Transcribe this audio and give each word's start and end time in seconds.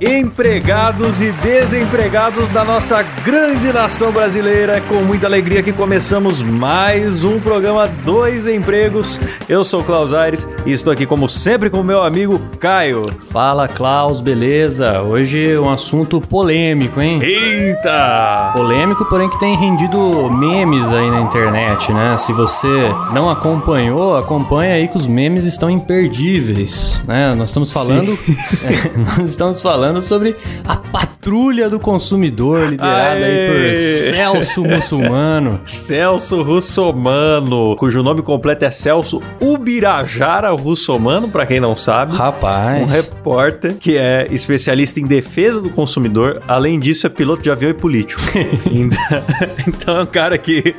empregados 0.00 1.22
e 1.22 1.32
desempregados 1.32 2.48
da 2.50 2.64
nossa 2.64 3.02
grande 3.24 3.72
nação 3.72 4.12
brasileira. 4.12 4.76
É 4.76 4.80
com 4.80 4.96
muita 4.96 5.26
alegria 5.26 5.62
que 5.62 5.72
começamos 5.72 6.42
mais 6.42 7.24
um 7.24 7.40
programa 7.40 7.88
Dois 8.04 8.46
Empregos. 8.46 9.18
Eu 9.48 9.64
sou 9.64 9.80
o 9.80 9.84
Klaus 9.84 10.12
Aires 10.12 10.46
e 10.66 10.72
estou 10.72 10.92
aqui, 10.92 11.06
como 11.06 11.28
sempre, 11.28 11.70
com 11.70 11.80
o 11.80 11.84
meu 11.84 12.02
amigo 12.02 12.40
Caio. 12.60 13.06
Fala, 13.30 13.68
Klaus, 13.68 14.20
beleza? 14.20 15.00
Hoje 15.00 15.58
um 15.58 15.70
assunto 15.70 16.20
polêmico, 16.20 17.00
hein? 17.00 17.18
Eita! 17.22 18.52
Polêmico, 18.54 19.04
porém 19.06 19.30
que 19.30 19.38
tem 19.38 19.56
rendido 19.56 20.30
memes 20.30 20.86
aí 20.92 21.10
na 21.10 21.20
internet, 21.20 21.92
né? 21.92 22.18
Se 22.18 22.32
você 22.32 22.68
não 23.12 23.30
acompanhou, 23.30 24.16
acompanha 24.16 24.74
aí 24.74 24.88
que 24.88 24.96
os 24.96 25.06
memes 25.06 25.44
estão 25.44 25.70
imperdíveis, 25.70 27.02
né? 27.06 27.34
Nós 27.34 27.50
estamos 27.50 27.72
falando, 27.72 28.18
nós 29.18 29.30
estamos 29.30 29.60
falando 29.62 29.85
sobre 30.02 30.36
a 30.66 30.82
patrulha 31.26 31.68
do 31.68 31.80
consumidor 31.80 32.70
liderada 32.70 33.24
aí 33.24 33.48
por 33.48 33.56
Aê! 33.56 33.74
Celso 33.74 34.64
Muçulmano. 34.64 35.60
Celso 35.66 36.40
Russomano, 36.42 37.74
cujo 37.74 38.00
nome 38.00 38.22
completo 38.22 38.64
é 38.64 38.70
Celso 38.70 39.20
Ubirajara 39.40 40.50
Russomano, 40.50 41.28
pra 41.28 41.44
quem 41.44 41.58
não 41.58 41.76
sabe. 41.76 42.12
Um 42.12 42.16
Rapaz, 42.16 42.88
repórter 42.88 43.74
que 43.74 43.98
é 43.98 44.28
especialista 44.30 45.00
em 45.00 45.04
defesa 45.04 45.60
do 45.60 45.68
consumidor, 45.68 46.40
além 46.46 46.78
disso 46.78 47.08
é 47.08 47.10
piloto 47.10 47.42
de 47.42 47.50
avião 47.50 47.70
e 47.70 47.74
político. 47.74 48.22
então, 48.70 49.22
então 49.66 49.96
é 49.96 50.02
um 50.04 50.06
cara 50.06 50.38
que 50.38 50.76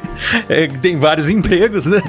é, 0.47 0.67
tem 0.67 0.95
vários 0.95 1.29
empregos, 1.29 1.85
né? 1.85 1.99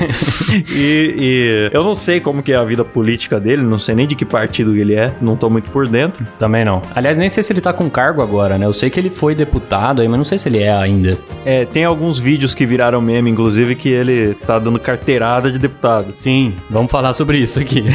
e, 0.74 1.16
e 1.18 1.70
eu 1.70 1.84
não 1.84 1.94
sei 1.94 2.18
como 2.18 2.42
que 2.42 2.52
é 2.52 2.56
a 2.56 2.64
vida 2.64 2.82
política 2.82 3.38
dele, 3.38 3.62
não 3.62 3.78
sei 3.78 3.94
nem 3.94 4.06
de 4.06 4.14
que 4.14 4.24
partido 4.24 4.74
ele 4.74 4.94
é, 4.94 5.12
não 5.20 5.36
tô 5.36 5.50
muito 5.50 5.70
por 5.70 5.86
dentro. 5.86 6.24
também 6.38 6.64
não. 6.64 6.80
Aliás, 6.94 7.18
nem 7.18 7.28
sei 7.28 7.42
se 7.42 7.52
ele 7.52 7.60
tá 7.60 7.73
com 7.74 7.90
cargo 7.90 8.22
agora, 8.22 8.58
né? 8.58 8.66
Eu 8.66 8.72
sei 8.72 8.90
que 8.90 8.98
ele 8.98 9.10
foi 9.10 9.34
deputado 9.34 10.00
aí, 10.00 10.08
mas 10.08 10.18
não 10.18 10.24
sei 10.24 10.38
se 10.38 10.48
ele 10.48 10.62
é 10.62 10.72
ainda. 10.72 11.18
É, 11.44 11.64
tem 11.64 11.84
alguns 11.84 12.18
vídeos 12.18 12.54
que 12.54 12.64
viraram 12.64 13.00
meme, 13.00 13.30
inclusive, 13.30 13.74
que 13.74 13.88
ele 13.88 14.34
tá 14.46 14.58
dando 14.58 14.78
carteirada 14.78 15.50
de 15.50 15.58
deputado. 15.58 16.14
Sim, 16.16 16.54
vamos 16.70 16.90
falar 16.90 17.12
sobre 17.12 17.38
isso 17.38 17.60
aqui. 17.60 17.84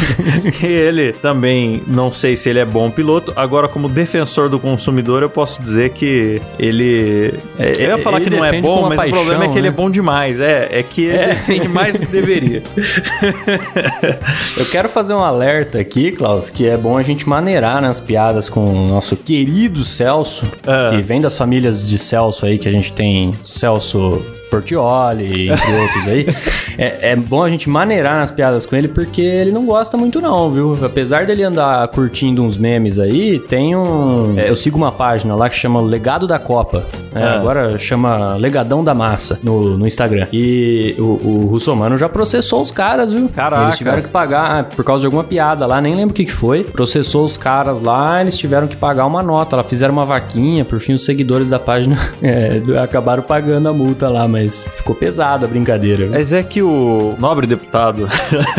E 0.61 0.65
ele 0.65 1.13
também, 1.13 1.81
não 1.87 2.11
sei 2.11 2.35
se 2.35 2.49
ele 2.49 2.59
é 2.59 2.65
bom 2.65 2.89
piloto. 2.91 3.31
Agora, 3.35 3.67
como 3.67 3.87
defensor 3.87 4.49
do 4.49 4.59
consumidor, 4.59 5.23
eu 5.23 5.29
posso 5.29 5.61
dizer 5.61 5.91
que 5.91 6.41
ele. 6.57 7.33
É, 7.57 7.71
eu 7.77 7.89
ia 7.89 7.97
falar 7.97 8.17
ele 8.19 8.29
que 8.29 8.35
não 8.35 8.43
é 8.43 8.59
bom, 8.61 8.89
mas 8.89 8.93
o 8.93 9.01
paixão, 9.01 9.17
problema 9.17 9.45
é 9.45 9.47
que 9.47 9.57
ele 9.57 9.67
é 9.67 9.71
né? 9.71 9.75
bom 9.75 9.89
demais. 9.89 10.39
É, 10.39 10.67
é 10.71 10.83
que 10.83 11.03
ele 11.03 11.27
defende 11.27 11.67
mais 11.67 11.95
do 11.95 12.05
que 12.05 12.11
deveria. 12.11 12.61
Eu 14.57 14.65
quero 14.65 14.89
fazer 14.89 15.13
um 15.13 15.23
alerta 15.23 15.79
aqui, 15.79 16.11
Klaus, 16.11 16.49
que 16.49 16.67
é 16.67 16.75
bom 16.75 16.97
a 16.97 17.01
gente 17.01 17.27
maneirar 17.27 17.81
nas 17.81 17.99
piadas 17.99 18.49
com 18.49 18.67
o 18.67 18.87
nosso 18.87 19.15
querido 19.15 19.58
Celso, 19.83 20.45
Ah. 20.67 20.91
que 20.95 21.01
vem 21.01 21.19
das 21.19 21.33
famílias 21.33 21.87
de 21.87 21.97
Celso 21.97 22.45
aí, 22.45 22.57
que 22.57 22.67
a 22.67 22.71
gente 22.71 22.93
tem 22.93 23.33
Celso 23.45 24.21
Portioli, 24.49 25.49
entre 25.49 25.75
outros 25.75 26.07
aí. 26.07 26.27
É, 26.81 27.11
é 27.11 27.15
bom 27.17 27.43
a 27.43 27.49
gente 27.49 27.69
maneirar 27.69 28.19
nas 28.19 28.31
piadas 28.31 28.65
com 28.65 28.73
ele, 28.73 28.87
porque 28.87 29.21
ele 29.21 29.51
não 29.51 29.65
gosta 29.65 29.97
muito 29.97 30.21
não, 30.21 30.49
viu? 30.49 30.79
Apesar 30.81 31.25
dele 31.25 31.43
andar 31.43 31.85
curtindo 31.89 32.41
uns 32.41 32.57
memes 32.57 32.97
aí, 32.97 33.37
tem 33.37 33.75
um... 33.75 34.39
é, 34.39 34.49
eu 34.49 34.55
sigo 34.55 34.77
uma 34.77 34.89
página 34.89 35.35
lá 35.35 35.49
que 35.49 35.55
chama 35.57 35.81
Legado 35.81 36.25
da 36.25 36.39
Copa, 36.39 36.85
né? 37.11 37.21
Ah. 37.21 37.35
Agora 37.35 37.77
chama 37.77 38.35
Legadão 38.35 38.81
da 38.81 38.93
Massa 38.93 39.37
no, 39.43 39.77
no 39.77 39.85
Instagram. 39.85 40.25
E 40.31 40.95
o, 40.97 41.19
o 41.21 41.47
Russomano 41.47 41.97
já 41.97 42.07
processou 42.07 42.61
os 42.61 42.71
caras, 42.71 43.11
viu? 43.11 43.27
Caraca. 43.27 43.63
Eles 43.63 43.77
tiveram 43.77 44.01
que 44.01 44.07
pagar 44.07 44.59
ah, 44.59 44.63
por 44.63 44.85
causa 44.85 45.01
de 45.01 45.07
alguma 45.07 45.25
piada 45.25 45.65
lá, 45.65 45.81
nem 45.81 45.93
lembro 45.95 46.11
o 46.11 46.15
que, 46.15 46.23
que 46.23 46.31
foi. 46.31 46.63
Processou 46.63 47.25
os 47.25 47.35
caras 47.35 47.81
lá, 47.81 48.21
eles 48.21 48.37
tiveram 48.37 48.67
que 48.67 48.77
pagar 48.77 49.05
uma 49.05 49.21
nota. 49.21 49.48
Lá 49.55 49.63
fizeram 49.63 49.93
uma 49.93 50.05
vaquinha, 50.05 50.63
por 50.65 50.79
fim 50.79 50.93
os 50.93 51.05
seguidores 51.05 51.49
da 51.49 51.59
página 51.59 51.97
é, 52.21 52.61
acabaram 52.81 53.23
pagando 53.23 53.67
a 53.69 53.73
multa 53.73 54.07
lá, 54.09 54.27
mas 54.27 54.67
ficou 54.77 54.95
pesado 54.95 55.45
a 55.45 55.47
brincadeira. 55.47 56.07
Mas 56.09 56.31
é 56.33 56.41
que 56.43 56.61
o 56.61 57.15
nobre 57.19 57.45
deputado 57.47 58.07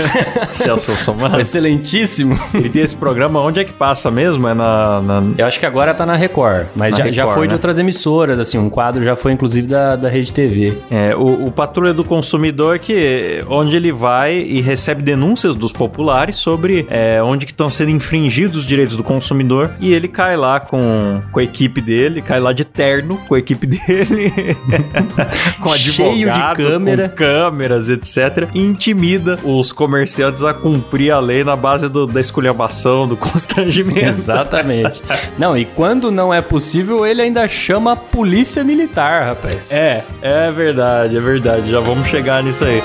Celso 0.52 0.92
Russomano, 0.92 1.40
Excelentíssimo. 1.40 2.38
ele 2.54 2.68
tem 2.68 2.82
esse 2.82 2.96
programa, 2.96 3.40
onde 3.40 3.60
é 3.60 3.64
que 3.64 3.72
passa 3.72 4.10
mesmo? 4.10 4.46
É 4.48 4.54
na... 4.54 5.00
na- 5.00 5.22
Eu 5.38 5.46
acho 5.46 5.58
que 5.58 5.66
agora 5.66 5.94
tá 5.94 6.04
na 6.06 6.14
Record, 6.16 6.66
mas 6.74 6.96
Na 6.98 7.04
já, 7.06 7.10
já 7.12 7.22
Record, 7.22 7.34
foi 7.38 7.46
de 7.46 7.52
né? 7.52 7.56
outras 7.56 7.78
emissoras, 7.78 8.38
assim, 8.38 8.58
um 8.58 8.68
quadro 8.70 9.02
já 9.04 9.16
foi 9.16 9.32
inclusive 9.32 9.66
da, 9.66 9.96
da 9.96 10.08
Rede 10.08 10.32
TV. 10.32 10.76
É, 10.90 11.14
o, 11.14 11.46
o 11.46 11.50
Patrulha 11.52 11.92
do 11.92 12.04
Consumidor, 12.04 12.78
que 12.78 13.42
onde 13.48 13.76
ele 13.76 13.92
vai 13.92 14.38
e 14.38 14.60
recebe 14.60 15.02
denúncias 15.02 15.54
dos 15.56 15.72
populares 15.72 16.36
sobre 16.36 16.86
é, 16.90 17.22
onde 17.22 17.46
que 17.46 17.52
estão 17.52 17.70
sendo 17.70 17.90
infringidos 17.90 18.58
os 18.58 18.64
direitos 18.66 18.96
do 18.96 19.02
consumidor. 19.04 19.70
E 19.80 19.92
ele 19.92 20.08
cai 20.08 20.36
lá 20.36 20.60
com, 20.60 20.79
com 21.32 21.40
a 21.40 21.42
equipe 21.42 21.80
dele, 21.80 22.20
cai 22.22 22.40
lá 22.40 22.52
de 22.52 22.64
terno 22.64 23.16
com 23.28 23.34
a 23.34 23.38
equipe 23.38 23.66
dele, 23.66 24.32
com 25.60 25.72
advogado, 25.72 26.14
Cheio 26.14 26.32
de 26.32 26.54
câmera. 26.56 27.08
com 27.08 27.16
câmeras, 27.16 27.90
etc. 27.90 28.48
E 28.54 28.60
intimida 28.60 29.38
os 29.44 29.72
comerciantes 29.72 30.42
a 30.44 30.52
cumprir 30.54 31.10
a 31.12 31.18
lei 31.20 31.44
na 31.44 31.56
base 31.56 31.88
do- 31.88 32.06
da 32.06 32.20
esculhambação, 32.20 33.06
do 33.06 33.16
constrangimento. 33.18 34.20
Exatamente. 34.20 35.02
não, 35.38 35.56
e 35.56 35.64
quando 35.64 36.10
não 36.10 36.32
é 36.32 36.40
possível, 36.40 37.06
ele 37.06 37.22
ainda 37.22 37.46
chama 37.48 37.92
a 37.92 37.96
polícia 37.96 38.62
militar, 38.64 39.26
rapaz. 39.26 39.70
É, 39.72 40.04
é 40.22 40.50
verdade, 40.50 41.16
é 41.16 41.20
verdade. 41.20 41.70
Já 41.70 41.80
vamos 41.80 42.08
chegar 42.08 42.42
nisso 42.42 42.64
aí. 42.64 42.82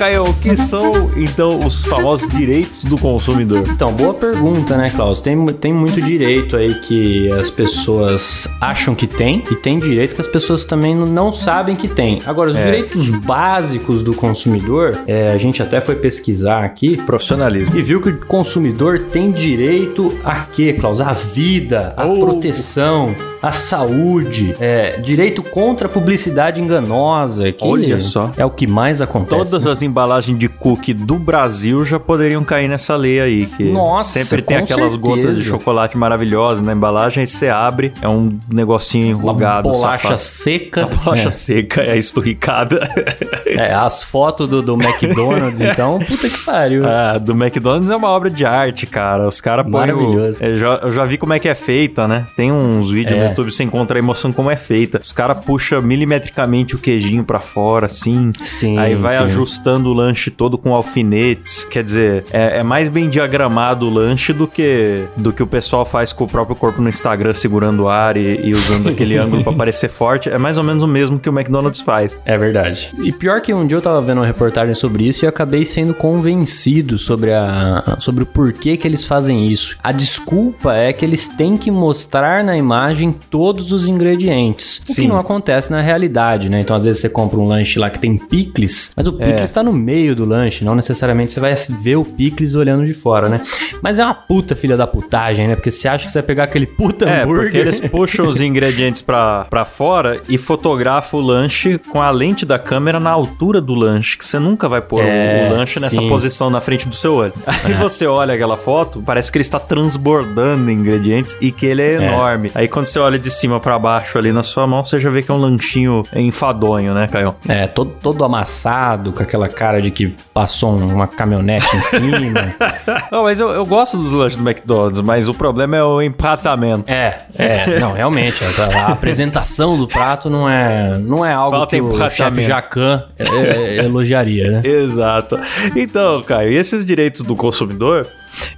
Caio, 0.00 0.22
o 0.22 0.32
que 0.32 0.56
são, 0.56 1.10
então, 1.14 1.58
os 1.58 1.84
famosos 1.84 2.26
direitos 2.26 2.84
do 2.86 2.96
consumidor? 2.96 3.64
Então, 3.68 3.92
boa 3.92 4.14
pergunta, 4.14 4.74
né, 4.74 4.88
Klaus? 4.88 5.20
Tem, 5.20 5.36
tem 5.52 5.74
muito 5.74 6.00
direito 6.00 6.56
aí 6.56 6.72
que 6.80 7.30
as 7.32 7.50
pessoas 7.50 8.48
acham 8.62 8.94
que 8.94 9.06
tem, 9.06 9.42
e 9.50 9.54
tem 9.56 9.78
direito 9.78 10.14
que 10.14 10.20
as 10.22 10.26
pessoas 10.26 10.64
também 10.64 10.94
não 10.94 11.30
sabem 11.34 11.76
que 11.76 11.86
tem. 11.86 12.16
Agora, 12.24 12.50
os 12.50 12.56
É. 12.56 12.64
direitos 12.64 13.10
básicos 13.10 14.02
do 14.02 14.14
consumidor, 14.14 14.98
é, 15.06 15.28
a 15.32 15.36
gente 15.36 15.62
até 15.62 15.82
foi 15.82 15.96
pesquisar 15.96 16.64
aqui 16.64 16.96
Profissionalismo. 16.96 17.76
e 17.76 17.82
viu 17.82 18.00
que 18.00 18.08
o 18.08 18.16
consumidor 18.24 19.00
tem 19.12 19.30
direito 19.30 20.18
a 20.24 20.36
quê, 20.46 20.72
Klaus? 20.72 21.02
A 21.02 21.12
vida, 21.12 21.92
a 21.94 22.06
Oh. 22.06 22.20
proteção, 22.20 23.14
a 23.42 23.52
saúde, 23.52 24.54
é, 24.60 24.98
direito 25.00 25.42
contra 25.42 25.86
a 25.86 25.90
publicidade 25.90 26.60
enganosa, 26.60 27.50
que 27.52 27.66
Olha 27.66 27.98
só. 28.00 28.30
é 28.36 28.44
o 28.44 28.50
que 28.50 28.66
mais 28.66 29.00
acontece. 29.00 29.50
Todas 29.50 29.64
né? 29.64 29.70
as 29.72 29.82
embalagens 29.82 30.38
de 30.38 30.48
cookie 30.48 30.92
do 30.92 31.16
Brasil 31.18 31.84
já 31.84 31.98
poderiam 31.98 32.44
cair 32.44 32.68
nessa 32.68 32.96
lei 32.96 33.20
aí. 33.20 33.46
Que 33.46 33.64
Nossa, 33.64 34.22
sempre 34.22 34.42
tem 34.42 34.56
aquelas 34.58 34.92
certeza. 34.92 34.98
gotas 34.98 35.36
de 35.38 35.44
chocolate 35.44 35.96
maravilhosas 35.96 36.60
na 36.64 36.72
embalagem, 36.72 37.22
aí 37.22 37.26
você 37.26 37.48
abre, 37.48 37.92
é 38.02 38.08
um 38.08 38.38
negocinho 38.52 39.16
Uma 39.16 39.30
enrugado, 39.32 39.68
bolacha 39.70 40.02
safado. 40.02 40.18
seca. 40.20 40.86
Uma 40.90 40.96
bolacha 41.04 41.28
É. 41.28 41.30
seca, 41.30 41.82
é 41.82 41.96
esturricada. 41.96 42.80
É, 43.50 43.74
as 43.74 44.04
fotos 44.04 44.48
do, 44.48 44.62
do 44.62 44.74
McDonald's, 44.74 45.60
então, 45.60 45.98
puta 45.98 46.28
que 46.30 46.38
pariu. 46.44 46.84
Ah, 46.86 47.18
do 47.18 47.32
McDonald's 47.32 47.90
é 47.90 47.96
uma 47.96 48.08
obra 48.08 48.30
de 48.30 48.46
arte, 48.46 48.86
cara. 48.86 49.26
Os 49.26 49.40
caras 49.40 49.64
põem. 49.64 49.72
o- 49.90 49.96
Maravilhoso. 49.96 50.36
Eu 50.40 50.54
já, 50.54 50.68
eu 50.76 50.90
já 50.92 51.04
vi 51.04 51.18
como 51.18 51.32
é 51.32 51.38
que 51.40 51.48
é 51.48 51.54
feita, 51.54 52.06
né? 52.06 52.26
Tem 52.36 52.52
uns 52.52 52.90
vídeos 52.92 53.18
É. 53.18 53.28
no 53.28 53.29
YouTube, 53.30 53.50
você 53.50 53.64
encontra 53.64 53.98
a 53.98 54.00
emoção 54.00 54.32
como 54.32 54.50
é 54.50 54.56
feita. 54.56 55.00
Os 55.02 55.12
caras 55.12 55.44
puxam 55.44 55.80
milimetricamente 55.82 56.74
o 56.74 56.78
queijinho 56.78 57.24
pra 57.24 57.40
fora, 57.40 57.86
assim. 57.86 58.32
Sim, 58.44 58.78
aí 58.78 58.94
vai 58.94 59.16
sim. 59.16 59.24
ajustando 59.24 59.90
o 59.90 59.92
lanche 59.92 60.30
todo 60.30 60.58
com 60.58 60.74
alfinetes. 60.74 61.64
Quer 61.64 61.82
dizer, 61.82 62.24
é, 62.32 62.58
é 62.58 62.62
mais 62.62 62.88
bem 62.88 63.08
diagramado 63.08 63.86
o 63.86 63.90
lanche 63.90 64.32
do 64.32 64.46
que, 64.46 65.04
do 65.16 65.32
que 65.32 65.42
o 65.42 65.46
pessoal 65.46 65.84
faz 65.84 66.12
com 66.12 66.24
o 66.24 66.28
próprio 66.28 66.56
corpo 66.56 66.80
no 66.80 66.88
Instagram, 66.88 67.34
segurando 67.34 67.84
o 67.84 67.88
ar 67.88 68.16
e, 68.16 68.40
e 68.44 68.52
usando 68.52 68.88
aquele 68.88 69.16
ângulo 69.18 69.42
pra 69.42 69.52
parecer 69.52 69.88
forte. 69.88 70.28
É 70.28 70.38
mais 70.38 70.58
ou 70.58 70.64
menos 70.64 70.82
o 70.82 70.86
mesmo 70.86 71.18
que 71.18 71.28
o 71.28 71.32
McDonald's 71.32 71.80
faz. 71.80 72.18
É 72.24 72.36
verdade. 72.36 72.92
E 73.02 73.12
pior 73.12 73.40
que 73.40 73.52
um 73.52 73.66
dia 73.66 73.76
eu 73.76 73.82
tava 73.82 74.00
vendo 74.00 74.18
uma 74.18 74.26
reportagem 74.26 74.74
sobre 74.74 75.06
isso 75.06 75.24
e 75.24 75.28
acabei 75.28 75.64
sendo 75.64 75.94
convencido 75.94 76.98
sobre, 76.98 77.32
a, 77.32 77.96
sobre 78.00 78.22
o 78.22 78.26
porquê 78.26 78.76
que 78.76 78.86
eles 78.86 79.04
fazem 79.04 79.46
isso. 79.46 79.76
A 79.82 79.92
desculpa 79.92 80.74
é 80.74 80.92
que 80.92 81.04
eles 81.04 81.28
têm 81.28 81.56
que 81.56 81.70
mostrar 81.70 82.44
na 82.44 82.56
imagem 82.56 83.14
todos 83.28 83.72
os 83.72 83.86
ingredientes. 83.86 84.82
O 84.88 84.92
Sim. 84.92 85.02
que 85.02 85.08
não 85.08 85.18
acontece 85.18 85.70
na 85.70 85.80
realidade, 85.80 86.48
né? 86.48 86.60
Então 86.60 86.74
às 86.76 86.84
vezes 86.84 87.00
você 87.00 87.08
compra 87.08 87.38
um 87.38 87.46
lanche 87.46 87.78
lá 87.78 87.90
que 87.90 87.98
tem 87.98 88.16
picles, 88.16 88.90
mas 88.96 89.06
o 89.06 89.12
picles 89.12 89.52
tá 89.52 89.62
no 89.62 89.72
meio 89.72 90.14
do 90.14 90.24
lanche, 90.24 90.64
não 90.64 90.74
necessariamente 90.74 91.32
você 91.32 91.40
vai 91.40 91.54
ver 91.80 91.96
o 91.96 92.04
picles 92.04 92.54
olhando 92.54 92.84
de 92.84 92.94
fora, 92.94 93.28
né? 93.28 93.40
Mas 93.82 93.98
é 93.98 94.04
uma 94.04 94.14
puta 94.14 94.54
filha 94.56 94.76
da 94.76 94.86
putagem, 94.86 95.46
né? 95.48 95.54
Porque 95.54 95.70
você 95.70 95.88
acha 95.88 96.06
que 96.06 96.12
você 96.12 96.18
vai 96.20 96.26
pegar 96.26 96.44
aquele 96.44 96.66
puta 96.66 97.08
É, 97.08 97.22
hambúrguer... 97.22 97.42
porque 97.44 97.58
eles 97.58 97.80
puxam 97.80 98.26
os 98.28 98.40
ingredientes 98.40 99.02
pra, 99.02 99.44
pra 99.50 99.64
fora 99.64 100.20
e 100.28 100.36
fotografam 100.38 101.20
o 101.20 101.22
lanche 101.22 101.78
com 101.78 102.00
a 102.00 102.10
lente 102.10 102.44
da 102.46 102.58
câmera 102.58 102.98
na 103.00 103.10
altura 103.10 103.60
do 103.60 103.74
lanche, 103.74 104.16
que 104.18 104.24
você 104.24 104.38
nunca 104.38 104.68
vai 104.68 104.80
pôr 104.80 105.02
o- 105.04 105.06
É, 105.08 105.48
o 105.50 105.56
lanche 105.56 105.78
nessa 105.80 105.96
sim. 106.00 106.08
posição 106.08 106.50
na 106.50 106.60
frente 106.60 106.88
do 106.88 106.94
seu 106.94 107.14
olho. 107.14 107.32
Aí 107.64 107.74
você 107.74 108.06
olha 108.06 108.34
aquela 108.34 108.56
foto, 108.56 109.02
parece 109.04 109.30
que 109.30 109.38
ele 109.38 109.42
está 109.42 109.58
transbordando 109.58 110.70
ingredientes 110.70 111.36
e 111.40 111.50
que 111.52 111.66
ele 111.66 111.82
é, 111.82 111.94
enorme. 111.96 112.50
Aí 112.54 112.68
quando 112.68 112.86
você 112.86 112.98
olha 112.98 113.09
de 113.18 113.30
cima 113.30 113.58
pra 113.60 113.78
baixo 113.78 114.18
ali 114.18 114.32
na 114.32 114.42
sua 114.42 114.66
mão, 114.66 114.84
você 114.84 114.98
já 115.00 115.10
vê 115.10 115.22
que 115.22 115.30
é 115.30 115.34
um 115.34 115.38
lanchinho 115.38 116.02
enfadonho, 116.14 116.94
né, 116.94 117.06
Caio? 117.08 117.34
É, 117.48 117.66
todo, 117.66 117.92
todo 118.00 118.24
amassado, 118.24 119.12
com 119.12 119.22
aquela 119.22 119.48
cara 119.48 119.80
de 119.80 119.90
que 119.90 120.14
passou 120.32 120.76
um- 120.76 120.94
uma 120.94 121.06
caminhonete 121.06 121.76
em 121.76 121.82
cima. 121.82 122.54
Não, 123.10 123.22
mas 123.24 123.40
eu, 123.40 123.48
eu 123.50 123.64
gosto 123.66 123.96
dos 123.96 124.12
lanches 124.12 124.36
do 124.36 124.48
McDonald's, 124.48 125.00
mas 125.00 125.28
o 125.28 125.34
problema 125.34 125.76
é 125.76 125.82
o 125.82 126.00
empatamento. 126.02 126.84
É, 126.90 127.18
é, 127.38 127.78
não, 127.80 127.92
realmente, 127.92 128.42
a, 128.76 128.92
apresentação 128.92 129.76
do 129.76 129.86
prato 129.88 130.28
não 130.28 130.48
é, 130.48 130.98
não 130.98 131.24
é 131.24 131.32
algo 131.32 131.66
que 131.66 131.80
o 131.80 131.88
empratamento. 131.92 132.14
chefe 132.36 132.42
Jacan 132.46 133.04
é, 133.18 133.78
é, 133.78 133.84
elogiaria, 133.84 134.50
né? 134.50 134.62
Exato. 134.68 135.38
Então, 135.74 136.22
Caio, 136.22 136.52
e 136.52 136.56
esses 136.56 136.84
direitos 136.84 137.22
do 137.22 137.34
consumidor, 137.34 138.06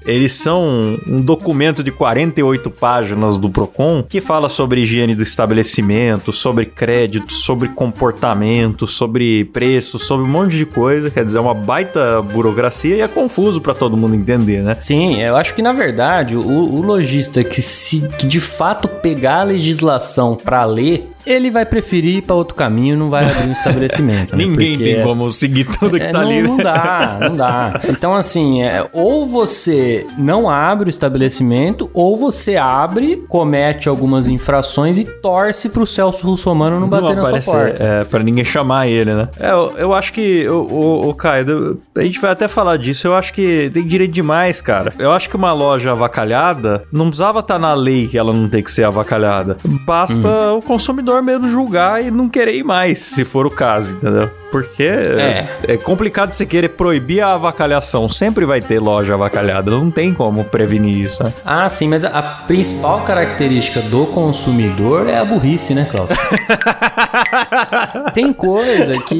eles 0.05 0.33
são 0.33 0.99
um 1.07 1.21
documento 1.21 1.83
de 1.83 1.91
48 1.91 2.71
páginas 2.71 3.39
do 3.39 3.51
Procon 3.51 4.03
que 4.03 4.21
fala 4.21 4.49
sobre 4.49 4.83
higiene 4.83 5.15
do 5.15 5.23
estabelecimento, 5.23 6.33
sobre 6.33 6.67
crédito, 6.67 7.33
sobre 7.33 7.69
comportamento, 7.69 8.87
sobre 8.87 9.45
preço, 9.47 9.99
sobre 9.99 10.27
um 10.27 10.29
monte 10.29 10.57
de 10.57 10.67
coisa. 10.67 11.11
Quer 11.11 11.25
dizer, 11.25 11.39
é 11.39 11.41
uma 11.41 11.55
baita 11.55 12.23
burocracia 12.23 12.97
e 12.97 13.01
é 13.01 13.09
confuso 13.09 13.61
pra 13.61 13.75
todo 13.75 13.97
mundo 13.97 14.15
entender, 14.15 14.63
né? 14.63 14.77
Sim, 14.81 15.21
eu 15.21 15.37
acho 15.37 15.55
que 15.55 15.63
na 15.63 15.73
verdade 15.73 16.37
o, 16.37 16.41
o 16.41 16.83
lojista 16.83 17.45
que 17.45 17.63
se 17.63 18.09
que 18.19 18.27
de 18.27 18.41
fato 18.41 18.89
pegar 18.89 19.41
a 19.41 19.45
legislação 19.45 20.37
pra 20.37 20.65
ler, 20.65 21.11
ele 21.27 21.51
vai 21.51 21.65
preferir 21.65 22.17
ir 22.19 22.23
pra 22.23 22.35
outro 22.35 22.55
caminho, 22.55 22.97
não 22.97 23.11
vai 23.11 23.25
abrir 23.25 23.49
um 23.49 23.53
estabelecimento. 23.53 24.35
né? 24.37 24.45
Ninguém 24.45 24.77
Porque 24.77 24.95
tem 24.95 25.03
como 25.03 25.31
seguir 25.31 25.65
tudo 25.65 25.97
que 25.99 26.03
É, 26.05 26.11
tá 26.13 26.23
não, 26.23 26.29
ali. 26.31 26.43
não 26.43 26.57
dá, 26.57 27.19
não 27.21 27.37
dá. 27.37 27.81
Então, 27.89 28.15
assim, 28.15 28.63
é, 28.63 28.87
ou 28.93 29.27
você 29.27 30.07
não 30.19 30.49
abre 30.49 30.89
o 30.89 30.91
estabelecimento, 30.91 31.91
ou 31.95 32.17
você 32.17 32.57
abre, 32.57 33.25
comete 33.29 33.89
algumas 33.89 34.29
infrações 34.29 34.99
e 34.99 35.05
torce 35.05 35.69
pro 35.69 35.87
Celso 35.87 36.27
Russomano 36.27 36.81
não 36.81 36.89
bater 36.89 37.17
na 37.17 37.41
sua 37.41 37.53
porta. 37.55 37.83
É, 37.83 38.05
pra 38.05 38.23
ninguém 38.23 38.45
chamar 38.45 38.87
ele, 38.89 39.15
né? 39.15 39.29
É, 39.39 39.51
eu, 39.51 39.73
eu 39.79 39.95
acho 39.95 40.13
que, 40.13 40.49
o, 40.49 40.67
o, 40.71 41.09
o 41.11 41.15
Caio, 41.15 41.81
a 41.97 42.03
gente 42.03 42.21
vai 42.21 42.31
até 42.31 42.49
falar 42.49 42.77
disso, 42.77 43.07
eu 43.07 43.15
acho 43.15 43.33
que 43.33 43.71
tem 43.73 43.85
direito 43.85 44.13
demais, 44.13 44.61
cara. 44.61 44.93
Eu 44.99 45.13
acho 45.13 45.29
que 45.29 45.37
uma 45.37 45.53
loja 45.53 45.93
avacalhada 45.93 46.85
não 46.93 47.07
precisava 47.07 47.41
estar 47.41 47.59
na 47.59 47.75
lei 47.75 48.07
que 48.09 48.17
ela 48.19 48.33
não 48.33 48.49
tem 48.49 48.63
que 48.63 48.71
ser 48.71 48.85
avacalhada. 48.85 49.57
Basta 49.65 50.23
Uhum. 50.29 50.59
o 50.59 50.63
consumidor 50.63 51.12
mesmo 51.21 51.49
julgar 51.49 52.03
e 52.03 52.11
não 52.11 52.29
querer 52.29 52.55
ir 52.55 52.63
mais, 52.63 53.01
se 53.01 53.25
for 53.25 53.47
o 53.47 53.51
caso, 53.51 53.95
entendeu? 53.97 54.31
Porque 54.53 54.83
é. 54.83 55.49
é 55.67 55.77
complicado 55.79 56.33
você 56.35 56.45
querer 56.45 56.69
proibir 56.69 57.23
a 57.23 57.33
avacalhação. 57.33 58.07
Sempre 58.11 58.45
vai 58.45 58.61
ter 58.61 58.79
loja 58.79 59.15
avacalhada, 59.15 59.71
não 59.71 59.91
tem 59.91 60.13
como 60.13 60.45
prevenir 60.45 61.07
isso, 61.07 61.25
né? 61.25 61.33
Ah, 61.43 61.67
sim, 61.71 61.89
mas 61.89 62.05
a, 62.05 62.23
principal 62.47 63.01
característica 63.01 63.81
do 63.81 64.05
consumidor 64.07 65.09
é 65.09 65.17
a 65.17 65.25
burrice, 65.25 65.73
né, 65.73 65.87
Cláudio? 65.91 66.15
Tem 68.13 68.31
coisa 68.33 68.99
que 68.99 69.19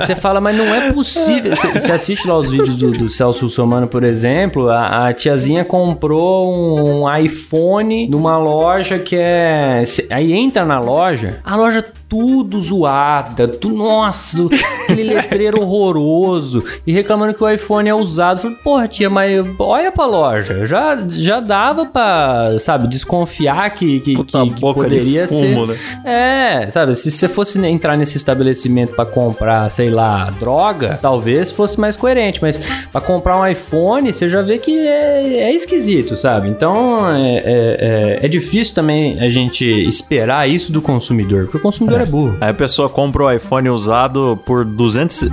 você 0.00 0.16
fala, 0.16 0.40
mas 0.40 0.56
não 0.56 0.74
é 0.74 0.92
possível. 0.92 1.54
Você 1.54 1.92
assiste 1.92 2.26
lá 2.26 2.36
os 2.36 2.50
vídeos 2.50 2.76
do, 2.76 2.90
do 2.90 3.08
Celso 3.08 3.44
Russomano, 3.44 3.86
por 3.86 4.02
exemplo, 4.02 4.68
a, 4.68 5.08
a 5.08 5.12
tiazinha 5.12 5.64
comprou 5.64 6.52
um 6.52 7.16
iPhone 7.16 8.08
numa 8.08 8.36
loja 8.38 8.98
que 8.98 9.16
é. 9.16 9.84
Aí 10.10 10.32
entra 10.32 10.64
na 10.64 10.80
loja, 10.80 11.23
a 11.44 11.56
loja 11.56 11.84
tudo 12.08 12.60
zoada, 12.60 13.48
tu, 13.48 13.70
nossa, 13.70 14.46
aquele 14.84 15.02
letreiro 15.14 15.60
horroroso, 15.60 16.62
e 16.86 16.92
reclamando 16.92 17.34
que 17.34 17.42
o 17.42 17.48
iPhone 17.50 17.88
é 17.88 17.94
usado. 17.94 18.40
Falei, 18.40 18.56
porra, 18.58 18.88
tia, 18.88 19.10
mas 19.10 19.44
olha 19.58 19.90
pra 19.90 20.06
loja, 20.06 20.66
já, 20.66 20.96
já 21.08 21.40
dava 21.40 21.86
pra, 21.86 22.56
sabe, 22.60 22.86
desconfiar 22.88 23.68
que, 23.70 24.00
que, 24.00 24.14
Puta 24.14 24.42
que, 24.44 24.50
que 24.54 24.60
poderia 24.60 25.26
fumo, 25.26 25.66
ser. 25.66 25.72
né? 26.04 26.64
É, 26.66 26.70
sabe, 26.70 26.94
se 26.94 27.10
você 27.10 27.28
fosse 27.28 27.58
entrar 27.66 27.96
nesse 27.96 28.16
estabelecimento 28.16 28.94
pra 28.94 29.04
comprar, 29.06 29.68
sei 29.70 29.90
lá, 29.90 30.30
droga, 30.38 30.98
talvez 31.00 31.50
fosse 31.50 31.78
mais 31.80 31.96
coerente, 31.96 32.38
mas 32.40 32.60
pra 32.92 33.00
comprar 33.00 33.38
um 33.40 33.46
iPhone, 33.46 34.12
você 34.12 34.28
já 34.28 34.42
vê 34.42 34.58
que 34.58 34.76
é, 34.86 35.44
é 35.44 35.52
esquisito, 35.54 36.16
sabe? 36.16 36.48
Então 36.48 37.12
é, 37.14 37.36
é, 37.38 37.42
é- 37.44 38.26
é 38.26 38.28
difícil 38.28 38.74
também 38.74 39.18
a 39.20 39.28
gente 39.28 39.64
esperar 39.64 40.48
isso 40.48 40.70
do 40.72 40.80
consumidor, 40.80 41.13
porque 41.22 41.56
o 41.56 41.60
consumidor 41.60 42.00
é, 42.00 42.06
burro. 42.06 42.36
Aí 42.40 42.50
a 42.50 42.54
pessoa 42.54 42.88
compra 42.88 43.24
o 43.24 43.30
iPhone 43.32 43.68
usado 43.70 44.38
por 44.44 44.64
200... 44.64 45.22
eh, 45.24 45.28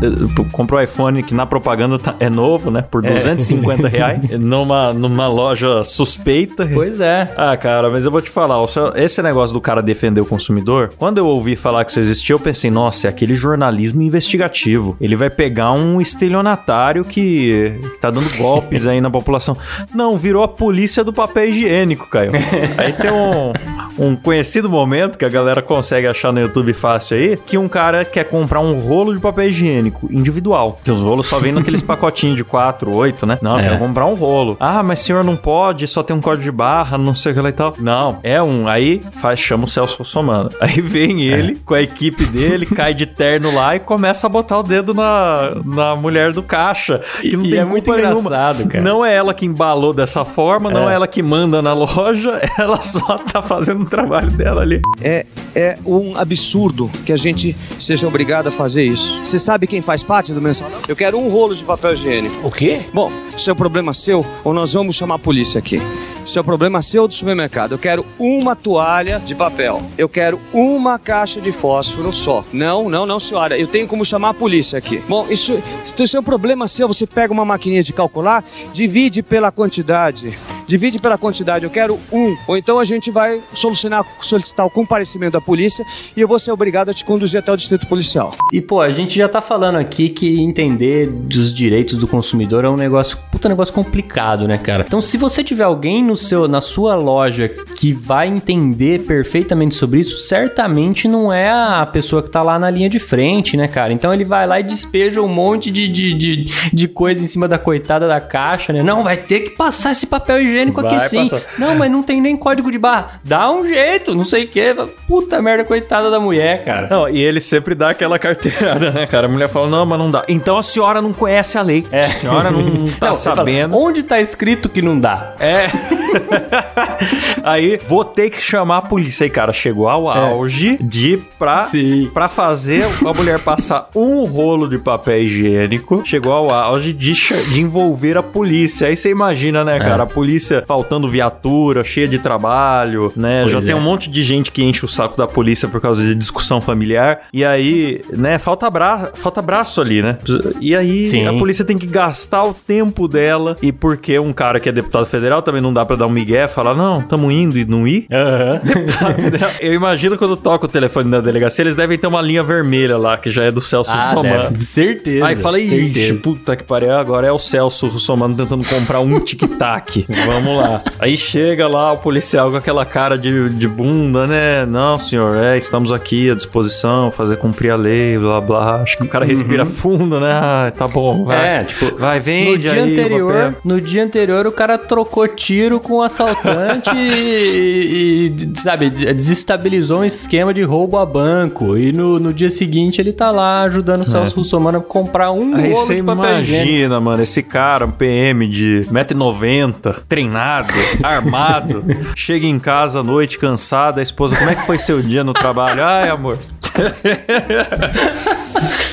Compra 0.51 0.77
o 0.77 0.81
iPhone 0.81 1.23
que 1.23 1.33
na 1.33 1.45
propaganda 1.45 1.97
tá- 1.97 2.15
é 2.19 2.29
novo, 2.29 2.69
né? 2.71 2.81
Por 2.81 3.01
250 3.01 3.87
reais. 3.89 4.39
Numa, 4.39 4.93
numa 4.93 5.27
loja 5.27 5.83
suspeita. 5.83 6.69
Pois 6.73 6.99
é. 6.99 7.31
Ah, 7.37 7.55
cara, 7.57 7.89
mas 7.89 8.05
eu 8.05 8.11
vou 8.11 8.21
te 8.21 8.29
falar, 8.29 8.57
esse 8.95 9.21
negócio 9.21 9.53
do 9.53 9.61
cara 9.61 9.81
defender 9.81 10.21
o 10.21 10.25
consumidor, 10.25 10.91
quando 10.97 11.17
eu 11.17 11.25
ouvi 11.27 11.55
falar 11.55 11.83
que 11.85 11.91
isso 11.91 11.99
existia, 11.99 12.33
eu 12.33 12.39
pensei, 12.39 12.69
nossa, 12.71 13.07
é 13.07 13.09
aquele 13.09 13.35
jornalismo 13.35 14.01
investigativo. 14.01 14.95
Ele 14.99 15.15
vai 15.15 15.29
pegar 15.29 15.71
um 15.71 15.99
estelionatário 16.01 17.03
que, 17.05 17.77
que 17.81 17.97
tá 17.99 18.09
dando 18.09 18.29
golpes 18.37 18.85
aí 18.85 18.99
na 19.01 19.09
população. 19.09 19.55
Não, 19.93 20.17
virou 20.17 20.43
a 20.43 20.47
polícia 20.47 21.03
do 21.03 21.13
papel 21.13 21.49
higiênico, 21.49 22.07
Caio. 22.09 22.31
Aí 22.77 22.93
tem 22.93 23.11
um, 23.11 23.53
um 23.97 24.15
conhecido 24.15 24.69
momento 24.69 25.17
que 25.17 25.25
a 25.25 25.29
galera 25.29 25.61
consegue 25.71 26.05
achar 26.07 26.33
no 26.33 26.39
YouTube 26.41 26.73
fácil 26.73 27.15
aí, 27.17 27.37
que 27.37 27.57
um 27.57 27.67
cara 27.69 28.03
quer 28.03 28.25
comprar 28.25 28.59
um 28.59 28.73
rolo 28.79 29.13
de 29.13 29.19
papel 29.19 29.45
higiênico 29.47 30.07
individual. 30.11 30.79
Que 30.83 30.91
os 30.91 31.01
rolos 31.01 31.27
só 31.27 31.39
vêm 31.39 31.51
naqueles 31.51 31.81
pacotinhos 31.83 32.35
de 32.35 32.43
4, 32.43 32.93
8, 32.93 33.25
né? 33.25 33.39
Não, 33.41 33.57
É. 33.59 33.63
quero 33.63 33.77
comprar 33.79 34.05
um 34.05 34.13
rolo. 34.13 34.57
Ah, 34.59 34.83
mas 34.83 34.99
senhor 34.99 35.23
não 35.23 35.35
pode, 35.35 35.87
só 35.87 36.03
tem 36.03 36.15
um 36.15 36.19
código 36.21 36.43
de 36.43 36.51
barra, 36.51 36.97
não 36.97 37.13
sei 37.15 37.31
o 37.31 37.35
que 37.35 37.41
lá 37.41 37.49
e 37.49 37.53
tal. 37.53 37.73
Não, 37.79 38.17
é 38.23 38.41
um. 38.41 38.67
Aí 38.67 39.01
faz, 39.11 39.39
chama 39.39 39.63
o 39.65 39.67
Celso 39.67 39.97
Russomano. 39.99 40.49
Aí 40.59 40.81
vem 40.81 41.21
ele 41.21 41.55
com 41.65 41.73
a 41.73 41.81
equipe 41.81 42.25
dele, 42.25 42.65
cai 42.65 42.93
de 42.93 43.05
terno 43.05 43.53
lá 43.53 43.75
e 43.75 43.79
começa 43.79 44.27
a 44.27 44.29
botar 44.29 44.59
o 44.59 44.63
dedo 44.63 44.93
na, 44.93 45.53
na 45.65 45.95
mulher 45.95 46.31
do 46.33 46.43
caixa. 46.43 47.01
E 47.23 47.35
não 47.37 47.45
E 47.45 47.51
tem 47.51 47.59
é 47.59 47.65
muito 47.65 47.85
culpa 47.85 48.01
nenhuma. 48.01 48.19
engraçado, 48.21 48.67
cara. 48.67 48.83
Não 48.83 49.05
é 49.05 49.13
ela 49.13 49.33
que 49.33 49.45
embalou 49.45 49.93
dessa 49.93 50.25
forma, 50.25 50.69
não 50.69 50.89
é 50.89 50.93
ela 50.93 51.07
que 51.07 51.21
manda 51.23 51.61
na 51.61 51.73
loja, 51.73 52.41
ela 52.59 52.81
só 52.81 53.17
tá 53.17 53.41
fazendo 53.41 53.83
o 53.83 53.85
trabalho 53.89 54.29
dela 54.31 54.61
ali. 54.61 54.81
É, 55.01 55.25
é 55.55 55.60
um 55.85 56.15
absurdo 56.17 56.89
que 57.05 57.11
a 57.11 57.17
gente 57.17 57.55
seja 57.79 58.07
obrigado 58.07 58.47
a 58.47 58.51
fazer 58.51 58.83
isso. 58.83 59.23
Você 59.23 59.39
sabe 59.39 59.67
quem 59.67 59.81
faz 59.81 60.03
parte 60.03 60.33
do 60.33 60.41
mensalão? 60.41 60.79
Eu 60.87 60.95
quero 60.95 61.17
um 61.17 61.29
rolo 61.29 61.55
de 61.55 61.63
papel 61.63 61.93
higiênico. 61.93 62.47
O 62.47 62.51
quê? 62.51 62.81
Bom, 62.93 63.11
isso 63.35 63.49
é 63.49 63.53
um 63.53 63.55
problema 63.55 63.93
seu 63.93 64.25
ou 64.43 64.53
nós 64.53 64.73
vamos 64.73 64.95
chamar 64.95 65.15
a 65.15 65.19
polícia 65.19 65.59
aqui. 65.59 65.81
Isso 66.25 66.37
é 66.37 66.41
um 66.41 66.45
problema 66.45 66.81
seu 66.81 67.07
do 67.07 67.13
supermercado. 67.13 67.73
Eu 67.73 67.79
quero 67.79 68.05
uma 68.19 68.55
toalha 68.55 69.19
de 69.19 69.33
papel. 69.33 69.81
Eu 69.97 70.07
quero 70.07 70.39
uma 70.53 70.99
caixa 70.99 71.41
de 71.41 71.51
fósforo 71.51 72.13
só. 72.13 72.45
Não, 72.53 72.89
não, 72.89 73.05
não, 73.05 73.19
senhora. 73.19 73.57
Eu 73.57 73.67
tenho 73.67 73.87
como 73.87 74.05
chamar 74.05 74.29
a 74.29 74.33
polícia 74.33 74.77
aqui. 74.77 75.01
Bom, 75.09 75.25
isso, 75.29 75.61
isso 75.97 76.17
é 76.17 76.19
um 76.19 76.23
problema 76.23 76.67
seu. 76.67 76.87
Você 76.87 77.07
pega 77.07 77.33
uma 77.33 77.43
maquininha 77.43 77.83
de 77.83 77.91
calcular, 77.91 78.45
divide 78.71 79.23
pela 79.23 79.51
quantidade 79.51 80.37
divide 80.71 80.99
pela 80.99 81.17
quantidade, 81.17 81.65
eu 81.65 81.69
quero 81.69 81.99
um. 82.09 82.33
Ou 82.47 82.55
então 82.55 82.79
a 82.79 82.85
gente 82.85 83.11
vai 83.11 83.41
solucionar, 83.53 84.05
solicitar 84.21 84.65
o 84.65 84.69
comparecimento 84.69 85.33
da 85.33 85.41
polícia 85.41 85.85
e 86.15 86.21
eu 86.21 86.29
vou 86.29 86.39
ser 86.39 86.49
obrigado 86.51 86.87
a 86.87 86.93
te 86.93 87.03
conduzir 87.03 87.39
até 87.39 87.51
o 87.51 87.57
distrito 87.57 87.85
policial. 87.87 88.33
E, 88.53 88.61
pô, 88.61 88.79
a 88.79 88.89
gente 88.89 89.17
já 89.17 89.27
tá 89.27 89.41
falando 89.41 89.75
aqui 89.75 90.07
que 90.07 90.39
entender 90.39 91.07
dos 91.07 91.53
direitos 91.53 91.97
do 91.97 92.07
consumidor 92.07 92.63
é 92.63 92.69
um 92.69 92.77
negócio, 92.77 93.17
puta 93.29 93.49
negócio 93.49 93.73
complicado, 93.73 94.47
né, 94.47 94.57
cara? 94.57 94.85
Então, 94.87 95.01
se 95.01 95.17
você 95.17 95.43
tiver 95.43 95.65
alguém 95.65 96.01
no 96.01 96.15
seu, 96.15 96.47
na 96.47 96.61
sua 96.61 96.95
loja 96.95 97.49
que 97.49 97.91
vai 97.91 98.29
entender 98.29 99.01
perfeitamente 99.01 99.75
sobre 99.75 99.99
isso, 99.99 100.19
certamente 100.19 101.05
não 101.05 101.33
é 101.33 101.49
a 101.49 101.85
pessoa 101.85 102.23
que 102.23 102.29
tá 102.29 102.41
lá 102.41 102.57
na 102.57 102.69
linha 102.69 102.89
de 102.89 102.99
frente, 102.99 103.57
né, 103.57 103.67
cara? 103.67 103.91
Então 103.91 104.13
ele 104.13 104.23
vai 104.23 104.47
lá 104.47 104.57
e 104.57 104.63
despeja 104.63 105.21
um 105.21 105.27
monte 105.27 105.69
de, 105.69 105.89
de, 105.89 106.13
de, 106.13 106.45
de 106.71 106.87
coisa 106.87 107.21
em 107.21 107.27
cima 107.27 107.45
da 107.45 107.57
coitada 107.57 108.07
da 108.07 108.21
caixa, 108.21 108.71
né? 108.71 108.81
Não, 108.81 109.03
vai 109.03 109.17
ter 109.17 109.41
que 109.41 109.49
passar 109.49 109.91
esse 109.91 110.07
papel 110.07 110.41
higiênico 110.41 110.60
Vai 110.69 110.95
aqui 110.95 110.99
sim. 111.09 111.29
passar. 111.29 111.41
Não, 111.57 111.75
mas 111.75 111.89
não 111.89 112.03
tem 112.03 112.19
nem 112.21 112.35
código 112.37 112.71
de 112.71 112.77
barra. 112.77 113.19
Dá 113.23 113.49
um 113.51 113.65
jeito, 113.65 114.13
não 114.15 114.25
sei 114.25 114.43
o 114.43 114.47
quê. 114.47 114.75
Puta 115.07 115.41
merda, 115.41 115.63
coitada 115.63 116.11
da 116.11 116.19
mulher, 116.19 116.63
cara. 116.65 116.87
Não, 116.89 117.07
e 117.09 117.19
ele 117.21 117.39
sempre 117.39 117.73
dá 117.73 117.89
aquela 117.91 118.19
carteirada, 118.19 118.91
né, 118.91 119.07
cara? 119.07 119.27
A 119.27 119.29
mulher 119.29 119.49
fala, 119.49 119.67
não, 119.67 119.85
mas 119.85 119.97
não 119.99 120.11
dá. 120.11 120.23
Então 120.27 120.57
a 120.57 120.63
senhora 120.63 121.01
não 121.01 121.13
conhece 121.13 121.57
a 121.57 121.61
lei. 121.61 121.85
A 121.91 122.03
senhora 122.03 122.51
não 122.51 122.89
tá 122.99 123.07
Não, 123.07 123.15
você 123.15 123.23
fala, 123.23 123.35
sabendo. 123.37 123.77
onde 123.77 124.03
tá 124.03 124.19
escrito 124.19 124.69
que 124.69 124.81
não 124.81 124.99
dá? 124.99 125.33
É. 125.39 125.67
Aí 127.43 127.79
vou 127.87 128.03
ter 128.03 128.29
que 128.29 128.41
chamar 128.41 128.77
a 128.77 128.81
polícia. 128.81 129.23
Aí, 129.23 129.29
cara, 129.29 129.53
chegou 129.53 129.87
ao 129.87 130.09
auge 130.09 130.77
de 130.81 131.17
pra, 131.37 131.67
Sim. 131.67 132.09
pra 132.13 132.29
fazer 132.29 132.83
a 132.83 133.13
mulher 133.13 133.39
passar 133.39 133.89
um 133.95 134.25
rolo 134.25 134.67
de 134.67 134.77
papel 134.77 135.23
higiênico. 135.23 136.01
Chegou 136.05 136.33
ao 136.33 136.49
auge 136.49 136.93
de, 136.93 137.13
de 137.13 137.61
envolver 137.61 138.17
a 138.17 138.23
polícia. 138.23 138.87
Aí 138.87 138.95
você 138.95 139.09
imagina, 139.09 139.63
né, 139.63 139.79
cara? 139.79 140.03
A 140.03 140.07
polícia 140.07 140.63
faltando 140.67 141.09
viatura, 141.09 141.83
cheia 141.83 142.07
de 142.07 142.19
trabalho, 142.19 143.11
né? 143.15 143.41
Pois 143.41 143.51
Já 143.51 143.61
tem 143.61 143.71
é. 143.71 143.75
um 143.75 143.81
monte 143.81 144.09
de 144.09 144.23
gente 144.23 144.51
que 144.51 144.63
enche 144.63 144.85
o 144.85 144.87
saco 144.87 145.17
da 145.17 145.27
polícia 145.27 145.67
por 145.67 145.81
causa 145.81 146.03
de 146.03 146.15
discussão 146.15 146.61
familiar. 146.61 147.21
E 147.33 147.43
aí, 147.43 148.01
né, 148.11 148.37
falta, 148.39 148.69
bra 148.69 149.11
falta 149.13 149.41
braço 149.41 149.81
ali, 149.81 150.01
né? 150.01 150.17
E 150.59 150.75
aí 150.75 151.07
Sim. 151.07 151.27
a 151.27 151.33
polícia 151.33 151.65
tem 151.65 151.77
que 151.77 151.85
gastar 151.87 152.43
o 152.43 152.53
tempo 152.53 153.07
dela. 153.07 153.55
E 153.61 153.71
porque 153.71 154.17
um 154.19 154.33
cara 154.33 154.59
que 154.59 154.69
é 154.69 154.71
deputado 154.71 155.05
federal 155.05 155.41
também 155.41 155.61
não 155.61 155.73
dá 155.73 155.85
pra 155.85 155.95
dar 156.01 156.07
um 156.07 156.11
migué, 156.11 156.47
falar, 156.47 156.73
não, 156.75 157.01
tamo 157.01 157.31
indo 157.31 157.57
e 157.57 157.65
não 157.65 157.87
ir. 157.87 158.05
Deputado 158.63 159.15
federal. 159.21 159.51
Eu 159.61 159.73
imagino 159.73 160.17
quando 160.17 160.35
toca 160.35 160.65
o 160.65 160.69
telefone 160.69 161.09
da 161.09 161.21
delegacia, 161.21 161.63
eles 161.63 161.75
devem 161.75 161.97
ter 161.97 162.07
uma 162.07 162.21
linha 162.21 162.43
vermelha 162.43 162.97
lá, 162.97 163.17
que 163.17 163.29
já 163.29 163.43
é 163.43 163.51
do 163.51 163.61
Celso 163.61 163.91
Ah, 163.91 164.01
Russomano. 164.01 164.49
deve, 164.51 164.65
certeza. 164.65 165.25
Aí 165.25 165.35
fala, 165.35 165.59
ixi, 165.59 165.93
certeza. 165.93 166.19
puta 166.21 166.55
que 166.55 166.63
pariu, 166.63 166.91
agora 166.93 167.27
é 167.27 167.31
o 167.31 167.39
Celso 167.39 167.87
Russomano 167.87 168.35
tentando 168.35 168.67
comprar 168.67 168.99
um 168.99 169.19
tic-tac. 169.19 170.05
Vamos 170.25 170.57
lá. 170.57 170.81
Aí 170.99 171.15
chega 171.15 171.67
lá 171.67 171.91
o 171.93 171.97
policial 171.97 172.51
com 172.51 172.57
aquela 172.57 172.85
cara 172.85 173.17
de, 173.17 173.49
de 173.49 173.67
bunda, 173.67 174.25
né? 174.27 174.65
Não, 174.65 174.97
senhor, 174.97 175.37
é, 175.37 175.57
estamos 175.57 175.91
aqui 175.91 176.29
à 176.31 176.35
disposição, 176.35 177.11
fazer 177.11 177.37
cumprir 177.37 177.71
a 177.71 177.75
lei, 177.75 178.17
blá 178.17 178.41
blá. 178.41 178.81
Acho 178.81 178.97
que 178.97 179.03
o 179.03 179.07
cara 179.07 179.25
respira 179.25 179.65
fundo, 179.65 180.19
né? 180.19 180.31
Ah, 180.31 180.71
tá 180.75 180.87
bom, 180.87 181.25
vai. 181.25 181.59
É, 181.59 181.63
tipo, 181.63 181.95
vai, 181.97 182.17
No 182.17 182.23
vende 182.23 182.57
dia 182.59 182.71
aí 182.73 182.79
anterior, 182.79 183.55
no 183.63 183.79
dia 183.81 184.03
anterior 184.03 184.47
o 184.47 184.51
cara 184.51 184.77
trocou 184.77 185.27
tiro 185.27 185.79
com 185.79 185.90
o 185.95 186.01
assaltante 186.01 186.89
e, 186.95 188.33
e, 188.35 188.59
sabe, 188.59 188.89
desestabilizou 188.89 189.99
um 189.99 190.05
esquema 190.05 190.53
de 190.53 190.63
roubo 190.63 190.97
a 190.97 191.05
banco. 191.05 191.77
E 191.77 191.91
no, 191.91 192.19
no 192.19 192.33
dia 192.33 192.49
seguinte 192.49 192.99
ele 193.01 193.11
tá 193.13 193.31
lá 193.31 193.61
ajudando 193.63 194.01
o 194.01 194.05
Celso 194.05 194.35
Russomano 194.37 194.77
a 194.79 194.81
comprar 194.81 195.31
um 195.31 195.55
Aí 195.55 195.71
rolo 195.73 195.85
você 195.85 195.95
de 195.95 196.03
papel 196.03 196.39
higiênico. 196.39 196.67
imagina, 196.69 196.99
mano, 196.99 197.21
esse 197.23 197.41
cara, 197.43 197.85
um 197.85 197.91
PM 197.91 198.47
de 198.47 198.85
1,90m, 198.91 199.95
treinado, 200.07 200.73
armado, 201.03 201.83
chega 202.15 202.45
em 202.45 202.59
casa 202.59 202.99
à 202.99 203.03
noite 203.03 203.37
cansado, 203.39 203.99
a 203.99 204.01
esposa, 204.03 204.35
como 204.35 204.49
é 204.49 204.55
que 204.55 204.65
foi 204.65 204.77
seu 204.77 205.01
dia 205.01 205.23
no 205.23 205.33
trabalho? 205.33 205.83
Ai, 205.83 206.09
amor, 206.09 206.37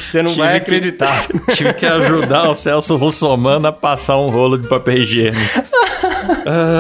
Você 0.09 0.23
não 0.23 0.31
Tive 0.31 0.41
vai 0.43 0.53
que- 0.53 0.57
acreditar. 0.63 1.27
tive 1.55 1.73
que 1.75 1.85
ajudar 1.87 2.49
o 2.51 2.55
Celso 2.55 2.97
Russomano 2.97 3.67
a 3.69 3.73
passar 3.73 4.17
um 4.19 4.27
rolo 4.29 4.57
de 4.59 4.67
papel 4.69 4.99
higiênico. 4.99 5.39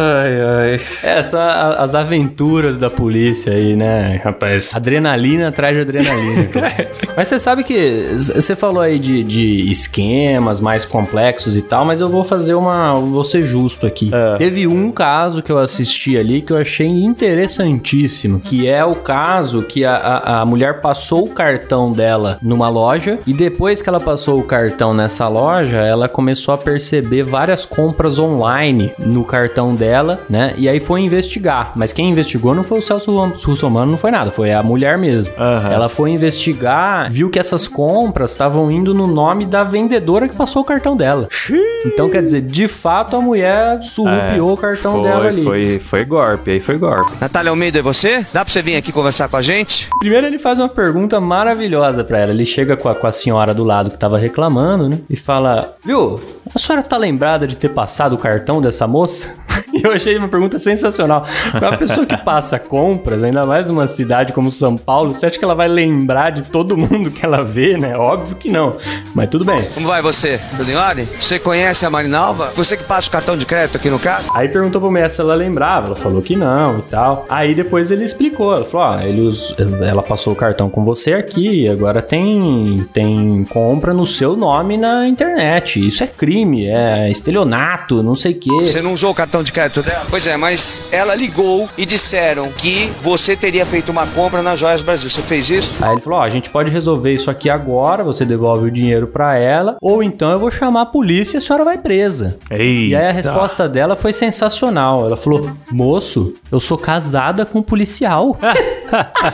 Ai, 0.09 0.41
ai. 0.41 0.81
É, 1.03 1.21
a- 1.37 1.77
as 1.83 1.95
aventuras 1.95 2.79
da 2.79 2.89
polícia 2.89 3.53
aí, 3.53 3.77
né, 3.77 4.21
rapaz? 4.25 4.75
Adrenalina 4.75 5.49
atrás 5.49 5.75
de 5.77 5.83
adrenalina. 5.83 6.49
mas 7.17 7.29
você 7.29 7.39
sabe 7.39 7.63
que 7.65 8.09
você 8.19 8.57
falou 8.57 8.81
aí 8.83 8.99
de, 8.99 9.23
de 9.23 9.71
esquemas 9.71 10.61
mais 10.61 10.85
complexos 10.85 11.57
e 11.57 11.63
tal, 11.63 11.85
mas 11.85 12.01
eu 12.01 12.09
vou 12.09 12.25
fazer 12.25 12.55
uma. 12.55 12.95
Vou 12.95 13.25
ser 13.25 13.45
justo 13.45 13.87
aqui. 13.87 14.11
Teve 14.39 14.67
um 14.67 14.91
caso 14.91 15.43
que 15.43 15.51
eu 15.53 15.59
assisti 15.59 16.17
ali 16.17 16.41
que 16.41 16.53
eu 16.53 16.57
achei 16.57 16.87
interessantíssimo, 16.87 18.41
que 18.41 18.67
é 18.69 18.85
o 18.85 18.95
caso 18.95 19.63
que 19.63 19.85
a, 19.85 19.97
a, 19.97 20.41
a 20.41 20.47
mulher 20.47 20.81
passou 20.81 21.25
o 21.25 21.31
cartão 21.31 21.93
dela 21.93 22.39
numa 22.43 22.69
loja 22.69 23.19
e 23.27 23.33
depois 23.33 23.83
que 23.83 23.89
ela 23.89 24.01
passou 24.01 24.39
o 24.39 24.43
cartão 24.43 24.95
nessa 24.95 25.29
loja, 25.29 25.79
ela 25.79 26.09
começou 26.09 26.55
a 26.55 26.59
perceber 26.59 27.23
várias 27.23 27.65
compras 27.65 28.19
online 28.19 28.93
no 28.99 29.25
cartão 29.25 29.75
dela, 29.75 29.89
né? 30.29 30.55
E 30.57 30.69
aí 30.69 30.81
foi 30.81 31.01
investigar. 31.01 31.73
Mas 31.75 31.93
quem 31.93 32.11
investigou 32.11 32.55
não 32.55 32.63
foi 32.63 32.79
o 32.79 32.83
Celso 32.83 33.17
Russomano, 33.45 33.93
não 33.93 33.99
foi 33.99 34.11
nada, 34.11 34.31
foi 34.31 34.53
a 34.53 34.63
mulher 34.63 34.99
mesmo. 34.99 35.33
Aham. 35.39 35.73
Ela 35.73 35.89
foi 35.89 36.11
investigar, 36.11 37.11
viu 37.11 37.31
que 37.31 37.39
essas 37.39 37.67
compras 37.67 38.31
estavam 38.31 38.71
indo 38.71 38.95
no 38.95 39.07
nome 39.07 39.45
da 39.45 39.65
vendedora 39.65 40.29
que 40.29 40.37
passou 40.37 40.63
o 40.63 40.65
cartão 40.65 40.97
dela. 40.97 41.29
Então, 41.87 42.09
quer 42.09 42.23
dizer, 42.23 42.43
de 42.43 42.69
fato 42.69 43.17
a 43.17 43.21
mulher 43.21 43.83
surrupiou 43.83 44.53
o 44.53 44.57
cartão 44.57 44.93
foi, 44.95 45.03
dela 45.03 45.29
ali. 45.29 45.45
Foi, 45.45 45.79
foi 45.79 46.05
golpe, 46.05 46.51
aí 46.51 46.61
foi 46.61 46.77
golpe. 46.79 47.13
Natália 47.21 47.51
Almeida, 47.51 47.79
é 47.79 47.83
você? 47.83 48.27
Dá 48.33 48.45
pra 48.45 48.53
você 48.53 48.63
vir 48.63 48.77
aqui 48.77 48.93
conversar 48.93 49.29
com 49.29 49.37
a 49.37 49.43
gente? 49.43 49.89
Primeiro 49.99 50.27
ele 50.27 50.39
faz 50.39 50.59
uma 50.59 50.69
pergunta 50.69 51.21
maravilhosa 51.21 52.05
pra 52.05 52.19
ela. 52.19 52.33
Ele 52.33 52.47
chega 52.47 52.77
com 52.77 52.89
a, 52.89 52.95
com 52.95 53.07
a 53.07 53.13
senhora 53.13 53.55
do 53.55 53.65
lado 53.65 53.91
que 53.91 53.99
tava 53.99 54.19
reclamando, 54.19 54.89
né? 54.89 54.99
E 55.09 55.17
fala: 55.17 55.77
Viu, 55.85 56.21
a 56.55 56.59
senhora 56.59 56.83
tá 56.83 56.97
lembrada 56.97 57.47
de 57.47 57.57
ter 57.57 57.69
passado 57.69 58.15
o 58.15 58.19
cartão 58.19 58.61
dessa 58.61 58.87
moça? 58.87 59.48
E 59.73 59.83
eu 59.87 59.93
achei 59.93 60.17
uma 60.17 60.29
pergunta 60.29 60.59
sensacional. 60.59 61.25
Pra 61.53 61.77
pessoa 61.77 62.07
que 62.07 62.17
passa 62.17 62.59
compras, 62.59 63.23
ainda 63.23 63.45
mais 63.47 63.67
numa 63.69 63.87
cidade 63.87 64.33
como 64.33 64.51
São 64.53 64.77
Paulo, 64.77 65.15
você 65.15 65.27
acha 65.27 65.39
que 65.39 65.45
ela 65.45 65.55
vai 65.55 65.69
lembrar 65.69 66.31
de 66.31 66.43
todo 66.45 66.77
mundo 66.77 67.11
que 67.11 67.25
ela 67.25 67.43
vê, 67.45 67.77
né? 67.77 67.97
Óbvio 67.97 68.37
que 68.37 68.51
não. 68.51 68.77
Mas 69.15 69.29
tudo 69.29 69.45
bem. 69.45 69.63
Como 69.75 69.87
vai 69.87 70.03
você? 70.03 70.41
Ordem? 70.79 71.07
Você 71.19 71.39
conhece 71.39 71.85
a 71.87 71.91
Marinalva? 71.91 72.53
Você 72.55 72.77
que 72.77 72.85
passa 72.85 73.09
o 73.09 73.11
cartão 73.11 73.37
de 73.37 73.45
crédito 73.47 73.77
aqui 73.77 73.91
no 73.91 73.99
carro? 73.99 74.31
Aí 74.35 74.49
perguntou 74.49 74.81
pro 74.81 74.91
mestre 74.91 75.17
se 75.17 75.21
ela 75.23 75.35
lembrava, 75.35 75.87
ela 75.87 75.97
falou 75.97 76.21
que 76.23 76.37
não 76.37 76.79
e 76.79 76.83
tal. 76.83 77.27
Aí 77.29 77.55
depois 77.55 77.91
ele 77.91 78.05
explicou, 78.05 78.55
ela 78.55 78.65
falou, 78.65 78.87
ó, 78.87 79.01
ele 79.01 79.23
us- 79.23 79.55
ela 79.83 80.03
passou 80.03 80.33
o 80.33 80.37
cartão 80.37 80.69
com 80.71 80.85
você 80.85 81.15
aqui, 81.15 81.69
agora 81.69 82.01
tem 82.03 82.87
tem 82.93 83.45
compra 83.49 83.93
no 83.95 84.07
seu 84.07 84.37
nome 84.37 84.77
na 84.77 85.07
internet. 85.09 85.85
Isso 85.87 86.05
é 86.05 86.07
crime, 86.07 86.67
é 86.67 87.11
estelionato, 87.11 88.03
não 88.03 88.15
sei 88.15 88.33
o 88.33 88.39
quê. 88.39 88.51
Você 88.67 88.83
não 88.83 88.93
usou 88.93 89.11
o 89.11 89.15
cartão 89.15 89.43
de 89.43 89.48
crédito 89.53 89.83
dela? 89.83 90.07
Pois 90.09 90.27
é, 90.27 90.37
mas 90.37 90.83
ela 90.91 91.15
ligou 91.15 91.69
e 91.77 91.85
disseram 91.85 92.51
que 92.53 92.93
você 93.03 93.37
teria 93.37 93.65
feito 93.67 93.91
uma 93.91 94.07
compra 94.07 94.43
na 94.43 94.57
Joias 94.57 94.83
Brasil. 94.83 95.11
Você 95.11 95.23
fez 95.23 95.51
isso? 95.51 95.75
Aí 95.81 95.93
ele 95.93 96.01
falou, 96.01 96.19
ó, 96.19 96.23
a 96.23 96.31
gente 96.31 96.51
pode 96.51 96.71
resolver 96.71 97.13
isso 97.13 97.31
aqui 97.31 97.49
agora, 97.49 98.05
você 98.05 98.25
devolve 98.25 98.67
o 98.67 98.71
dinheiro 98.71 99.07
pra 99.07 99.37
ela, 99.37 99.77
ou 99.81 100.03
então 100.03 100.31
eu 100.31 100.39
vou 100.39 100.51
chamar 100.51 100.83
a 100.83 100.87
polícia 100.87 101.37
e 101.37 101.39
a 101.39 101.41
senhora 101.41 101.65
vai 101.65 101.79
presa. 101.79 102.39
Ei. 102.51 102.89
E 102.89 102.97
aí 102.97 103.07
a 103.07 103.13
resposta 103.13 103.69
dela 103.69 103.97
foi 103.97 104.13
sensacional. 104.13 105.05
Ela 105.05 105.17
falou: 105.17 105.51
Moço, 105.71 106.35
eu 106.51 106.61
sou 106.61 106.79
casada 106.79 107.45
com 107.45 107.59
um 107.61 107.63
policial. 107.63 108.37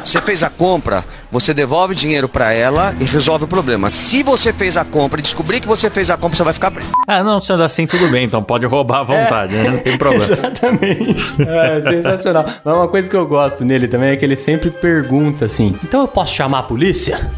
Você 0.05 0.21
fez 0.21 0.43
a 0.43 0.51
compra, 0.51 1.05
você 1.31 1.55
devolve 1.55 1.93
o 1.93 1.97
dinheiro 1.97 2.29
pra 2.29 2.53
ela 2.53 2.95
e 3.01 3.05
resolve 3.05 3.45
o 3.45 3.49
problema. 3.49 3.91
Se 3.93 4.23
você 4.23 4.53
fez 4.53 4.77
a 4.77 4.85
compra 4.85 5.21
e 5.21 5.23
descobrir 5.23 5.61
que 5.61 5.67
você 5.67 5.89
fez 5.91 6.11
a 6.11 6.17
compra, 6.17 6.37
você 6.37 6.45
vai 6.45 6.53
ficar 6.53 6.71
preso. 6.71 6.91
Ah, 7.07 7.23
não, 7.23 7.41
sendo 7.41 7.63
assim, 7.63 7.87
tudo 7.87 8.09
bem, 8.09 8.25
então 8.25 8.43
pode 8.43 8.67
roubar 8.67 9.01
à 9.01 9.03
vontade, 9.03 9.55
né? 9.55 9.71
Não 9.71 9.79
tem 9.79 9.97
problema. 9.97 10.25
Exatamente. 10.33 11.43
É 11.43 11.83
sensacional. 11.83 12.45
Mas 12.65 12.75
uma 12.77 12.89
coisa 12.89 13.09
que 13.09 13.17
eu 13.17 13.27
gosto 13.27 13.65
nele 13.65 13.89
também 13.89 14.11
é 14.11 14.17
que 14.17 14.25
ele 14.25 14.37
sempre 14.37 14.71
pergunta 14.71 15.45
assim: 15.47 15.77
Então 15.85 16.01
eu 16.01 16.09
posso 16.09 16.35
chamar 16.35 16.61
a 16.61 16.63
polícia? 16.63 17.31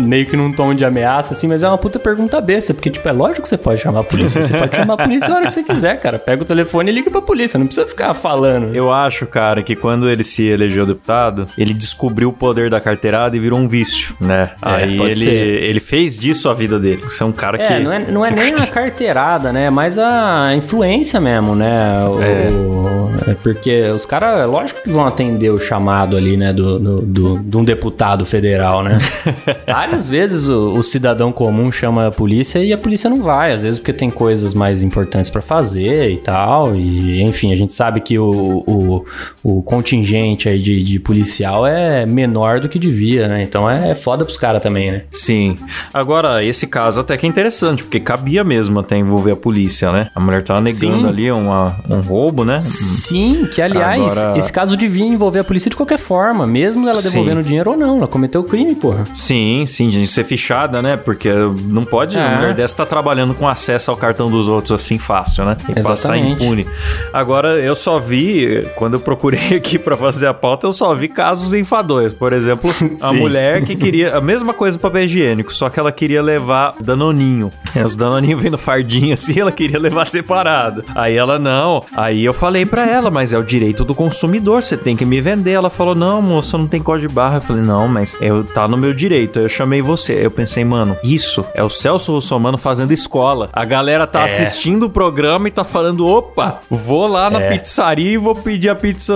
Meio 0.00 0.26
que 0.26 0.36
num 0.36 0.52
tom 0.52 0.72
de 0.74 0.84
ameaça, 0.84 1.34
assim, 1.34 1.46
mas 1.48 1.62
é 1.62 1.68
uma 1.68 1.76
puta 1.78 1.98
pergunta 1.98 2.40
besta, 2.40 2.72
porque, 2.72 2.90
tipo, 2.90 3.06
é 3.08 3.12
lógico 3.12 3.42
que 3.42 3.48
você 3.48 3.56
pode 3.58 3.80
chamar 3.80 4.00
a 4.00 4.04
polícia. 4.04 4.42
Você 4.42 4.56
pode 4.56 4.74
chamar 4.76 4.94
a 4.94 4.96
polícia 4.98 5.28
a 5.32 5.36
hora 5.36 5.46
que 5.46 5.52
você 5.52 5.62
quiser, 5.62 5.98
cara. 6.00 6.18
Pega 6.18 6.42
o 6.42 6.44
telefone 6.44 6.90
e 6.90 6.94
liga 6.94 7.10
pra 7.10 7.20
polícia, 7.20 7.58
não 7.58 7.66
precisa 7.66 7.86
ficar 7.86 8.14
falando. 8.14 8.74
Eu 8.74 8.92
acho, 8.92 9.26
cara, 9.26 9.62
que 9.62 9.74
quando 9.76 10.08
ele 10.08 10.24
se 10.24 10.44
elegeu 10.46 10.86
deputado, 10.86 11.46
ele 11.58 11.74
descobriu 11.74 12.28
o 12.28 12.32
poder 12.32 12.70
da 12.70 12.80
carteirada 12.80 13.36
e 13.36 13.38
virou 13.40 13.58
um 13.58 13.68
vício, 13.68 14.16
né? 14.20 14.50
Aí 14.62 14.96
pode 14.96 15.10
ele, 15.12 15.24
ser. 15.24 15.62
ele 15.64 15.80
fez 15.80 16.18
disso 16.18 16.48
a 16.48 16.54
vida 16.54 16.78
dele. 16.78 17.02
Você 17.02 17.22
é 17.22 17.26
um 17.26 17.32
cara 17.32 17.58
que. 17.58 17.64
É, 17.64 17.80
não 17.80 17.92
é, 17.92 17.98
não 17.98 18.24
é 18.24 18.30
nem 18.30 18.54
a 18.54 18.66
carteirada, 18.68 19.52
né? 19.52 19.66
É 19.66 19.70
mais 19.70 19.98
a 19.98 20.54
influência 20.54 21.20
mesmo, 21.20 21.54
né? 21.54 21.96
O- 22.08 22.94
é 23.30 23.34
porque 23.42 23.82
os 23.94 24.04
caras, 24.04 24.46
lógico 24.46 24.82
que 24.82 24.90
vão 24.90 25.06
atender 25.06 25.48
o 25.50 25.58
chamado 25.58 26.16
ali, 26.16 26.36
né? 26.36 26.52
Do, 26.52 26.78
do, 26.78 27.00
do- 27.02 27.38
de 27.38 27.56
um 27.56 27.64
deputado 27.64 28.26
federal, 28.26 28.82
né? 28.82 28.98
Várias 29.66 30.08
vezes 30.08 30.48
o, 30.48 30.72
o 30.72 30.82
cidadão 30.82 31.32
comum 31.32 31.70
chama 31.72 32.06
a 32.06 32.10
polícia 32.10 32.58
e 32.64 32.72
a 32.72 32.78
polícia 32.78 33.08
não 33.10 33.22
vai, 33.22 33.52
às 33.52 33.62
vezes 33.62 33.78
porque 33.78 33.92
tem 33.92 34.10
coisas 34.10 34.54
mais 34.54 34.82
importantes 34.82 35.30
pra 35.30 35.42
fazer 35.42 36.10
e 36.10 36.18
tal. 36.18 36.74
E, 36.76 37.22
enfim, 37.22 37.52
a 37.52 37.56
gente 37.56 37.72
sabe 37.74 38.00
que 38.00 38.18
o, 38.18 38.64
o, 38.66 39.04
o 39.42 39.62
contingente 39.62 40.48
aí 40.48 40.58
de, 40.58 40.82
de 40.82 40.98
policial 40.98 41.66
é 41.66 42.06
menor 42.06 42.60
do 42.60 42.68
que 42.68 42.78
devia, 42.78 43.28
né? 43.28 43.42
Então 43.42 43.68
é 43.68 43.94
foda 43.94 44.24
pros 44.24 44.36
caras 44.36 44.62
também, 44.62 44.90
né? 44.90 45.02
Sim. 45.10 45.56
Agora, 45.92 46.44
esse 46.44 46.66
caso 46.66 47.00
até 47.00 47.16
que 47.16 47.26
é 47.26 47.28
interessante, 47.28 47.82
porque 47.82 48.00
cabia 48.00 48.42
mesmo 48.44 48.80
até 48.80 48.96
envolver 48.96 49.32
a 49.32 49.36
polícia, 49.36 49.92
né? 49.92 50.08
A 50.14 50.20
mulher 50.20 50.42
tava 50.42 50.60
negando 50.60 51.02
Sim. 51.02 51.06
ali 51.06 51.30
uma, 51.30 51.76
um 51.88 52.00
roubo, 52.00 52.44
né? 52.44 52.58
Sim, 52.60 53.46
que 53.52 53.60
aliás, 53.62 54.16
Agora- 54.18 54.38
esse 54.38 54.52
caso 54.52 54.76
devia 54.76 55.04
envolver 55.06 55.40
a 55.40 55.44
polícia 55.44 55.70
de 55.70 55.76
qualquer 55.76 55.98
forma, 55.98 56.46
mesmo 56.46 56.88
ela 56.88 56.94
Sim. 57.00 57.08
devolvendo 57.10 57.40
o 57.40 57.42
dinheiro 57.44 57.70
ou 57.70 57.76
não. 57.76 57.98
Ela 57.98 58.08
cometeu 58.08 58.40
o 58.40 58.44
crime, 58.44 58.74
porra. 58.74 59.04
Sim, 59.14 59.53
sim, 59.66 59.88
de 59.88 60.06
ser 60.06 60.24
fichada, 60.24 60.80
né? 60.82 60.96
Porque 60.96 61.30
não 61.66 61.84
pode, 61.84 62.16
É. 62.16 62.24
a 62.24 62.36
mulher 62.36 62.54
dessa 62.54 62.78
tá 62.78 62.86
trabalhando 62.86 63.34
com 63.34 63.46
acesso 63.48 63.90
ao 63.90 63.96
cartão 63.96 64.28
dos 64.30 64.48
outros 64.48 64.72
assim 64.72 64.98
fácil, 64.98 65.44
né? 65.44 65.56
E 65.68 65.74
passar 65.82 66.16
Exatamente. 66.16 66.42
impune. 66.44 66.66
Agora, 67.12 67.58
eu 67.60 67.74
só 67.76 67.98
vi, 67.98 68.66
quando 68.76 68.94
eu 68.94 69.00
procurei 69.00 69.54
aqui 69.56 69.78
pra 69.78 69.96
fazer 69.96 70.26
a 70.26 70.34
pauta, 70.34 70.66
eu 70.66 70.72
só 70.72 70.94
vi 70.94 71.08
casos 71.08 71.52
enfadonhos. 71.54 72.12
Por 72.12 72.32
exemplo, 72.32 72.70
a 73.00 73.10
Sim. 73.10 73.16
mulher 73.18 73.62
que 73.64 73.76
queria 73.76 74.16
a 74.16 74.20
mesma 74.20 74.52
coisa 74.54 74.76
do 74.78 74.80
papel 74.80 75.04
higiênico, 75.04 75.52
só 75.52 75.68
que 75.68 75.78
ela 75.78 75.92
queria 75.92 76.22
levar 76.22 76.74
danoninho. 76.80 77.52
Os 77.84 77.94
danoninhos 77.94 78.40
vêm 78.40 78.50
no 78.50 78.58
fardinho 78.58 79.12
assim, 79.14 79.38
ela 79.40 79.52
queria 79.52 79.78
levar 79.78 80.04
separado. 80.04 80.84
Aí 80.94 81.16
ela 81.16 81.38
não. 81.38 81.82
Aí 81.96 82.24
eu 82.24 82.32
falei 82.34 82.64
pra 82.64 82.86
ela, 82.88 83.10
mas 83.10 83.32
é 83.32 83.38
o 83.38 83.42
direito 83.42 83.84
do 83.84 83.94
consumidor, 83.94 84.62
você 84.62 84.76
tem 84.76 84.96
que 84.96 85.04
me 85.04 85.20
vender. 85.20 85.52
Ela 85.52 85.70
falou: 85.70 85.94
"Não, 85.94 86.20
moça, 86.22 86.56
não 86.58 86.66
tem 86.66 86.82
código 86.82 87.08
de 87.08 87.14
barra". 87.14 87.36
Eu 87.36 87.40
falei: 87.42 87.62
"Não, 87.62 87.86
mas 87.88 88.16
eu 88.20 88.44
tá 88.44 88.66
no 88.68 88.76
meu 88.76 88.92
direito". 88.94 89.38
Eu 89.44 89.48
chamei 89.48 89.80
você. 89.82 90.14
Eu 90.24 90.30
pensei: 90.30 90.64
"Mano, 90.64 90.96
isso 91.04 91.44
é 91.54 91.62
o 91.62 91.68
Celso 91.68 92.12
Russomano 92.12 92.58
fazendo 92.58 92.92
escola. 92.92 93.48
A 93.52 93.64
galera 93.64 94.06
tá 94.06 94.22
É. 94.22 94.24
assistindo 94.24 94.86
o 94.86 94.90
programa 94.90 95.48
e 95.48 95.50
tá 95.50 95.64
falando: 95.64 96.06
"Opa, 96.06 96.60
vou 96.70 97.06
lá 97.06 97.30
na 97.30 97.40
É. 97.40 97.50
pizzaria 97.58 98.12
e 98.12 98.16
vou 98.16 98.34
pedir 98.34 98.68
a 98.68 98.74
pizza 98.74 99.14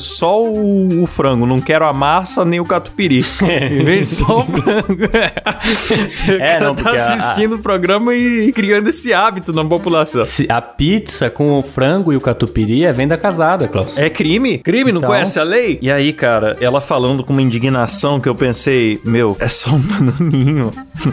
só 0.00 0.42
o, 0.42 1.02
o 1.02 1.06
frango, 1.06 1.46
não 1.46 1.60
quero 1.60 1.84
a 1.84 1.92
massa 1.92 2.44
nem 2.44 2.60
o 2.60 2.64
catupiry". 2.64 3.20
Vende 3.84 4.06
só 4.06 4.40
o 4.40 4.44
frango. 4.44 5.00
É, 6.40 6.60
não, 6.60 6.74
tá 6.74 6.82
porque 6.84 6.98
a- 6.98 7.14
assistindo 7.14 7.56
o 7.56 7.58
programa 7.58 8.14
e 8.14 8.52
criando 8.52 8.88
esse 8.88 9.12
hábito 9.12 9.52
na 9.52 9.64
população. 9.64 10.22
A 10.48 10.60
pizza 10.60 11.30
com 11.30 11.58
o 11.58 11.62
frango 11.62 12.12
e 12.12 12.16
o 12.16 12.20
catupiry 12.20 12.84
é 12.84 12.92
venda 12.92 13.16
casada, 13.16 13.68
Klaus. 13.68 13.96
É 13.98 14.08
crime? 14.08 14.58
Crime? 14.58 14.92
Não 14.92 14.98
Então- 15.00 15.10
conhece 15.10 15.38
a 15.38 15.42
lei? 15.42 15.78
E 15.82 15.90
aí, 15.90 16.12
cara, 16.12 16.56
ela 16.60 16.80
falando 16.80 17.24
com 17.24 17.32
uma 17.32 17.42
indignação 17.42 18.20
que 18.20 18.28
eu 18.28 18.34
pensei, 18.34 19.00
meu, 19.04 19.36
é 19.40 19.48
só 19.48 19.69
um 19.74 19.78
bananinho. 19.80 20.72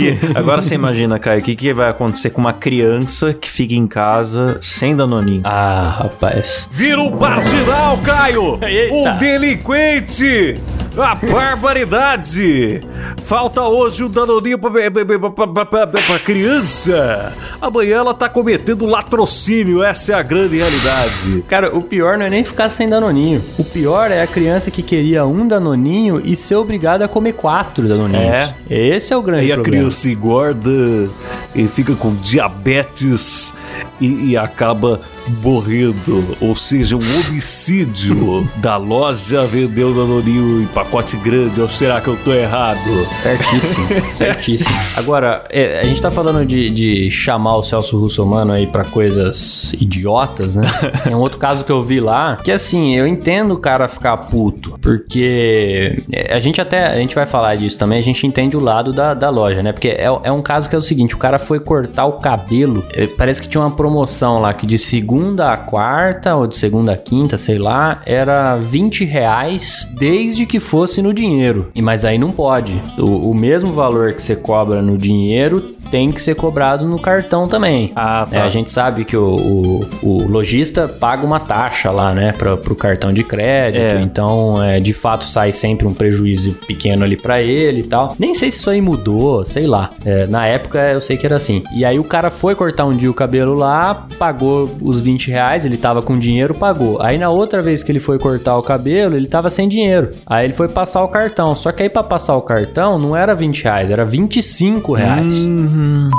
E 0.00 0.16
agora 0.34 0.62
você 0.62 0.74
imagina, 0.74 1.18
Caio, 1.18 1.40
o 1.40 1.42
que, 1.42 1.54
que 1.54 1.72
vai 1.74 1.90
acontecer 1.90 2.30
com 2.30 2.40
uma 2.40 2.52
criança 2.54 3.34
que 3.34 3.48
fica 3.50 3.74
em 3.74 3.86
casa 3.86 4.56
sem 4.62 4.96
danoninho? 4.96 5.42
Ah, 5.44 5.96
rapaz. 5.98 6.66
Vira 6.72 7.00
um 7.00 7.14
marginal, 7.18 7.98
Caio! 7.98 8.58
Eita. 8.62 8.94
Um 8.94 9.18
delinquente! 9.18 10.54
A 10.96 11.14
barbaridade! 11.14 12.80
Falta 13.22 13.60
hoje 13.62 14.04
o 14.04 14.08
danoninho 14.08 14.58
pra, 14.58 14.70
pra, 14.70 15.46
pra- 15.46 15.66
pra- 15.66 15.86
pra 15.86 16.18
criança! 16.18 17.34
Amanhã 17.60 17.96
ela 17.98 18.14
tá 18.14 18.28
cometendo 18.30 18.86
latrocínio, 18.86 19.82
essa 19.82 20.12
é 20.12 20.14
a 20.14 20.22
grande 20.22 20.56
realidade. 20.56 21.42
Cara, 21.48 21.76
o 21.76 21.82
pior 21.82 22.16
não 22.16 22.24
é 22.26 22.30
nem 22.30 22.44
ficar 22.44 22.70
sem 22.70 22.88
danoninho. 22.88 23.44
O 23.58 23.64
pior 23.64 24.10
é 24.10 24.22
a 24.22 24.26
criança 24.26 24.70
que 24.70 24.82
queria 24.82 25.26
um 25.26 25.46
danoninho 25.46 26.22
e 26.24 26.34
ser 26.36 26.54
obrigada 26.54 27.04
a 27.04 27.08
comer 27.08 27.32
quatro 27.32 27.55
danoninhos. 27.64 28.22
É. 28.24 28.54
Esse 28.68 29.12
é 29.12 29.16
o 29.16 29.22
grande 29.22 29.46
Aí 29.46 29.52
a 29.52 29.54
problema. 29.54 29.78
criança 29.78 30.10
engorda 30.10 31.10
e 31.54 31.66
fica 31.68 31.94
com 31.94 32.14
diabetes 32.16 33.54
e, 34.00 34.30
e 34.30 34.36
acaba 34.36 35.00
morrendo. 35.42 36.36
Ou 36.40 36.54
seja, 36.54 36.96
um 36.96 37.00
homicídio 37.00 38.48
da 38.56 38.76
loja 38.76 39.44
vendeu 39.44 39.94
Danoninho 39.94 40.62
em 40.62 40.66
pacote 40.66 41.16
grande. 41.16 41.60
Ou 41.60 41.68
será 41.68 42.00
que 42.00 42.08
eu 42.08 42.16
tô 42.16 42.32
errado? 42.32 42.78
Certíssimo, 43.22 43.86
certíssimo. 44.14 44.74
Agora, 44.96 45.44
é, 45.50 45.80
a 45.80 45.84
gente 45.84 46.00
tá 46.00 46.10
falando 46.10 46.44
de, 46.44 46.70
de 46.70 47.10
chamar 47.10 47.56
o 47.56 47.62
Celso 47.62 47.98
Russomano 47.98 48.52
aí 48.52 48.66
pra 48.66 48.84
coisas 48.84 49.72
idiotas, 49.74 50.56
né? 50.56 50.66
Tem 51.04 51.14
um 51.14 51.20
outro 51.20 51.38
caso 51.38 51.64
que 51.64 51.72
eu 51.72 51.82
vi 51.82 52.00
lá, 52.00 52.36
que 52.36 52.52
assim, 52.52 52.94
eu 52.94 53.06
entendo 53.06 53.54
o 53.54 53.58
cara 53.58 53.88
ficar 53.88 54.16
puto, 54.16 54.78
porque 54.80 56.02
é, 56.12 56.34
a 56.34 56.40
gente 56.40 56.60
até, 56.60 56.86
a 56.86 56.96
gente 56.96 57.14
vai 57.14 57.26
falar 57.26 57.56
disso 57.56 57.78
também, 57.78 57.98
a 57.98 58.02
gente 58.02 58.26
entende 58.26 58.56
o 58.56 58.60
lado 58.60 58.92
da, 58.92 59.14
da 59.14 59.30
loja, 59.30 59.62
né? 59.62 59.72
Porque 59.72 59.88
é, 59.88 60.06
é 60.22 60.32
um 60.32 60.42
caso 60.42 60.68
que 60.68 60.74
é 60.74 60.78
o 60.78 60.82
seguinte, 60.82 61.14
o 61.14 61.18
cara 61.18 61.38
foi 61.38 61.60
cortar 61.60 62.06
o 62.06 62.14
cabelo, 62.14 62.84
é, 62.92 63.06
parece 63.06 63.42
que 63.42 63.48
tinha 63.48 63.60
uma 63.60 63.70
promoção 63.70 64.40
lá, 64.40 64.52
que 64.52 64.66
de 64.66 64.78
segunda 64.78 65.15
a 65.52 65.56
quarta, 65.56 66.34
ou 66.34 66.46
de 66.46 66.56
segunda 66.56 66.92
a 66.92 66.96
quinta, 66.96 67.38
sei 67.38 67.58
lá, 67.58 68.00
era 68.04 68.56
20 68.56 69.04
reais, 69.04 69.90
desde 69.92 70.46
que 70.46 70.58
fosse 70.58 71.00
no 71.02 71.12
dinheiro. 71.12 71.70
E 71.74 71.82
Mas 71.82 72.04
aí 72.04 72.18
não 72.18 72.32
pode. 72.32 72.80
O, 72.98 73.30
o 73.30 73.34
mesmo 73.34 73.72
valor 73.72 74.12
que 74.12 74.22
você 74.22 74.34
cobra 74.36 74.82
no 74.82 74.98
dinheiro 74.98 75.76
tem 75.90 76.10
que 76.10 76.20
ser 76.20 76.34
cobrado 76.34 76.86
no 76.86 76.98
cartão 76.98 77.48
também. 77.48 77.92
Ah, 77.94 78.26
É, 78.30 78.40
a 78.40 78.48
gente 78.48 78.70
sabe 78.70 79.04
que 79.04 79.16
o, 79.16 79.82
o, 80.02 80.08
o 80.08 80.28
lojista 80.30 80.88
paga 80.88 81.24
uma 81.24 81.40
taxa 81.40 81.90
lá, 81.90 82.12
né, 82.12 82.32
para 82.32 82.56
pro 82.56 82.74
cartão 82.74 83.12
de 83.12 83.22
crédito. 83.22 83.82
É. 83.82 84.00
Então, 84.02 84.62
é, 84.62 84.80
de 84.80 84.92
fato, 84.92 85.24
sai 85.24 85.52
sempre 85.52 85.86
um 85.86 85.94
prejuízo 85.94 86.54
pequeno 86.66 87.04
ali 87.04 87.16
pra 87.16 87.40
ele 87.42 87.80
e 87.80 87.84
tal. 87.84 88.14
Nem 88.18 88.34
sei 88.34 88.50
se 88.50 88.58
isso 88.58 88.70
aí 88.70 88.80
mudou, 88.80 89.44
sei 89.44 89.66
lá. 89.66 89.90
É, 90.04 90.26
na 90.26 90.46
época 90.46 90.78
eu 90.90 91.00
sei 91.00 91.16
que 91.16 91.26
era 91.26 91.36
assim. 91.36 91.62
E 91.74 91.84
aí 91.84 91.98
o 91.98 92.04
cara 92.04 92.30
foi 92.30 92.54
cortar 92.54 92.84
um 92.84 92.96
dia 92.96 93.10
o 93.10 93.14
cabelo 93.14 93.54
lá, 93.54 94.06
pagou 94.18 94.70
os 94.80 95.00
20 95.06 95.30
reais, 95.30 95.64
ele 95.64 95.76
tava 95.76 96.02
com 96.02 96.18
dinheiro, 96.18 96.52
pagou. 96.52 97.00
Aí 97.00 97.16
na 97.16 97.30
outra 97.30 97.62
vez 97.62 97.82
que 97.82 97.92
ele 97.92 98.00
foi 98.00 98.18
cortar 98.18 98.56
o 98.58 98.62
cabelo, 98.62 99.16
ele 99.16 99.28
tava 99.28 99.48
sem 99.48 99.68
dinheiro. 99.68 100.10
Aí 100.26 100.44
ele 100.44 100.52
foi 100.52 100.68
passar 100.68 101.02
o 101.02 101.08
cartão. 101.08 101.54
Só 101.54 101.70
que 101.70 101.84
aí 101.84 101.88
pra 101.88 102.02
passar 102.02 102.36
o 102.36 102.42
cartão 102.42 102.98
não 102.98 103.14
era 103.16 103.34
20 103.34 103.62
reais, 103.62 103.90
era 103.90 104.04
25 104.04 104.92
reais. 104.92 105.34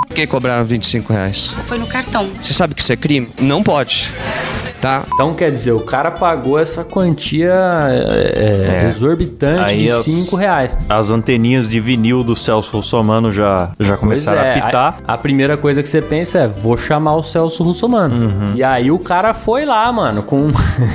Por 0.07 0.15
que 0.15 0.25
cobraram 0.25 0.63
25 0.63 1.11
reais? 1.11 1.53
Foi 1.65 1.77
no 1.77 1.87
cartão. 1.87 2.29
Você 2.41 2.53
sabe 2.53 2.73
que 2.73 2.81
isso 2.81 2.93
é 2.93 2.95
crime? 2.95 3.27
Não 3.39 3.61
pode. 3.61 4.11
Tá? 4.81 5.03
Então, 5.13 5.33
quer 5.33 5.51
dizer, 5.51 5.71
o 5.71 5.79
cara 5.79 6.11
pagou 6.11 6.59
essa 6.59 6.83
quantia 6.83 7.51
é, 7.89 8.85
É. 8.85 8.89
exorbitante 8.89 9.61
Aí 9.71 9.77
de 9.85 9.91
as- 9.91 10.05
5 10.05 10.35
reais. 10.35 10.77
As 10.87 11.09
anteninhas 11.09 11.67
de 11.67 11.79
vinil 11.79 12.23
do 12.23 12.35
Celso 12.35 12.77
Russomano 12.77 13.31
já, 13.31 13.71
já 13.79 13.97
começaram 13.97 14.41
é, 14.41 14.51
a 14.51 14.53
pitar. 14.65 14.99
A, 15.07 15.13
a 15.13 15.17
primeira 15.17 15.57
coisa 15.57 15.81
que 15.81 15.89
você 15.89 16.01
pensa 16.01 16.39
é, 16.39 16.47
vou 16.47 16.77
chamar 16.77 17.15
o 17.15 17.23
Celso 17.23 17.63
Russomano. 17.63 18.15
Uhum. 18.27 18.53
E 18.55 18.63
aí 18.63 18.91
o 18.91 18.99
cara 18.99 19.33
foi 19.33 19.65
lá, 19.65 19.91
mano, 19.91 20.21
com, 20.21 20.51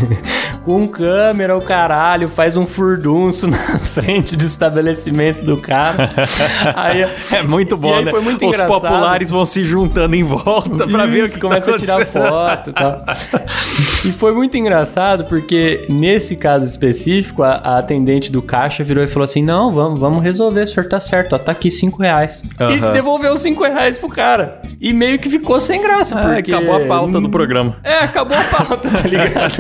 com 0.65 0.87
câmera, 0.87 1.57
o 1.57 1.61
caralho, 1.61 2.29
faz 2.29 2.57
um 2.57 2.67
furdunço 2.67 3.49
na 3.51 3.57
frente 3.81 4.37
do 4.37 4.45
estabelecimento 4.45 5.45
do 5.45 5.57
cara. 5.57 6.11
aí, 6.77 7.03
É 7.33 7.43
muito 7.43 7.75
E 7.75 7.79
bom, 7.79 7.95
aí 7.97 8.05
né? 8.05 8.11
foi 8.13 8.21
muito 8.21 8.47
Os 8.49 8.55
engraçado. 8.55 8.81
populares 8.81 9.31
vão 9.31 9.45
se 9.45 9.65
juntando 9.65 10.15
em 10.15 10.23
volta 10.23 10.87
pra 10.87 11.05
ver 11.07 11.25
o 11.25 11.29
que 11.31 11.41
começa 11.41 11.71
tá 11.71 11.77
a 11.77 11.79
tirar 11.81 12.07
foto 12.07 12.71
e 12.71 12.73
tal. 12.73 13.05
E 14.05 14.13
foi 14.13 14.33
muito 14.35 14.57
engraçado 14.57 15.25
porque 15.25 15.87
nesse 15.89 16.37
caso 16.37 16.67
específico, 16.67 17.43
a, 17.43 17.53
a 17.55 17.79
atendente 17.79 18.31
do 18.31 18.43
caixa 18.43 18.83
virou 18.85 19.03
e 19.03 19.07
falou 19.07 19.25
assim: 19.25 19.43
Não, 19.43 19.73
vamos, 19.73 19.99
vamos 19.99 20.23
resolver, 20.23 20.63
o 20.63 20.67
senhor 20.67 20.89
tá 20.89 21.01
certo, 21.01 21.35
ó, 21.35 21.39
tá 21.39 21.53
aqui 21.53 21.71
5 21.71 22.01
reais. 22.03 22.45
Aham. 22.61 22.91
E 22.91 22.93
devolveu 22.93 23.37
5 23.37 23.63
reais 23.65 23.99
pro 23.99 24.09
cara. 24.09 24.61
E 24.81 24.93
meio 24.93 25.19
que 25.19 25.31
ficou 25.31 25.61
sem 25.61 25.81
graça, 25.81 26.19
Ah, 26.19 26.35
porque. 26.35 26.53
acabou 26.53 26.75
a 26.77 26.81
pauta 26.81 27.21
do 27.21 27.29
programa. 27.31 27.77
É, 27.85 27.99
acabou 27.99 28.37
a 28.37 28.43
pauta, 28.45 28.89
tá 28.91 29.09
ligado? 29.09 29.53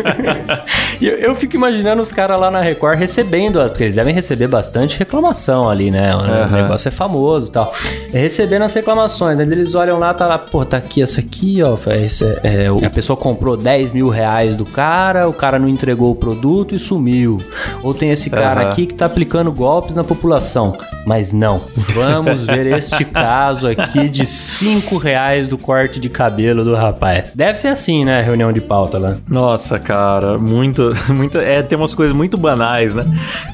e 1.01 1.07
eu, 1.09 1.16
eu 1.16 1.35
fico 1.35 1.55
imaginando 1.57 2.03
os 2.03 2.12
caras 2.12 2.40
lá 2.40 2.51
na 2.51 2.61
Record 2.61 2.98
recebendo, 2.98 3.61
porque 3.68 3.85
eles 3.85 3.94
devem 3.94 4.12
receber 4.14 4.48
bastante 4.48 4.98
reclamação 4.98 5.68
ali, 5.68 5.90
né? 5.90 6.14
O 6.14 6.18
Aham. 6.18 6.62
negócio 6.62 6.88
é 6.88 6.90
famoso 6.92 7.46
e 7.46 7.51
tal. 7.51 7.72
É, 8.12 8.18
recebendo 8.18 8.62
as 8.62 8.75
reclamações, 8.75 9.38
aí 9.38 9.46
eles 9.46 9.75
olham 9.75 9.98
lá, 9.98 10.12
tá 10.12 10.27
lá, 10.27 10.38
pô, 10.38 10.64
tá 10.64 10.77
aqui 10.79 11.01
essa 11.03 11.20
aqui, 11.20 11.62
ó. 11.62 11.77
esse 11.92 12.25
é- 12.25 12.64
é, 12.64 12.72
o- 12.72 12.85
a 12.85 12.90
pessoa 12.90 13.16
comprou 13.16 13.57
10 13.57 13.92
mil 13.92 14.02
reais 14.09 14.57
do 14.57 14.65
cara, 14.65 15.29
o 15.29 15.33
cara 15.33 15.59
não 15.59 15.69
entregou 15.69 16.11
o 16.11 16.15
produto 16.15 16.75
e 16.75 16.79
sumiu. 16.79 17.38
Ou 17.83 17.93
tem 17.93 18.11
esse 18.11 18.31
cara 18.31 18.62
Aham. 18.62 18.71
aqui 18.71 18.87
que 18.87 18.95
tá 18.95 19.07
aplicando 19.07 19.53
golpes 19.53 19.95
na 19.95 20.05
população. 20.05 20.77
Mas 21.05 21.33
não, 21.33 21.61
vamos 21.95 22.45
ver 22.45 22.67
este 22.79 23.05
caso 23.05 23.69
aqui 23.69 24.09
de 24.09 24.25
5 24.27 24.97
reais 24.97 25.49
do 25.49 25.59
corte 25.59 25.99
de 25.99 26.09
cabelo 26.09 26.65
do 26.65 26.75
rapaz. 26.75 27.33
Deve 27.35 27.59
ser 27.59 27.69
assim, 27.69 28.05
né? 28.05 28.21
Reunião 28.23 28.53
de 28.53 28.61
pauta 28.61 28.99
lá. 28.99 29.15
Nossa, 29.29 29.79
cara, 29.79 30.38
muito, 30.38 30.93
muito. 31.12 31.38
É, 31.38 31.62
tem 31.62 31.77
umas 31.77 31.95
coisas 31.95 32.15
muito 32.15 32.37
banais, 32.37 32.95
né? 32.95 33.05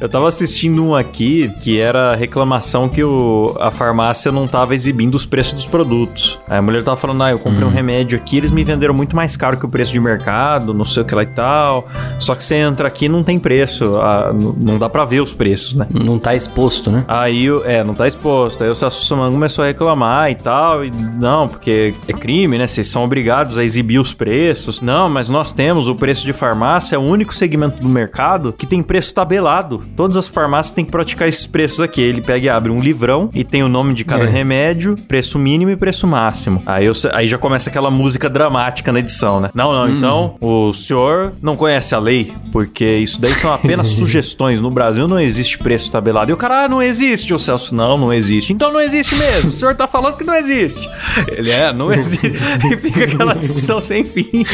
Eu 0.00 0.08
tava 0.08 0.28
assistindo 0.28 0.84
um 0.84 0.94
aqui 0.94 1.50
que 1.60 1.80
era 1.80 2.14
reclamação 2.14 2.88
que 2.88 3.02
o, 3.02 3.56
a 3.60 3.70
farmácia 3.70 4.30
não 4.30 4.46
tava 4.46 4.74
exibindo 4.74 5.14
os 5.14 5.24
preços 5.24 5.54
dos 5.54 5.66
produtos. 5.66 6.38
Aí 6.48 6.58
a 6.58 6.62
mulher 6.62 6.82
tava 6.82 6.96
falando, 6.96 7.22
ah, 7.22 7.30
eu 7.30 7.38
comprei 7.38 7.64
um 7.64 7.70
remédio 7.70 8.18
aqui, 8.18 8.36
eles 8.36 8.50
me 8.50 8.62
venderam 8.62 8.94
muito 8.94 9.16
mais 9.16 9.36
caro 9.36 9.56
que 9.56 9.64
o 9.64 9.68
preço 9.68 9.92
de 9.92 10.00
mercado. 10.00 10.74
não 10.74 10.84
sei 10.84 11.02
o 11.02 11.06
que 11.06 11.14
lá 11.14 11.22
e 11.22 11.26
tal. 11.26 11.88
Só 12.18 12.34
que 12.34 12.44
você 12.44 12.56
entra 12.56 12.88
aqui 12.88 13.08
não 13.08 13.22
tem 13.22 13.38
preço, 13.38 13.96
ah, 13.96 14.32
não 14.34 14.78
dá 14.78 14.88
pra 14.88 15.04
ver 15.04 15.20
os 15.20 15.32
preços, 15.32 15.74
né? 15.74 15.86
Não 15.90 16.18
tá 16.18 16.34
exposto, 16.34 16.90
né? 16.90 17.04
Aí, 17.08 17.37
o- 17.50 17.62
é, 17.64 17.84
não 17.84 17.94
tá 17.94 18.06
exposto. 18.08 18.62
Aí 18.64 18.70
o 18.70 18.72
Russomano 18.72 19.32
começou 19.32 19.64
a 19.64 19.68
reclamar 19.68 20.30
e 20.30 20.34
tal. 20.34 20.84
E 20.84 20.90
não, 20.90 21.46
porque 21.48 21.94
é 22.06 22.12
crime, 22.12 22.56
né? 22.58 22.66
Vocês 22.66 22.86
são 22.86 23.04
obrigados 23.04 23.58
a 23.58 23.64
exibir 23.64 23.98
os 23.98 24.14
preços. 24.14 24.80
Não, 24.80 25.08
mas 25.08 25.28
nós 25.28 25.52
temos 25.52 25.88
o 25.88 25.94
preço 25.94 26.24
de 26.24 26.32
farmácia, 26.32 26.96
é 26.96 26.98
o 26.98 27.02
único 27.02 27.34
segmento 27.34 27.82
do 27.82 27.88
mercado 27.88 28.52
que 28.56 28.66
tem 28.66 28.82
preço 28.82 29.14
tabelado. 29.14 29.82
Todas 29.96 30.16
as 30.16 30.28
farmácias 30.28 30.74
têm 30.74 30.84
que 30.84 30.90
praticar 30.90 31.28
esses 31.28 31.46
preços 31.46 31.80
aqui. 31.80 32.00
Ele 32.00 32.20
pega 32.20 32.46
e 32.46 32.48
abre 32.48 32.70
um 32.72 32.80
livrão 32.80 33.28
e 33.34 33.44
tem 33.44 33.62
o 33.62 33.68
nome 33.68 33.92
de 33.94 34.04
cada 34.04 34.24
É. 34.24 34.28
remédio, 34.28 34.96
preço 35.06 35.38
mínimo 35.38 35.70
e 35.70 35.76
preço 35.76 36.06
máximo. 36.06 36.62
Aí, 36.64 36.86
eu- 36.86 36.92
aí 37.12 37.26
já 37.26 37.36
começa 37.38 37.68
aquela 37.68 37.90
música 37.90 38.28
dramática 38.28 38.92
na 38.92 39.00
edição, 39.00 39.40
né? 39.40 39.50
Não, 39.54 39.72
não, 39.72 39.88
então 39.88 40.34
o 40.40 40.72
senhor 40.72 41.32
não 41.42 41.56
conhece 41.56 41.94
a 41.94 41.98
lei, 41.98 42.32
porque 42.52 42.84
isso 42.98 43.20
daí 43.20 43.32
são 43.34 43.52
apenas 43.52 43.88
sugestões. 43.98 44.60
No 44.60 44.70
Brasil 44.70 45.06
não 45.08 45.18
existe 45.20 45.58
preço 45.58 45.90
tabelado. 45.90 46.30
E 46.30 46.34
o 46.34 46.36
cara, 46.36 46.64
ah, 46.64 46.68
não 46.68 46.80
existe, 46.82 47.27
o 47.34 47.38
Celso. 47.38 47.74
Não, 47.74 47.96
não 47.96 48.12
existe. 48.12 48.52
Então 48.52 48.72
não 48.72 48.80
existe 48.80 49.14
mesmo. 49.14 49.48
O 49.50 49.52
senhor 49.52 49.74
tá 49.74 49.86
falando 49.86 50.16
que 50.16 50.24
não 50.24 50.34
existe. 50.34 50.88
Ele 51.28 51.50
é, 51.50 51.72
não 51.72 51.92
existe. 51.92 52.26
e 52.72 52.76
fica 52.76 53.04
aquela 53.04 53.34
discussão 53.34 53.80
sem 53.80 54.04
fim. 54.04 54.44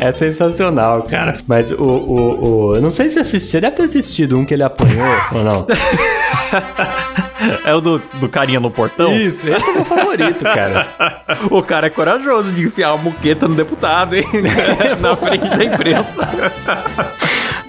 É 0.00 0.12
sensacional, 0.12 1.02
cara. 1.04 1.34
Mas 1.46 1.70
o, 1.72 1.76
o, 1.82 2.44
o- 2.70 2.74
Eu 2.76 2.82
não 2.82 2.90
sei 2.90 3.08
se 3.08 3.14
você 3.14 3.20
assistiu. 3.20 3.50
Você 3.50 3.60
deve 3.60 3.76
ter 3.76 3.82
assistido 3.84 4.38
um 4.38 4.44
que 4.44 4.54
ele 4.54 4.62
apanhou 4.62 5.06
ou 5.32 5.42
não. 5.44 5.66
É 7.64 7.74
o 7.74 7.80
do, 7.80 8.00
do 8.14 8.28
carinha 8.28 8.60
no 8.60 8.70
portão. 8.70 9.12
Isso, 9.14 9.48
esse 9.48 9.68
é 9.70 9.72
meu 9.72 9.84
favorito, 9.84 10.44
cara. 10.44 10.86
O 11.50 11.62
cara 11.62 11.86
é 11.86 11.90
corajoso 11.90 12.52
de 12.52 12.64
enfiar 12.64 12.94
uma 12.94 13.04
muqueta 13.04 13.48
no 13.48 13.54
deputado, 13.54 14.14
hein? 14.14 14.24
Na 15.00 15.16
frente 15.16 15.48
da 15.48 15.64
imprensa. 15.64 16.28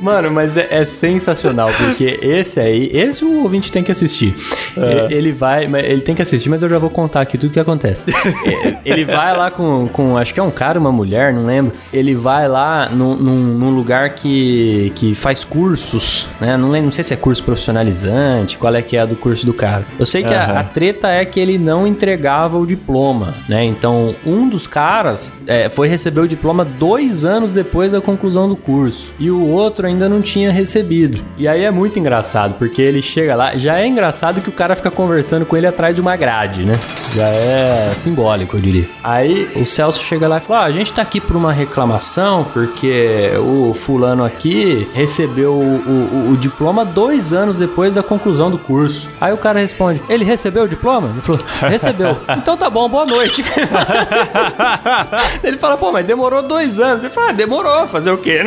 Mano, 0.01 0.31
mas 0.31 0.57
é, 0.57 0.67
é 0.71 0.85
sensacional, 0.85 1.69
porque 1.77 2.19
esse 2.21 2.59
aí, 2.59 2.89
esse 2.93 3.23
o 3.23 3.43
ouvinte 3.43 3.71
tem 3.71 3.83
que 3.83 3.91
assistir. 3.91 4.35
Ele, 4.75 5.13
ele 5.13 5.31
vai, 5.31 5.65
ele 5.65 6.01
tem 6.01 6.15
que 6.15 6.21
assistir, 6.21 6.49
mas 6.49 6.61
eu 6.63 6.69
já 6.69 6.79
vou 6.79 6.89
contar 6.89 7.21
aqui 7.21 7.37
tudo 7.37 7.51
que 7.53 7.59
acontece. 7.59 8.03
É, 8.43 8.77
ele 8.85 9.05
vai 9.05 9.35
lá 9.37 9.51
com, 9.51 9.87
com, 9.87 10.17
acho 10.17 10.33
que 10.33 10.39
é 10.39 10.43
um 10.43 10.49
cara, 10.49 10.79
uma 10.79 10.91
mulher, 10.91 11.31
não 11.33 11.45
lembro. 11.45 11.73
Ele 11.93 12.15
vai 12.15 12.47
lá 12.47 12.89
num, 12.89 13.15
num, 13.15 13.35
num 13.57 13.69
lugar 13.69 14.15
que, 14.15 14.91
que 14.95 15.13
faz 15.13 15.43
cursos, 15.43 16.27
né? 16.39 16.57
Não, 16.57 16.69
lembro, 16.71 16.85
não 16.85 16.91
sei 16.91 17.03
se 17.03 17.13
é 17.13 17.17
curso 17.17 17.43
profissionalizante, 17.43 18.57
qual 18.57 18.73
é 18.75 18.81
que 18.81 18.97
é 18.97 19.01
a 19.01 19.05
do 19.05 19.15
curso 19.15 19.45
do 19.45 19.53
cara. 19.53 19.85
Eu 19.99 20.05
sei 20.05 20.23
que 20.23 20.33
a- 20.33 20.43
Aham. 20.45 20.59
a, 20.59 20.63
treta 20.63 21.07
é 21.09 21.23
que 21.25 21.39
ele 21.39 21.57
não 21.57 21.85
entregava 21.85 22.57
o 22.57 22.65
diploma, 22.65 23.33
né? 23.47 23.63
Então, 23.65 24.15
um 24.25 24.47
dos 24.49 24.65
caras 24.67 25.37
é, 25.45 25.69
foi 25.69 25.87
receber 25.87 26.21
o 26.21 26.27
diploma 26.27 26.65
dois 26.65 27.23
anos 27.23 27.53
depois 27.53 27.91
da 27.91 28.01
conclusão 28.01 28.47
do 28.49 28.55
curso. 28.55 29.11
E 29.19 29.29
o 29.29 29.45
outro 29.47 29.85
ainda 29.91 30.09
não 30.09 30.21
tinha 30.21 30.51
recebido. 30.51 31.21
E 31.37 31.47
aí 31.47 31.63
é 31.63 31.71
muito 31.71 31.97
engraçado, 31.99 32.55
porque 32.57 32.81
ele 32.81 33.01
chega 33.01 33.35
lá. 33.35 33.57
Já 33.57 33.79
é 33.79 33.87
engraçado 33.87 34.41
que 34.41 34.49
o 34.49 34.51
cara 34.51 34.75
fica 34.75 34.91
conversando 34.91 35.45
com 35.45 35.55
ele 35.55 35.67
atrás 35.67 35.95
de 35.95 36.01
uma 36.01 36.15
grade, 36.15 36.65
né? 36.65 36.73
Já 37.15 37.27
é 37.27 37.91
simbólico, 37.97 38.57
eu 38.57 38.61
diria. 38.61 38.85
Aí 39.03 39.49
o 39.55 39.65
Celso 39.65 40.01
chega 40.03 40.27
lá 40.27 40.37
e 40.37 40.41
fala: 40.41 40.61
ah, 40.61 40.65
a 40.65 40.71
gente 40.71 40.91
tá 40.93 41.01
aqui 41.01 41.19
por 41.21 41.35
uma 41.35 41.51
reclamação, 41.51 42.45
porque 42.53 43.31
o 43.39 43.73
fulano 43.73 44.23
aqui 44.23 44.87
recebeu 44.93 45.53
o, 45.53 46.29
o- 46.29 46.31
o 46.31 46.37
diploma 46.37 46.85
dois 46.85 47.33
anos 47.33 47.57
depois 47.57 47.95
da 47.95 48.03
conclusão 48.03 48.49
do 48.49 48.57
curso. 48.57 49.09
Aí 49.19 49.33
o 49.33 49.37
cara 49.37 49.59
responde: 49.59 50.01
ele 50.09 50.23
recebeu 50.23 50.63
o 50.63 50.67
diploma? 50.67 51.09
Ele 51.11 51.21
falou: 51.21 51.41
recebeu. 51.69 52.17
então 52.37 52.55
tá 52.55 52.69
bom, 52.69 52.87
boa 52.87 53.05
noite. 53.05 53.43
ele 55.43 55.57
fala: 55.57 55.77
pô, 55.77 55.91
mas 55.91 56.05
demorou 56.05 56.41
dois 56.41 56.79
anos. 56.79 57.03
Ele 57.03 57.13
fala: 57.13 57.29
ah, 57.29 57.33
demorou, 57.33 57.87
fazer 57.87 58.11
o 58.11 58.17
quê? 58.17 58.41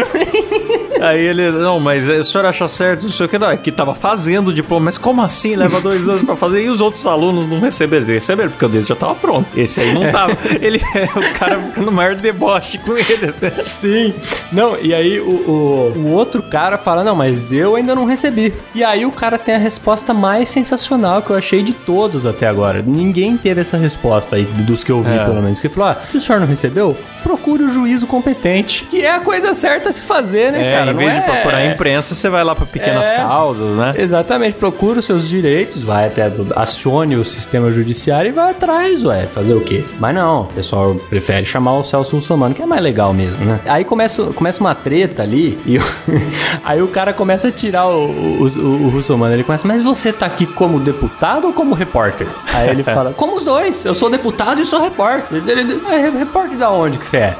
Aí 1.00 1.20
ele, 1.20 1.33
não, 1.34 1.80
mas 1.80 2.08
eh, 2.08 2.18
o 2.20 2.24
senhor 2.24 2.46
acha 2.46 2.66
certo, 2.68 3.02
não 3.04 3.10
sei 3.10 3.26
o 3.26 3.28
que, 3.28 3.38
não, 3.38 3.50
é 3.50 3.56
que 3.56 3.70
tava 3.72 3.94
fazendo 3.94 4.48
o 4.48 4.52
diploma, 4.52 4.86
mas 4.86 4.98
como 4.98 5.22
assim? 5.22 5.54
Leva 5.56 5.80
dois 5.80 6.08
anos 6.08 6.22
pra 6.22 6.36
fazer 6.36 6.62
e 6.64 6.68
os 6.68 6.80
outros 6.80 7.06
alunos 7.06 7.48
não 7.48 7.60
receberam? 7.60 8.06
Receberam, 8.06 8.50
porque 8.50 8.64
o 8.64 8.68
deles 8.68 8.86
já 8.86 8.94
tava 8.96 9.14
pronto. 9.14 9.46
Esse 9.56 9.80
aí 9.80 9.92
não 9.94 10.10
tava. 10.10 10.36
ele, 10.60 10.78
o 11.16 11.38
cara 11.38 11.58
no 11.76 11.90
maior 11.92 12.14
deboche 12.14 12.78
com 12.78 12.92
ele. 12.96 13.32
Sim. 13.64 14.14
Não, 14.52 14.76
e 14.80 14.94
aí 14.94 15.20
o, 15.20 15.24
o, 15.24 15.92
o 15.96 16.10
outro 16.12 16.42
cara 16.42 16.76
fala: 16.78 17.02
Não, 17.04 17.14
mas 17.14 17.52
eu 17.52 17.76
ainda 17.76 17.94
não 17.94 18.04
recebi. 18.04 18.52
E 18.74 18.82
aí 18.84 19.04
o 19.06 19.12
cara 19.12 19.38
tem 19.38 19.54
a 19.54 19.58
resposta 19.58 20.12
mais 20.14 20.50
sensacional 20.50 21.22
que 21.22 21.30
eu 21.30 21.36
achei 21.36 21.62
de 21.62 21.72
todos 21.72 22.26
até 22.26 22.46
agora. 22.46 22.82
Ninguém 22.86 23.36
teve 23.36 23.60
essa 23.60 23.76
resposta 23.76 24.36
aí, 24.36 24.44
dos 24.44 24.82
que 24.84 24.92
eu 24.92 25.02
vi, 25.02 25.12
É. 25.14 25.24
pelo 25.24 25.42
menos. 25.42 25.58
Que 25.60 25.66
ele 25.66 25.74
falou: 25.74 25.90
ah, 25.90 25.96
se 26.10 26.16
o 26.16 26.20
senhor 26.20 26.40
não 26.40 26.46
recebeu, 26.46 26.96
procure 27.22 27.62
o 27.64 27.70
juízo 27.70 28.06
competente. 28.06 28.84
Que 28.84 29.02
é 29.02 29.10
a 29.12 29.20
coisa 29.20 29.54
certa 29.54 29.88
a 29.88 29.92
se 29.92 30.02
fazer, 30.02 30.52
né, 30.52 30.72
É, 30.72 30.78
cara? 30.78 30.90
em 30.92 30.94
vez 30.94 31.13
de 31.14 31.20
é- 31.20 31.22
procurar 31.22 31.58
a 31.58 31.66
imprensa, 31.66 32.14
você 32.14 32.28
vai 32.28 32.44
lá 32.44 32.54
pra 32.54 32.66
pequenas 32.66 33.10
É. 33.10 33.16
causas, 33.16 33.76
né? 33.76 33.94
Exatamente, 33.96 34.54
procura 34.56 34.98
os 35.00 35.04
seus 35.06 35.28
direitos, 35.28 35.82
vai 35.82 36.06
até, 36.06 36.30
acione 36.56 37.16
o 37.16 37.24
sistema 37.24 37.70
judiciário 37.72 38.28
e 38.28 38.32
vai 38.32 38.50
atrás, 38.50 39.04
ué, 39.04 39.26
fazer 39.26 39.54
o 39.54 39.60
quê? 39.60 39.84
Mas 39.98 40.14
não, 40.14 40.42
o 40.42 40.46
pessoal 40.46 40.94
prefere 41.08 41.44
chamar 41.44 41.74
o 41.78 41.84
Celso 41.84 42.16
Russomano, 42.16 42.54
que 42.54 42.62
é 42.62 42.66
mais 42.66 42.82
legal 42.82 43.12
mesmo, 43.12 43.44
né? 43.44 43.60
Aí 43.66 43.84
começa, 43.84 44.22
começa 44.34 44.60
uma 44.60 44.74
treta 44.74 45.22
ali 45.22 45.58
e 45.66 45.78
aí 46.64 46.80
o 46.82 46.88
cara 46.88 47.12
começa 47.12 47.48
a 47.48 47.52
tirar 47.52 47.86
o, 47.86 48.06
o, 48.06 48.46
o, 48.46 48.84
o 48.86 48.88
Russomano, 48.88 49.32
ele 49.34 49.44
começa, 49.44 49.66
mas 49.66 49.82
você 49.82 50.12
tá 50.12 50.26
aqui 50.26 50.46
como 50.46 50.78
deputado 50.80 51.46
ou 51.46 51.52
como 51.52 51.74
repórter? 51.74 52.26
Aí 52.52 52.68
ele 52.70 52.82
fala, 52.82 53.12
como 53.16 53.36
os 53.36 53.44
dois, 53.44 53.84
eu 53.84 53.94
sou 53.94 54.10
deputado 54.10 54.60
e 54.60 54.64
sou 54.66 54.80
repórter. 54.80 55.38
Ele, 55.38 55.50
ele, 55.50 55.80
"Mas 55.82 56.18
repórter 56.18 56.56
da 56.58 56.70
onde 56.70 56.98
que 56.98 57.06
você 57.06 57.16
é? 57.18 57.36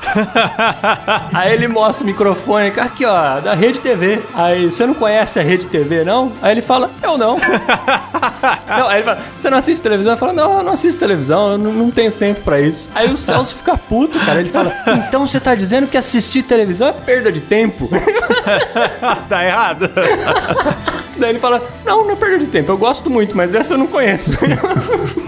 Aí 1.33 1.53
ele 1.53 1.69
mostra 1.69 2.05
o 2.05 2.07
microfone, 2.07 2.73
aqui 2.77 3.05
ó, 3.05 3.41
da 3.41 3.55
Rede 3.65 3.81
TV. 3.81 4.21
Aí, 4.35 4.67
você 4.67 4.87
não 4.87 4.93
conhece 4.93 5.39
a 5.39 5.43
Rede 5.43 5.65
TV, 5.67 6.05
não? 6.05 6.33
Aí 6.43 6.53
ele 6.53 6.61
fala, 6.61 6.91
eu 7.03 7.17
não. 7.17 7.39
não 8.69 8.89
aí 8.89 8.99
ele 8.99 9.05
fala, 9.05 9.19
você 9.39 9.49
não 9.49 9.57
assiste 9.57 9.83
televisão? 9.83 10.13
Eu 10.13 10.19
falo, 10.19 10.33
não, 10.35 10.59
eu 10.59 10.63
não 10.63 10.73
assisto 10.75 10.99
televisão, 10.99 11.53
eu 11.53 11.59
não, 11.59 11.73
não 11.73 11.91
tenho 11.91 12.13
tempo 12.13 12.43
pra 12.43 12.61
isso. 12.61 12.91
Aí 12.95 13.11
o 13.11 13.17
Celso 13.17 13.57
fica 13.57 13.75
puto, 13.77 14.19
cara. 14.19 14.41
Ele 14.41 14.51
fala, 14.51 14.71
então 15.09 15.27
você 15.27 15.41
tá 15.41 15.55
dizendo 15.55 15.87
que 15.87 15.97
assistir 15.97 16.43
televisão 16.43 16.89
é 16.89 16.93
perda 16.93 17.33
de 17.33 17.41
tempo? 17.41 17.89
tá 19.31 19.45
errado. 19.45 19.91
Daí 21.17 21.31
ele 21.31 21.39
fala, 21.39 21.63
não, 21.87 22.05
não 22.05 22.13
é 22.13 22.17
perda 22.17 22.39
de 22.39 22.47
tempo, 22.47 22.73
eu 22.73 22.77
gosto 22.77 23.09
muito, 23.09 23.37
mas 23.37 23.55
essa 23.55 23.75
eu 23.75 23.79
não 23.79 23.87
conheço. 23.87 24.33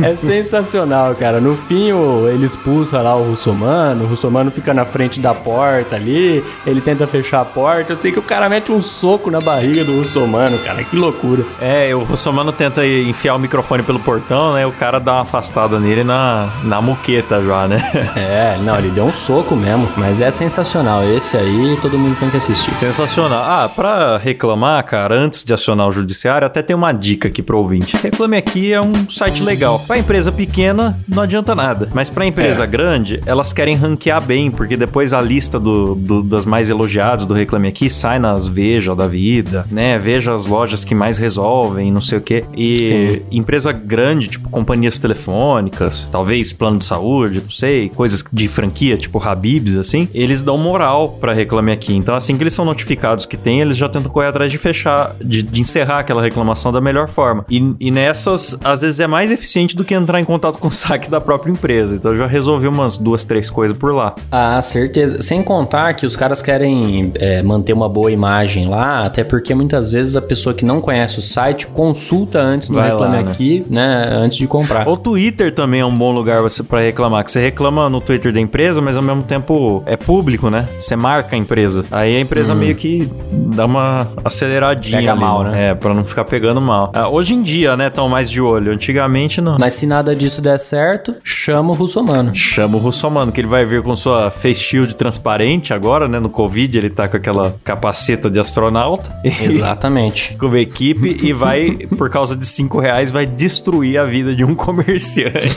é 0.03 0.16
sensacional, 0.16 1.14
cara. 1.14 1.40
No 1.40 1.57
fim, 1.57 1.90
ele 2.29 2.44
expulsa 2.44 3.01
lá 3.01 3.14
o 3.14 3.31
Russomano, 3.31 4.05
o 4.05 4.09
Russomano 4.09 4.51
fica 4.51 4.75
na 4.75 4.85
frente 4.85 5.20
da 5.20 5.33
porta 5.33 5.94
ali, 5.94 6.44
ele 6.66 6.81
tenta 6.81 7.07
fechar 7.07 7.40
a 7.40 7.44
porta. 7.44 7.92
Eu 7.92 7.96
sei 7.96 8.11
que 8.11 8.18
o 8.18 8.22
cara 8.26 8.48
mete 8.48 8.72
um 8.72 8.82
soco 8.82 9.30
na 9.30 9.38
barriga 9.38 9.84
do 9.84 9.96
Russomano, 9.96 10.58
cara, 10.58 10.82
que 10.84 10.96
loucura. 10.96 11.44
É, 11.60 11.94
o 11.94 12.02
Russomano 12.02 12.52
tenta 12.52 12.84
enfiar 12.86 13.34
o 13.34 13.38
microfone 13.38 13.82
pelo 13.82 13.98
portão, 14.00 14.54
né? 14.54 14.66
O 14.66 14.72
cara 14.72 14.98
dá 14.98 15.14
uma 15.14 15.20
afastada 15.22 15.78
nele 15.78 16.04
na, 16.04 16.48
na 16.64 16.80
muqueta 16.80 17.42
já, 17.44 17.66
né? 17.68 17.76
É, 18.16 18.58
não, 18.62 18.78
ele 18.78 18.90
deu 18.90 19.04
um 19.04 19.12
soco 19.12 19.54
mesmo, 19.54 19.88
mas 19.96 20.20
é 20.20 20.30
sensacional. 20.30 21.04
Esse 21.04 21.36
aí 21.36 21.78
todo 21.80 21.98
mundo 21.98 22.16
tem 22.18 22.28
que 22.30 22.36
assistir. 22.36 22.74
Sensacional. 22.74 23.42
Ah, 23.44 23.68
pra 23.68 24.16
reclamar, 24.18 24.82
cara, 24.84 25.14
antes 25.14 25.44
de 25.44 25.52
acionar 25.54 25.86
o 25.86 25.92
judiciário, 25.92 26.46
até 26.46 26.62
tem 26.62 26.74
uma 26.74 26.92
dica 26.92 27.28
aqui 27.28 27.42
pro 27.42 27.58
ouvinte. 27.58 27.96
Reclame 27.96 28.36
Aqui 28.36 28.72
é 28.72 28.80
um 28.80 29.08
site 29.08 29.42
legal. 29.42 29.78
Pra 29.86 29.98
empresa 29.98 30.32
pequena, 30.32 30.98
não 31.08 31.22
adianta 31.22 31.54
nada. 31.54 31.88
Mas 31.94 32.10
pra 32.10 32.24
empresa 32.26 32.64
grande, 32.66 33.20
elas 33.26 33.52
querem 33.52 33.74
ranquear 33.76 34.22
bem, 34.22 34.50
porque 34.50 34.76
depois 34.76 35.12
a 35.12 35.20
lista 35.20 35.58
do, 35.60 35.94
do- 35.94 36.22
das 36.22 36.44
mais 36.46 36.68
elogiadas 36.70 37.24
do 37.26 37.34
Reclame 37.34 37.68
Aqui 37.68 37.88
sai 37.90 38.15
nas 38.18 38.48
Veja 38.48 38.94
da 38.94 39.07
vida, 39.07 39.66
né? 39.70 39.98
Veja 39.98 40.33
as 40.35 40.46
lojas 40.46 40.85
que 40.85 40.94
mais 40.94 41.18
resolvem, 41.18 41.92
não 41.92 42.00
sei 42.00 42.18
o 42.18 42.20
quê. 42.20 42.44
E 42.57 43.22
empresa 43.31 43.72
grande, 43.72 44.29
tipo 44.29 44.48
companhias 44.48 44.98
telefônicas, 44.98 46.09
talvez 46.11 46.52
plano 46.52 46.79
de 46.79 46.85
saúde, 46.85 47.40
não 47.42 47.50
sei, 47.50 47.90
coisas 47.90 48.24
de 48.33 48.48
franquia, 48.48 48.96
tipo 48.96 49.22
Habibs, 49.22 49.76
assim, 49.76 50.09
eles 50.14 50.42
dão 50.42 50.57
moral 50.57 51.16
pra 51.20 51.33
Reclame 51.33 51.72
Aqui. 51.72 51.94
Então, 51.94 52.14
assim 52.14 52.37
que 52.37 52.42
eles 52.42 52.55
são 52.55 52.64
notificados 52.64 53.26
que 53.26 53.37
tem, 53.37 53.61
eles 53.61 53.76
já 53.76 53.88
tentam 53.88 54.11
correr 54.11 54.29
atrás 54.29 54.50
de 54.50 54.59
fechar, 54.59 55.14
de, 55.22 55.42
de 55.42 55.61
encerrar 55.61 56.00
aquela 56.00 56.22
reclamação 56.22 56.72
da 56.72 56.81
melhor 56.81 57.09
forma. 57.09 57.44
E, 57.50 57.74
e 57.81 57.90
nessas, 57.90 58.57
às 58.64 58.83
vezes 58.83 59.00
é 59.00 59.07
mais 59.07 59.31
eficiente 59.31 59.76
do 59.76 59.85
que 59.85 59.94
entrar 59.94 60.20
em 60.20 60.24
contato 60.24 60.59
com 60.59 60.68
o 60.68 60.72
saque 60.72 61.11
da 61.11 61.20
própria 61.20 61.50
empresa. 61.50 61.94
Então, 61.94 62.12
eu 62.12 62.16
já 62.16 62.26
resolvi 62.26 62.68
umas 62.68 62.98
duas, 62.98 63.24
três 63.24 63.50
coisas 63.50 63.76
por 63.76 63.92
lá. 63.92 64.14
Ah, 64.31 64.61
certeza. 64.62 65.20
Sem 65.22 65.42
contar 65.42 65.94
que 65.94 66.07
os 66.07 66.16
caras 66.16 66.42
querem 66.42 67.12
é, 67.16 67.42
manter 67.42 67.72
uma 67.72 67.88
boa 67.88 68.05
imagem 68.10 68.68
lá, 68.68 69.04
até 69.04 69.24
porque 69.24 69.54
muitas 69.54 69.92
vezes 69.92 70.16
a 70.16 70.22
pessoa 70.22 70.54
que 70.54 70.64
não 70.64 70.80
conhece 70.80 71.18
o 71.18 71.22
site 71.22 71.66
consulta 71.66 72.40
antes 72.40 72.68
Vai 72.68 72.90
Reclame 72.90 73.16
lá, 73.16 73.22
né? 73.22 73.30
Aqui, 73.30 73.64
né? 73.68 74.08
Antes 74.12 74.38
de 74.38 74.46
comprar. 74.46 74.88
O 74.88 74.96
Twitter 74.96 75.52
também 75.54 75.80
é 75.80 75.84
um 75.84 75.94
bom 75.94 76.12
lugar 76.12 76.42
para 76.68 76.80
reclamar, 76.80 77.24
que 77.24 77.32
você 77.32 77.40
reclama 77.40 77.88
no 77.88 78.00
Twitter 78.00 78.32
da 78.32 78.40
empresa, 78.40 78.80
mas 78.80 78.96
ao 78.96 79.02
mesmo 79.02 79.22
tempo 79.22 79.82
é 79.86 79.96
público, 79.96 80.50
né? 80.50 80.68
Você 80.78 80.96
marca 80.96 81.36
a 81.36 81.38
empresa. 81.38 81.84
Aí 81.90 82.16
a 82.16 82.20
empresa 82.20 82.54
meio 82.54 82.74
que 82.74 83.08
dá 83.32 83.64
uma 83.64 84.08
aceleradinha 84.24 84.98
Pega 84.98 85.12
ali, 85.12 85.20
mal, 85.20 85.44
né? 85.44 85.70
É, 85.70 85.74
pra 85.74 85.94
não 85.94 86.04
ficar 86.04 86.24
pegando 86.24 86.60
mal. 86.60 86.90
Ah, 86.94 87.08
hoje 87.08 87.34
em 87.34 87.42
dia, 87.42 87.76
né, 87.76 87.90
tão 87.90 88.08
mais 88.08 88.30
de 88.30 88.40
olho. 88.40 88.72
Antigamente, 88.72 89.40
não. 89.40 89.56
Mas 89.58 89.74
se 89.74 89.86
nada 89.86 90.14
disso 90.14 90.40
der 90.40 90.58
certo, 90.58 91.14
chama 91.24 91.70
o 91.70 91.74
russomano. 91.74 92.34
Chama 92.34 92.76
o 92.76 92.80
Russomano, 92.80 93.32
que 93.32 93.40
ele 93.40 93.48
vai 93.48 93.64
vir 93.64 93.82
com 93.82 93.94
sua 93.96 94.30
face 94.30 94.60
shield 94.60 94.94
transparente 94.96 95.72
agora, 95.72 96.08
né? 96.08 96.20
No 96.20 96.28
Covid, 96.28 96.78
ele 96.78 96.90
tá 96.90 97.08
com 97.08 97.16
aquela 97.16 97.54
capaceta 97.96 98.30
de 98.30 98.38
astronauta. 98.38 99.11
Exatamente. 99.24 100.37
com 100.37 100.46
uma 100.46 100.59
equipe 100.59 101.18
e 101.22 101.32
vai, 101.32 101.70
por 101.96 102.11
causa 102.11 102.37
de 102.37 102.44
5 102.44 102.78
reais, 102.78 103.11
vai 103.11 103.24
destruir 103.26 103.98
a 103.98 104.04
vida 104.04 104.35
de 104.35 104.44
um 104.44 104.54
comerciante. 104.54 105.56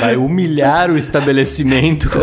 Vai 0.00 0.16
humilhar 0.16 0.90
o 0.90 0.96
estabelecimento 0.96 2.08
com 2.08 2.18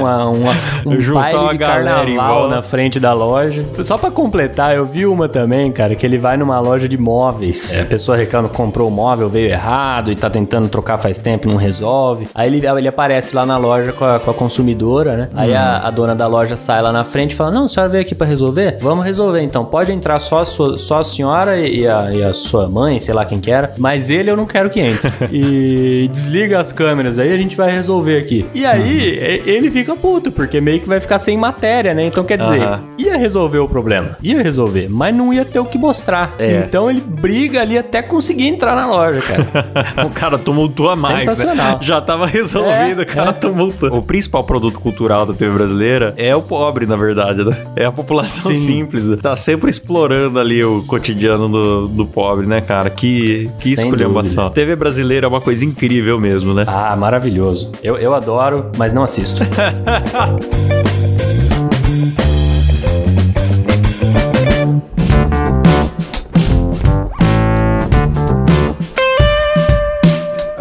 uma, 0.00 0.28
uma, 0.28 0.52
um 0.86 1.00
Juntar 1.00 1.22
baile 1.22 1.38
uma 1.38 1.52
de 1.52 1.58
carnaval 1.58 2.48
na 2.48 2.62
frente 2.62 3.00
da 3.00 3.12
loja. 3.12 3.64
Só 3.82 3.98
pra 3.98 4.10
completar, 4.10 4.76
eu 4.76 4.86
vi 4.86 5.06
uma 5.06 5.28
também, 5.28 5.72
cara, 5.72 5.94
que 5.94 6.06
ele 6.06 6.18
vai 6.18 6.36
numa 6.36 6.58
loja 6.60 6.88
de 6.88 6.96
móveis. 6.96 7.78
A 7.80 7.84
pessoa 7.84 8.16
reclama 8.16 8.48
que 8.48 8.54
comprou 8.54 8.88
o 8.88 8.90
móvel, 8.90 9.28
veio 9.28 9.48
errado 9.48 10.12
e 10.12 10.14
tá 10.14 10.30
tentando 10.30 10.68
trocar 10.68 10.98
faz 10.98 11.18
tempo, 11.18 11.48
não 11.48 11.56
resolve. 11.56 12.28
Aí 12.34 12.48
ele, 12.48 12.64
ele 12.66 12.88
aparece 12.88 13.34
lá 13.34 13.44
na 13.44 13.56
loja 13.56 13.92
com 13.92 14.04
a, 14.04 14.20
com 14.20 14.30
a 14.30 14.34
consumidora, 14.34 15.16
né? 15.16 15.28
Aí 15.34 15.54
a, 15.54 15.78
a 15.78 15.90
dona 15.90 16.14
da 16.14 16.26
loja 16.26 16.56
sai 16.56 16.80
lá 16.80 16.92
na 16.92 17.04
frente 17.04 17.32
e 17.32 17.34
fala: 17.34 17.50
Não, 17.56 17.64
a 17.64 17.68
senhora 17.68 17.90
veio 17.90 18.02
aqui 18.02 18.14
pra 18.14 18.26
resolver? 18.26 18.76
Vamos 18.82 19.02
resolver 19.02 19.40
então. 19.40 19.64
Pode 19.64 19.90
entrar 19.90 20.18
só 20.18 20.40
a, 20.40 20.44
sua- 20.44 20.76
só 20.76 20.98
a 20.98 21.04
senhora 21.04 21.56
e 21.58 21.88
a, 21.88 22.12
e 22.12 22.22
a 22.22 22.34
sua 22.34 22.68
mãe, 22.68 23.00
sei 23.00 23.14
lá 23.14 23.24
quem 23.24 23.40
que 23.40 23.50
era, 23.50 23.72
mas 23.78 24.10
ele 24.10 24.30
eu 24.30 24.36
não 24.36 24.44
quero 24.44 24.68
que 24.68 24.78
entre. 24.78 25.10
e 25.32 26.06
desliga 26.12 26.60
as 26.60 26.70
câmeras 26.70 27.18
aí, 27.18 27.32
a 27.32 27.36
gente 27.38 27.56
vai 27.56 27.70
resolver 27.72 28.18
aqui. 28.18 28.44
E 28.52 28.66
aí 28.66 29.42
e- 29.46 29.50
ele 29.50 29.70
fica 29.70 29.96
puto, 29.96 30.30
porque 30.30 30.60
meio 30.60 30.80
que 30.80 30.86
vai 30.86 31.00
ficar 31.00 31.18
sem 31.18 31.34
matéria, 31.38 31.94
né? 31.94 32.04
Então 32.04 32.24
quer 32.24 32.36
dizer, 32.36 32.60
Aham. 32.62 32.82
ia 32.98 33.16
resolver 33.16 33.58
o 33.58 33.66
problema, 33.68 34.18
ia 34.22 34.42
resolver, 34.42 34.86
mas 34.90 35.14
não 35.14 35.32
ia 35.32 35.44
ter 35.44 35.58
o 35.58 35.64
que 35.64 35.78
mostrar. 35.78 36.34
É. 36.38 36.58
Então 36.58 36.90
ele 36.90 37.00
briga 37.00 37.62
ali 37.62 37.78
até 37.78 38.02
conseguir 38.02 38.48
entrar 38.48 38.76
na 38.76 38.86
loja, 38.86 39.20
cara. 39.22 40.04
o 40.06 40.10
cara 40.10 40.36
tumultua 40.36 40.94
mais, 40.94 41.20
Sensacional. 41.24 41.72
né? 41.72 41.78
Já 41.80 42.02
tava 42.02 42.26
resolvido, 42.26 43.00
É, 43.00 43.04
o 43.04 43.06
cara 43.06 43.30
é. 43.30 43.32
tumultua. 43.32 43.94
O 43.94 44.02
principal 44.02 44.44
produto 44.44 44.78
cultural 44.78 45.24
da 45.24 45.32
TV 45.32 45.52
brasileira 45.54 46.12
é 46.18 46.36
o 46.36 46.42
pobre, 46.42 46.84
na 46.84 46.96
verdade, 46.96 47.45
né? 47.50 47.64
É 47.76 47.84
a 47.84 47.92
população 47.92 48.52
Sim. 48.52 48.54
simples. 48.54 49.06
Né? 49.06 49.16
Tá 49.16 49.36
sempre 49.36 49.70
explorando 49.70 50.38
ali 50.38 50.64
o 50.64 50.82
cotidiano 50.84 51.48
do, 51.48 51.88
do 51.88 52.06
pobre, 52.06 52.46
né, 52.46 52.60
cara? 52.60 52.90
Que, 52.90 53.50
que 53.58 53.72
esculhambação. 53.72 54.50
TV 54.50 54.76
brasileira 54.76 55.26
é 55.26 55.28
uma 55.28 55.40
coisa 55.40 55.64
incrível 55.64 56.18
mesmo, 56.18 56.54
né? 56.54 56.64
Ah, 56.66 56.94
maravilhoso. 56.96 57.72
Eu, 57.82 57.96
eu 57.96 58.14
adoro, 58.14 58.70
mas 58.76 58.92
não 58.92 59.02
assisto. 59.02 59.42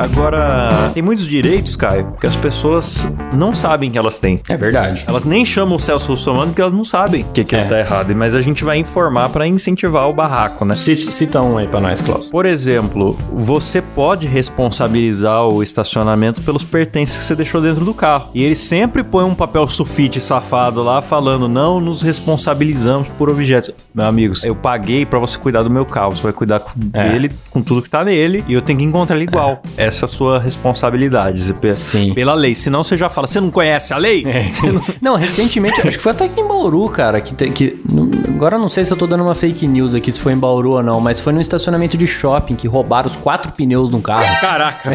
Agora, 0.05 0.91
tem 0.93 1.01
muitos 1.01 1.25
direitos, 1.27 1.75
Caio, 1.75 2.13
que 2.21 2.27
as 2.27 2.35
pessoas 2.35 3.07
não 3.33 3.53
sabem 3.53 3.89
que 3.89 3.97
elas 3.97 4.19
têm. 4.19 4.39
É 4.47 4.55
verdade. 4.55 5.03
Elas 5.07 5.23
nem 5.23 5.43
chamam 5.43 5.75
o 5.77 5.79
Celso 5.79 6.09
Russomano 6.11 6.47
porque 6.47 6.61
elas 6.61 6.73
não 6.75 6.85
sabem 6.85 7.25
que 7.33 7.41
aquilo 7.41 7.61
É. 7.61 7.65
tá 7.65 7.79
errado. 7.79 8.13
Mas 8.15 8.35
a 8.35 8.41
gente 8.41 8.63
vai 8.63 8.77
informar 8.77 9.29
pra 9.29 9.47
incentivar 9.47 10.07
o 10.07 10.13
barraco, 10.13 10.63
né? 10.63 10.75
Cita, 10.75 11.11
cita 11.11 11.41
um 11.41 11.57
aí 11.57 11.67
pra 11.67 11.79
nós, 11.79 12.01
Klaus. 12.01 12.27
Por 12.27 12.45
exemplo, 12.45 13.17
você 13.33 13.81
pode 13.81 14.27
responsabilizar 14.27 15.43
o 15.47 15.63
estacionamento 15.63 16.41
pelos 16.41 16.63
pertences 16.63 17.17
que 17.17 17.23
você 17.23 17.35
deixou 17.35 17.59
dentro 17.61 17.83
do 17.83 17.93
carro. 17.93 18.29
E 18.33 18.43
ele 18.43 18.55
sempre 18.55 19.03
põe 19.03 19.25
um 19.25 19.33
papel 19.35 19.67
sulfite 19.67 20.21
safado 20.21 20.83
lá 20.83 21.01
falando: 21.01 21.47
não 21.47 21.79
nos 21.81 22.01
responsabilizamos 22.03 23.07
por 23.17 23.29
objetos. 23.29 23.71
Meu 23.93 24.05
amigos, 24.05 24.45
eu 24.45 24.55
paguei 24.55 25.05
pra 25.05 25.17
você 25.19 25.37
cuidar 25.37 25.63
do 25.63 25.69
meu 25.69 25.85
carro. 25.85 26.15
Você 26.15 26.21
vai 26.23 26.33
cuidar 26.33 26.59
com- 26.59 26.71
É. 26.93 27.09
dele, 27.09 27.31
com 27.49 27.61
tudo 27.61 27.81
que 27.81 27.89
tá 27.89 28.03
nele, 28.03 28.43
e 28.47 28.53
eu 28.53 28.61
tenho 28.61 28.77
que 28.79 28.85
encontrar 28.85 29.15
ele 29.15 29.25
igual. 29.25 29.61
Essa 29.75 29.94
é 29.94 29.94
a 30.03 30.07
sua 30.07 30.39
responsabilidade. 30.39 31.53
Pe- 31.53 31.73
Sim. 31.73 32.13
Pela 32.13 32.33
lei. 32.33 32.53
Senão 32.55 32.83
você 32.83 32.97
já 32.97 33.07
fala: 33.07 33.27
você 33.27 33.39
não 33.39 33.49
conhece 33.51 33.93
a 33.93 33.97
lei? 33.97 34.25
Você 34.53 34.71
não- 34.71 34.83
Não, 35.01 35.15
recentemente, 35.15 35.79
acho 35.87 35.97
que 35.97 36.03
foi 36.03 36.11
até 36.11 36.25
aqui 36.25 36.41
em 36.41 36.47
Bauru, 36.47 36.89
cara, 36.89 37.21
que, 37.21 37.33
tem- 37.33 37.51
que 37.51 37.79
agora 38.35 38.55
eu 38.55 38.59
não 38.59 38.67
sei 38.69 38.83
se 38.83 38.91
eu 38.91 38.97
tô 38.97 39.07
dando 39.07 39.23
uma 39.23 39.33
fake 39.33 39.65
news 39.65 39.95
aqui, 39.95 40.11
se 40.11 40.19
foi 40.19 40.33
em 40.33 40.37
Bauru 40.37 40.73
ou 40.73 40.83
não, 40.83 40.99
mas 40.99 41.19
foi 41.19 41.31
num 41.31 41.39
estacionamento 41.39 41.97
de 41.97 42.05
shopping 42.05 42.55
que 42.55 42.67
roubaram 42.67 43.09
os 43.09 43.15
quatro 43.15 43.51
pneus 43.53 43.89
de 43.89 43.95
um 43.95 44.01
carro. 44.01 44.25
Caraca. 44.41 44.91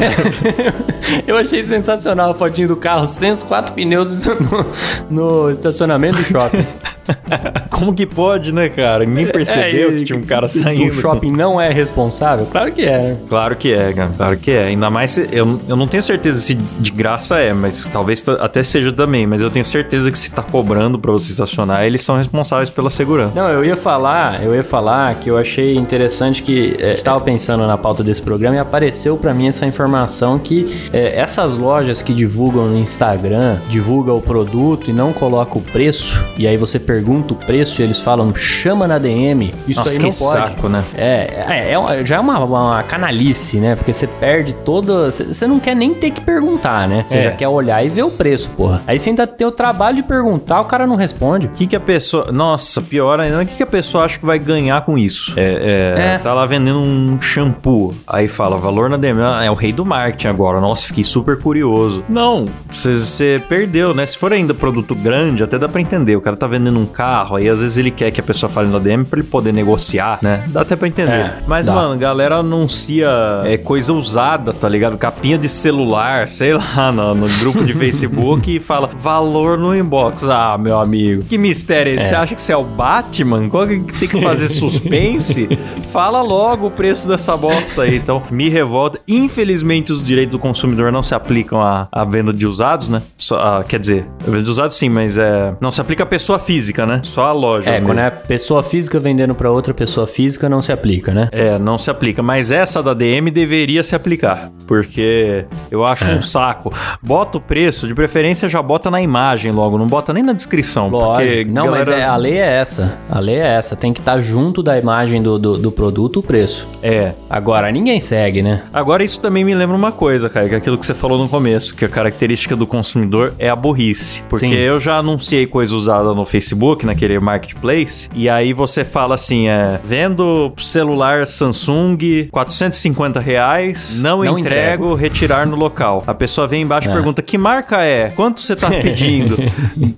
eu 1.26 1.36
achei 1.36 1.62
sensacional 1.64 2.30
a 2.30 2.34
fotinho 2.34 2.68
do 2.68 2.76
carro 2.76 3.06
sem 3.06 3.32
os 3.32 3.42
quatro 3.42 3.74
pneus 3.74 4.24
no, 4.26 4.66
no 5.10 5.50
estacionamento 5.50 6.18
do 6.18 6.24
shopping. 6.24 6.66
Como 7.70 7.94
que 7.94 8.06
pode, 8.06 8.52
né, 8.52 8.68
cara? 8.68 9.04
Ninguém 9.04 9.26
percebeu 9.26 9.88
É, 9.90 9.92
que 9.94 10.04
tinha 10.04 10.18
um 10.18 10.22
cara 10.22 10.46
O 10.46 10.48
saindo. 10.48 10.92
shopping 10.94 11.32
não 11.32 11.60
é 11.60 11.70
responsável? 11.72 12.46
Claro 12.46 12.70
que 12.72 12.82
é. 12.82 13.16
Claro 13.28 13.56
que 13.56 13.72
é, 13.72 13.92
cara. 13.92 14.10
Claro 14.16 14.36
que 14.36 14.50
é. 14.50 14.64
Ainda 14.66 14.90
mais 14.90 15.12
se, 15.12 15.28
eu, 15.32 15.60
eu 15.66 15.76
não 15.76 15.88
tenho 15.88 16.02
certeza 16.02 16.40
se 16.40 16.54
de 16.54 16.90
graça 16.92 17.38
é, 17.38 17.52
mas 17.52 17.84
talvez 17.92 18.24
até 18.40 18.62
seja 18.62 18.92
também. 18.92 19.26
Mas 19.26 19.40
eu 19.40 19.50
tenho 19.50 19.64
certeza 19.64 20.10
que 20.12 20.18
se 20.18 20.30
tá 20.30 20.42
cobrando 20.42 20.98
pra 20.98 21.10
você 21.10 21.30
estacionar, 21.30 21.84
eles 21.84 22.04
são 22.04 22.16
responsáveis 22.16 22.70
pela 22.70 22.90
segurança. 22.90 23.29
Não, 23.34 23.48
eu 23.48 23.64
ia 23.64 23.76
falar, 23.76 24.42
eu 24.42 24.54
ia 24.54 24.64
falar 24.64 25.14
que 25.16 25.30
eu 25.30 25.36
achei 25.38 25.76
interessante 25.76 26.42
que 26.42 26.76
é, 26.78 26.94
estava 26.94 27.20
pensando 27.20 27.66
na 27.66 27.76
pauta 27.78 28.02
desse 28.02 28.22
programa 28.22 28.56
e 28.56 28.58
apareceu 28.58 29.16
pra 29.16 29.32
mim 29.32 29.48
essa 29.48 29.66
informação 29.66 30.38
que 30.38 30.88
é, 30.92 31.18
essas 31.18 31.56
lojas 31.56 32.02
que 32.02 32.12
divulgam 32.14 32.66
no 32.66 32.76
Instagram, 32.78 33.56
divulgam 33.68 34.16
o 34.16 34.20
produto 34.22 34.90
e 34.90 34.92
não 34.92 35.12
colocam 35.12 35.60
o 35.60 35.64
preço, 35.64 36.18
e 36.36 36.46
aí 36.46 36.56
você 36.56 36.78
pergunta 36.78 37.32
o 37.34 37.36
preço 37.36 37.80
e 37.80 37.84
eles 37.84 38.00
falam 38.00 38.34
chama 38.34 38.86
na 38.86 38.98
DM, 38.98 39.54
isso 39.66 39.80
Nossa, 39.80 39.92
aí 39.92 39.98
não 39.98 40.12
pode. 40.12 40.48
saco, 40.48 40.68
né? 40.68 40.84
É, 40.96 41.72
é, 41.72 42.00
é 42.00 42.04
já 42.04 42.16
é 42.16 42.20
uma, 42.20 42.38
uma 42.44 42.82
canalice, 42.82 43.58
né? 43.58 43.74
Porque 43.76 43.92
você 43.92 44.06
perde 44.06 44.52
toda. 44.64 45.10
Você 45.10 45.24
você 45.40 45.46
não 45.46 45.58
quer 45.60 45.74
nem 45.74 45.94
ter 45.94 46.10
que 46.10 46.20
perguntar, 46.20 46.88
né? 46.88 47.04
Você 47.06 47.18
É. 47.18 47.22
já 47.22 47.30
quer 47.32 47.48
olhar 47.48 47.84
e 47.84 47.88
ver 47.88 48.02
o 48.02 48.10
preço, 48.10 48.48
porra. 48.50 48.82
Aí 48.86 48.98
você 48.98 49.10
ainda 49.10 49.26
tem 49.26 49.46
o 49.46 49.50
trabalho 49.52 49.96
de 49.96 50.02
perguntar, 50.02 50.60
o 50.60 50.64
cara 50.64 50.86
não 50.86 50.96
responde. 50.96 51.46
O 51.46 51.50
que, 51.50 51.66
que 51.66 51.76
a 51.76 51.80
pessoa. 51.80 52.30
Nossa, 52.32 52.80
pior 52.82 53.19
ainda, 53.20 53.42
o 53.42 53.46
que, 53.46 53.56
que 53.56 53.62
a 53.62 53.66
pessoa 53.66 54.04
acha 54.04 54.18
que 54.18 54.26
vai 54.26 54.38
ganhar 54.38 54.80
com 54.84 54.96
isso? 54.98 55.32
É, 55.36 55.94
é, 55.96 56.00
É. 56.14 56.18
Tá 56.18 56.34
lá 56.34 56.44
vendendo 56.46 56.78
um 56.78 57.20
shampoo. 57.20 57.94
Aí 58.06 58.28
fala, 58.28 58.56
valor 58.58 58.88
na 58.90 58.96
DM. 58.96 59.20
Ah, 59.22 59.44
é 59.44 59.50
o 59.50 59.54
rei 59.54 59.72
do 59.72 59.84
marketing 59.84 60.28
agora. 60.28 60.60
Nossa, 60.60 60.86
fiquei 60.86 61.04
super 61.04 61.38
curioso. 61.38 62.02
Não, 62.08 62.48
você 62.70 63.42
perdeu, 63.48 63.94
né? 63.94 64.04
Se 64.06 64.16
for 64.18 64.32
ainda 64.32 64.52
produto 64.54 64.94
grande, 64.94 65.42
até 65.42 65.58
dá 65.58 65.68
pra 65.68 65.80
entender. 65.80 66.16
O 66.16 66.20
cara 66.20 66.36
tá 66.36 66.46
vendendo 66.46 66.78
um 66.78 66.86
carro, 66.86 67.36
aí 67.36 67.48
às 67.48 67.60
vezes 67.60 67.76
ele 67.76 67.90
quer 67.90 68.10
que 68.10 68.20
a 68.20 68.24
pessoa 68.24 68.50
fale 68.50 68.68
na 68.68 68.78
DM 68.78 69.04
pra 69.04 69.18
ele 69.18 69.28
poder 69.28 69.52
negociar, 69.52 70.18
né? 70.22 70.44
Dá 70.48 70.62
até 70.62 70.76
pra 70.76 70.88
entender. 70.88 71.10
É, 71.12 71.36
Mas, 71.46 71.66
dá. 71.66 71.74
mano, 71.74 71.94
a 71.94 71.96
galera 71.96 72.36
anuncia 72.36 73.08
é, 73.44 73.56
coisa 73.56 73.92
usada, 73.92 74.52
tá 74.52 74.68
ligado? 74.68 74.96
Capinha 74.98 75.38
de 75.38 75.48
celular, 75.48 76.28
sei 76.28 76.54
lá, 76.54 76.90
no, 76.92 77.14
no 77.14 77.28
grupo 77.38 77.64
de 77.64 77.72
Facebook 77.74 78.56
e 78.56 78.60
fala 78.60 78.88
valor 78.98 79.58
no 79.58 79.74
inbox. 79.74 80.24
Ah, 80.28 80.56
meu 80.58 80.78
amigo, 80.78 81.22
que 81.24 81.38
mistério 81.38 81.92
é 81.92 81.94
esse? 81.94 82.06
Você 82.08 82.14
acha 82.14 82.34
que 82.34 82.42
você 82.42 82.52
é 82.52 82.56
o 82.56 82.64
Batman? 82.64 83.09
Qual 83.50 83.66
que 83.66 83.78
tem 83.98 84.08
que 84.08 84.20
fazer 84.22 84.48
suspense? 84.48 85.48
Fala 85.90 86.22
logo 86.22 86.66
o 86.66 86.70
preço 86.70 87.08
dessa 87.08 87.36
bosta 87.36 87.82
aí. 87.82 87.96
Então, 87.96 88.22
me 88.30 88.48
revolta. 88.48 88.98
Infelizmente, 89.06 89.92
os 89.92 90.02
direitos 90.02 90.32
do 90.32 90.38
consumidor 90.38 90.90
não 90.92 91.02
se 91.02 91.14
aplicam 91.14 91.60
à, 91.60 91.88
à 91.90 92.04
venda 92.04 92.32
de 92.32 92.46
usados, 92.46 92.88
né? 92.88 93.02
Só, 93.16 93.36
ah, 93.36 93.64
quer 93.66 93.78
dizer, 93.80 94.06
a 94.26 94.30
venda 94.30 94.42
de 94.42 94.50
usados 94.50 94.76
sim, 94.76 94.88
mas 94.88 95.18
é. 95.18 95.54
Não 95.60 95.70
se 95.72 95.80
aplica 95.80 96.02
à 96.04 96.06
pessoa 96.06 96.38
física, 96.38 96.86
né? 96.86 97.00
Só 97.02 97.26
a 97.26 97.32
loja. 97.32 97.70
É, 97.70 97.80
quando 97.80 97.98
é 97.98 98.10
pessoa 98.10 98.62
física 98.62 98.98
vendendo 99.00 99.34
pra 99.34 99.50
outra 99.50 99.74
pessoa 99.74 100.06
física, 100.06 100.48
não 100.48 100.62
se 100.62 100.72
aplica, 100.72 101.12
né? 101.12 101.28
É, 101.32 101.58
não 101.58 101.78
se 101.78 101.90
aplica. 101.90 102.22
Mas 102.22 102.50
essa 102.50 102.82
da 102.82 102.94
DM 102.94 103.30
deveria 103.30 103.82
se 103.82 103.94
aplicar. 103.94 104.50
Porque 104.66 105.44
eu 105.70 105.84
acho 105.84 106.08
É. 106.08 106.14
um 106.14 106.22
saco. 106.22 106.72
Bota 107.02 107.38
o 107.38 107.40
preço, 107.40 107.88
de 107.88 107.94
preferência 107.94 108.48
já 108.48 108.62
bota 108.62 108.90
na 108.90 109.00
imagem 109.02 109.50
logo, 109.52 109.76
não 109.76 109.86
bota 109.86 110.12
nem 110.12 110.22
na 110.22 110.32
descrição. 110.32 110.88
Lógico. 110.88 111.50
Não, 111.50 111.70
mas 111.70 111.86
galera- 111.88 112.04
é, 112.04 112.08
a 112.08 112.16
lei 112.16 112.36
é 112.38 112.60
essa. 112.60 112.98
A 113.08 113.18
lei 113.18 113.36
é 113.36 113.46
essa. 113.56 113.74
Tem 113.76 113.92
que 113.92 114.00
estar 114.00 114.20
junto 114.20 114.62
da 114.62 114.78
imagem 114.78 115.22
do, 115.22 115.38
do, 115.38 115.58
do 115.58 115.72
produto 115.72 116.20
o 116.20 116.22
preço. 116.22 116.66
É. 116.82 117.12
Agora, 117.28 117.70
ninguém 117.72 117.98
segue, 118.00 118.42
né? 118.42 118.62
Agora, 118.72 119.02
isso 119.02 119.20
também 119.20 119.44
me 119.44 119.54
lembra 119.54 119.76
uma 119.76 119.92
coisa, 119.92 120.28
cara, 120.28 120.48
que 120.48 120.54
é 120.54 120.58
aquilo 120.58 120.78
que 120.78 120.86
você 120.86 120.94
falou 120.94 121.18
no 121.18 121.28
começo, 121.28 121.74
que 121.74 121.84
a 121.84 121.88
característica 121.88 122.54
do 122.56 122.66
consumidor 122.66 123.34
é 123.38 123.48
a 123.48 123.56
burrice. 123.56 124.22
Porque 124.28 124.48
Sim. 124.48 124.54
eu 124.54 124.78
já 124.80 124.96
anunciei 124.98 125.46
coisa 125.46 125.74
usada 125.74 126.14
no 126.14 126.24
Facebook, 126.24 126.84
naquele 126.86 127.18
marketplace, 127.18 128.08
e 128.14 128.28
aí 128.28 128.52
você 128.52 128.84
fala 128.84 129.14
assim, 129.14 129.48
é, 129.48 129.78
vendo 129.84 130.52
celular 130.58 131.26
Samsung, 131.26 132.28
450 132.30 133.20
reais, 133.20 134.00
não, 134.02 134.22
Não 134.22 134.38
entrego, 134.38 134.94
retirar 134.94 135.46
no 135.46 135.56
local. 135.56 136.04
A 136.06 136.14
pessoa 136.14 136.46
vem 136.46 136.62
embaixo 136.62 136.88
e 136.88 136.90
É. 136.90 136.94
pergunta, 136.94 137.22
que 137.22 137.36
marca 137.38 137.82
é? 137.82 138.10
Quanto 138.10 138.40
você 138.40 138.54
tá 138.56 138.68
pedindo? 138.70 139.36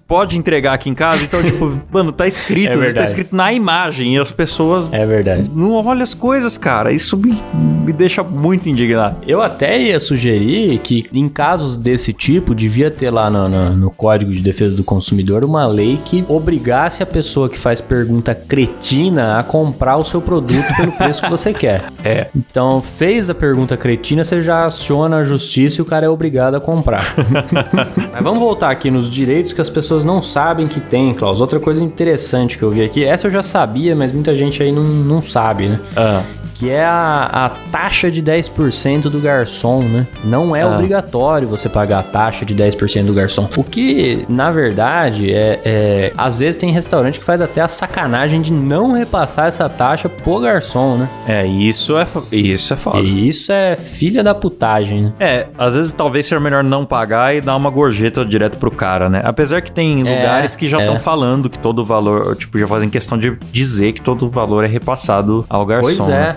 Pode 0.07 0.39
entregar 0.39 0.73
aqui 0.75 0.89
em 0.91 0.95
casa? 0.95 1.23
Então, 1.25 1.43
tipo, 1.43 1.73
mano, 1.91 2.13
tá 2.13 2.27
escrito, 2.27 2.79
É 2.81 2.92
tá 2.95 3.01
verdade. 3.01 3.09
escrito 3.09 3.37
na 3.37 3.53
imagem, 3.53 4.15
e 4.15 4.19
as 4.21 4.31
pessoas 4.31 4.89
É 4.93 5.05
verdade. 5.05 5.51
não 5.55 5.73
não 5.73 5.87
olha 5.87 6.03
as 6.03 6.13
coisas, 6.15 6.59
cara. 6.59 6.93
Isso 6.93 7.17
me, 7.17 7.35
me 7.55 7.93
deixa 7.93 8.23
muito 8.23 8.69
indignado. 8.69 9.17
Eu 9.27 9.41
até 9.41 9.81
ia 9.81 9.99
sugerir 9.99 10.79
que, 10.79 11.07
em 11.13 11.29
casos 11.29 11.77
desse 11.77 12.13
tipo, 12.13 12.55
devia 12.55 12.91
ter 12.91 13.11
lá 13.11 13.31
no, 13.31 13.49
no, 13.49 13.71
no 13.71 13.91
Código 13.91 14.33
de 14.33 14.41
Defesa 14.41 14.77
do 14.77 14.85
Consumidor 14.85 15.45
uma 15.45 15.67
lei 15.67 15.99
que 16.05 16.25
obrigasse 16.29 17.03
a 17.03 17.07
pessoa 17.07 17.49
que 17.49 17.59
faz 17.59 17.81
pergunta 17.81 18.35
cretina 18.35 19.39
a 19.39 19.43
comprar 19.43 19.97
o 19.97 20.05
seu 20.05 20.21
produto 20.21 20.67
pelo 20.77 20.93
preço 20.99 21.23
que 21.23 21.31
você 21.31 21.53
quer. 21.55 21.85
É. 22.05 22.27
Então, 22.37 22.83
fez 22.83 23.31
a 23.31 23.35
pergunta 23.35 23.77
cretina, 23.77 24.25
você 24.25 24.43
já 24.43 24.67
aciona 24.67 25.19
a 25.19 25.25
justiça 25.25 25.81
e 25.81 25.83
o 25.83 25.85
cara 25.85 26.07
é 26.07 26.09
obrigado 26.09 26.55
a 26.55 26.61
comprar. 26.61 27.15
Mas 28.13 28.23
vamos 28.23 28.41
voltar 28.41 28.71
aqui 28.71 28.91
nos 28.91 29.09
direitos 29.09 29.53
que 29.53 29.61
as 29.61 29.71
pessoas 29.71 30.05
não 30.05 30.21
sabem 30.21 30.69
que 30.69 30.81
tem, 30.81 31.15
Klaus. 31.15 31.41
Outra 31.41 31.59
coisa 31.59 31.83
interessante 31.83 32.59
que 32.59 32.63
eu 32.63 32.71
vi 32.71 32.82
aqui, 32.85 33.05
essa 33.05 33.27
eu 33.27 33.31
já 33.31 33.43
sabia, 33.43 33.95
mas 33.95 34.13
muita 34.13 34.35
gente 34.37 34.63
aí 34.63 34.73
não, 34.73 34.83
não 34.85 35.23
sabe, 35.23 35.69
né? 35.69 35.81
Ah, 35.97 36.23
que 36.63 36.71
é 36.71 36.85
a, 36.85 37.29
a 37.33 37.49
taxa 37.73 38.09
de 38.09 38.23
10% 38.23 39.03
do 39.11 39.19
garçom, 39.19 39.83
né? 39.83 40.07
Não 40.23 40.55
é 40.55 40.63
Ah. 40.63 40.69
obrigatório 40.69 41.49
você 41.49 41.69
pagar 41.69 41.99
a 41.99 42.03
taxa 42.05 42.45
de 42.45 42.55
10% 42.55 43.07
do 43.07 43.13
garçom. 43.13 43.49
O 43.57 43.65
que, 43.65 44.25
na 44.29 44.49
verdade, 44.53 45.33
é, 45.35 45.59
é- 45.65 46.13
Às 46.17 46.39
vezes 46.39 46.55
tem 46.55 46.71
restaurante 46.71 47.19
que 47.19 47.25
faz 47.25 47.41
até 47.41 47.61
a 47.61 47.67
sacanagem 47.67 48.41
de 48.41 48.53
não 48.53 48.93
repassar 48.93 49.47
essa 49.49 49.69
taxa 49.69 50.09
pro 50.09 50.39
garçom, 50.39 50.99
né? 50.99 51.09
é, 51.27 51.45
isso 51.45 51.99
é, 51.99 52.07
isso 52.31 52.73
é 52.75 52.77
foda. 52.77 52.99
E 53.01 53.29
isso 53.29 53.51
é 53.51 53.75
filha 53.75 54.23
da 54.23 54.33
putagem, 54.33 55.03
né? 55.03 55.13
É, 55.19 55.47
às 55.59 55.75
vezes 55.75 55.93
talvez 55.93 56.27
seja 56.27 56.39
melhor 56.41 56.63
não 56.63 56.85
pagar 56.87 57.35
e 57.35 57.41
dar 57.41 57.57
uma 57.57 57.71
gorjeta 57.71 58.25
direto 58.25 58.57
pro 58.57 58.71
cara, 58.71 59.09
né? 59.11 59.21
Apesar 59.25 59.61
que 59.63 59.73
tem 59.73 60.07
É, 60.07 60.17
lugares 60.17 60.55
que 60.55 60.69
já 60.69 60.79
é. 60.79 60.83
estão 60.83 60.97
falando 61.01 61.51
que 61.51 61.59
todo 61.59 61.81
o 61.81 61.85
valor, 61.85 62.37
tipo, 62.37 62.57
já 62.57 62.69
fazem 62.69 62.89
questão 62.89 63.19
de 63.19 63.37
dizer 63.51 63.95
que 63.95 64.01
todo 64.01 64.27
o 64.27 64.31
valor 64.31 64.63
é 64.63 64.69
repassado 64.69 65.45
ao 65.51 65.67
garçom. 65.67 65.97
Pois 65.97 66.09
é, 66.09 66.13
né? 66.13 66.37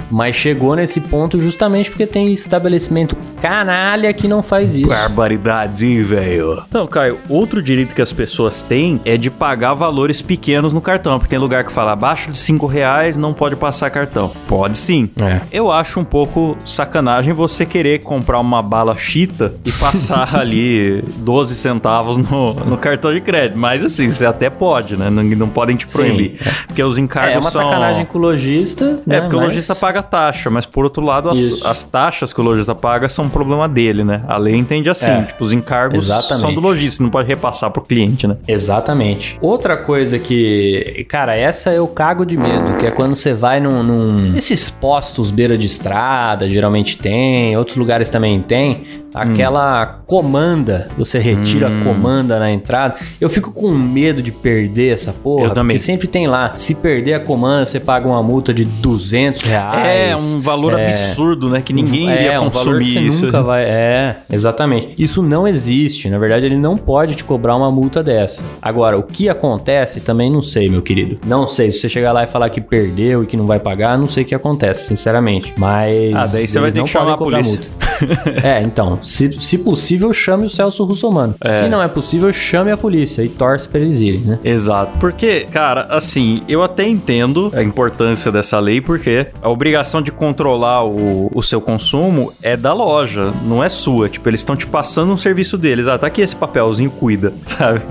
mas 0.11 0.35
chegou 0.35 0.75
nesse 0.75 0.99
ponto 1.01 1.39
justamente 1.39 1.89
porque 1.89 2.05
tem 2.05 2.31
estabelecimento 2.33 3.15
canalha 3.41 4.13
que 4.13 4.27
não 4.27 4.43
faz 4.43 4.75
isso. 4.75 4.87
Barbaridade, 4.89 5.85
hein, 5.85 6.03
velho. 6.03 6.63
Então, 6.67 6.85
Caio, 6.87 7.17
outro 7.29 7.61
direito 7.61 7.95
que 7.95 8.01
as 8.01 8.11
pessoas 8.11 8.61
têm 8.61 8.99
é 9.05 9.17
de 9.17 9.29
pagar 9.31 9.73
valores 9.73 10.21
pequenos 10.21 10.73
no 10.73 10.81
cartão. 10.81 11.17
Porque 11.17 11.29
tem 11.31 11.39
lugar 11.39 11.63
que 11.63 11.71
fala 11.71 11.93
abaixo 11.93 12.31
de 12.31 12.37
5 12.37 12.65
reais 12.65 13.17
não 13.17 13.33
pode 13.33 13.55
passar 13.55 13.89
cartão. 13.89 14.31
Pode 14.47 14.77
sim. 14.77 15.09
É. 15.19 15.41
Eu 15.51 15.71
acho 15.71 15.99
um 15.99 16.03
pouco 16.03 16.55
sacanagem 16.65 17.33
você 17.33 17.65
querer 17.65 17.99
comprar 17.99 18.39
uma 18.39 18.61
bala 18.61 18.95
chita 18.97 19.53
e 19.65 19.71
passar 19.71 20.35
ali 20.37 21.03
12 21.17 21.55
centavos 21.55 22.17
no, 22.17 22.53
no 22.53 22.77
cartão 22.77 23.13
de 23.13 23.21
crédito. 23.21 23.57
Mas 23.57 23.83
assim, 23.83 24.07
você 24.09 24.25
até 24.25 24.49
pode, 24.49 24.97
né? 24.97 25.09
Não, 25.09 25.23
não 25.23 25.49
podem 25.49 25.75
te 25.75 25.85
Sim. 25.89 25.97
proibir. 25.97 26.39
Porque 26.67 26.83
os 26.83 26.97
encargos 26.97 27.35
É 27.35 27.39
uma 27.39 27.49
são... 27.49 27.63
sacanagem 27.63 28.05
com 28.05 28.17
o 28.17 28.21
lojista. 28.21 28.99
né? 29.05 29.17
É, 29.17 29.21
porque 29.21 29.35
o 29.35 29.39
Mas- 29.39 29.49
lojista 29.49 29.75
paga 29.75 30.00
taxa, 30.03 30.49
mas 30.49 30.65
por 30.65 30.83
outro 30.83 31.03
lado, 31.05 31.29
as, 31.29 31.63
as 31.65 31.83
taxas 31.83 32.31
que 32.33 32.39
o 32.39 32.43
lojista 32.43 32.73
paga 32.75 33.07
são 33.09 33.25
um 33.25 33.29
problema 33.29 33.67
dele, 33.67 34.03
né? 34.03 34.23
A 34.27 34.37
lei 34.37 34.55
entende 34.55 34.89
assim, 34.89 35.09
É, 35.11 35.23
tipo, 35.23 35.43
os 35.43 35.53
encargos 35.53 36.05
exatamente. 36.05 36.41
são 36.41 36.53
do 36.53 36.59
lojista, 36.61 37.03
não 37.03 37.09
pode 37.09 37.27
repassar 37.27 37.69
pro 37.71 37.81
cliente, 37.81 38.27
né? 38.27 38.37
Exatamente. 38.47 39.37
Outra 39.41 39.77
coisa 39.77 40.17
que, 40.17 41.05
cara, 41.09 41.35
essa 41.35 41.71
eu 41.71 41.87
cago 41.87 42.25
de 42.25 42.37
medo, 42.37 42.77
que 42.77 42.85
é 42.85 42.91
quando 42.91 43.15
você 43.15 43.33
vai 43.33 43.59
num, 43.59 43.83
num- 43.83 44.35
esses 44.37 44.69
postos 44.69 45.31
beira 45.31 45.57
de 45.57 45.65
estrada, 45.65 46.47
geralmente 46.49 46.97
tem, 46.97 47.55
outros 47.57 47.77
lugares 47.77 48.09
também 48.09 48.41
tem, 48.41 49.00
aquela 49.13 50.01
comanda, 50.05 50.89
você 50.97 51.19
retira 51.19 51.67
a 51.67 51.83
comanda 51.83 52.39
na 52.39 52.51
entrada. 52.51 52.95
Eu 53.19 53.29
fico 53.29 53.51
com 53.51 53.69
medo 53.71 54.21
de 54.21 54.31
perder 54.31 54.93
essa 54.93 55.11
porra, 55.11 55.45
Eu 55.45 55.49
também. 55.51 55.75
porque 55.75 55.85
sempre 55.85 56.07
tem 56.07 56.27
lá, 56.27 56.53
se 56.57 56.73
perder 56.75 57.15
a 57.15 57.19
comanda, 57.19 57.65
você 57.65 57.79
paga 57.79 58.07
uma 58.07 58.21
multa 58.23 58.53
de 58.53 58.65
200 58.65 59.41
reais. 59.41 60.11
é 60.11 60.15
um 60.15 60.41
valor 60.41 60.77
é, 60.77 60.85
absurdo, 60.85 61.49
né? 61.49 61.61
Que 61.61 61.73
ninguém 61.73 62.09
iria 62.09 62.33
é, 62.33 62.39
um 62.39 62.49
valor 62.49 62.79
consumir 62.79 62.93
você 62.93 62.99
isso. 62.99 63.25
nunca 63.25 63.41
vai. 63.41 63.63
É, 63.63 64.17
exatamente. 64.31 64.93
Isso 64.97 65.21
não 65.21 65.47
existe. 65.47 66.09
Na 66.09 66.17
verdade, 66.17 66.45
ele 66.45 66.57
não 66.57 66.77
pode 66.77 67.15
te 67.15 67.23
cobrar 67.23 67.55
uma 67.55 67.71
multa 67.71 68.03
dessa. 68.03 68.41
Agora, 68.61 68.97
o 68.97 69.03
que 69.03 69.29
acontece 69.29 69.99
também 69.99 70.31
não 70.31 70.41
sei, 70.41 70.69
meu 70.69 70.81
querido. 70.81 71.19
Não 71.25 71.47
sei. 71.47 71.71
Se 71.71 71.79
você 71.79 71.89
chegar 71.89 72.11
lá 72.11 72.23
e 72.23 72.27
falar 72.27 72.49
que 72.49 72.61
perdeu 72.61 73.23
e 73.23 73.27
que 73.27 73.37
não 73.37 73.45
vai 73.45 73.59
pagar, 73.59 73.97
não 73.97 74.07
sei 74.07 74.23
o 74.23 74.25
que 74.25 74.35
acontece, 74.35 74.87
sinceramente. 74.87 75.53
Mas. 75.57 76.13
Ah, 76.15 76.27
daí 76.27 76.47
você 76.47 76.59
vai 76.59 76.71
ter 76.71 76.81
que 76.83 76.89
chamar 76.89 77.13
a 77.13 77.17
polícia. 77.17 77.59
multa. 77.59 78.41
é, 78.47 78.61
então. 78.61 79.00
Se, 79.03 79.39
se 79.39 79.57
possível, 79.57 80.13
chame 80.13 80.45
o 80.45 80.49
Celso 80.49 80.83
Russomano. 80.83 81.35
Se 81.43 81.67
não 81.67 81.81
é 81.81 81.87
possível, 81.87 82.31
chame 82.31 82.71
a 82.71 82.77
polícia 82.77 83.23
e 83.23 83.29
torce 83.29 83.67
pra 83.67 83.79
eles 83.79 84.01
irem, 84.01 84.21
né? 84.21 84.39
Exato. 84.43 84.97
Porque, 84.99 85.45
cara, 85.51 85.87
assim, 85.89 86.41
eu 86.47 86.63
até 86.63 86.87
entendo 86.87 87.51
a 87.53 87.63
importância 87.63 88.31
dessa 88.31 88.59
lei, 88.59 88.81
porque 88.81 89.27
a 89.41 89.49
obrigação 89.49 90.01
de 90.01 90.11
controlar 90.11 90.83
o, 90.85 91.29
o 91.33 91.41
seu 91.41 91.61
consumo 91.61 92.33
é 92.41 92.55
da 92.55 92.73
loja, 92.73 93.31
não 93.43 93.63
é 93.63 93.69
sua. 93.69 94.09
Tipo, 94.09 94.29
eles 94.29 94.41
estão 94.41 94.55
te 94.55 94.67
passando 94.67 95.11
um 95.11 95.17
serviço 95.17 95.57
deles. 95.57 95.87
Ah, 95.87 95.97
tá 95.97 96.07
aqui 96.07 96.21
esse 96.21 96.35
papelzinho, 96.35 96.89
cuida, 96.91 97.33
sabe? 97.43 97.81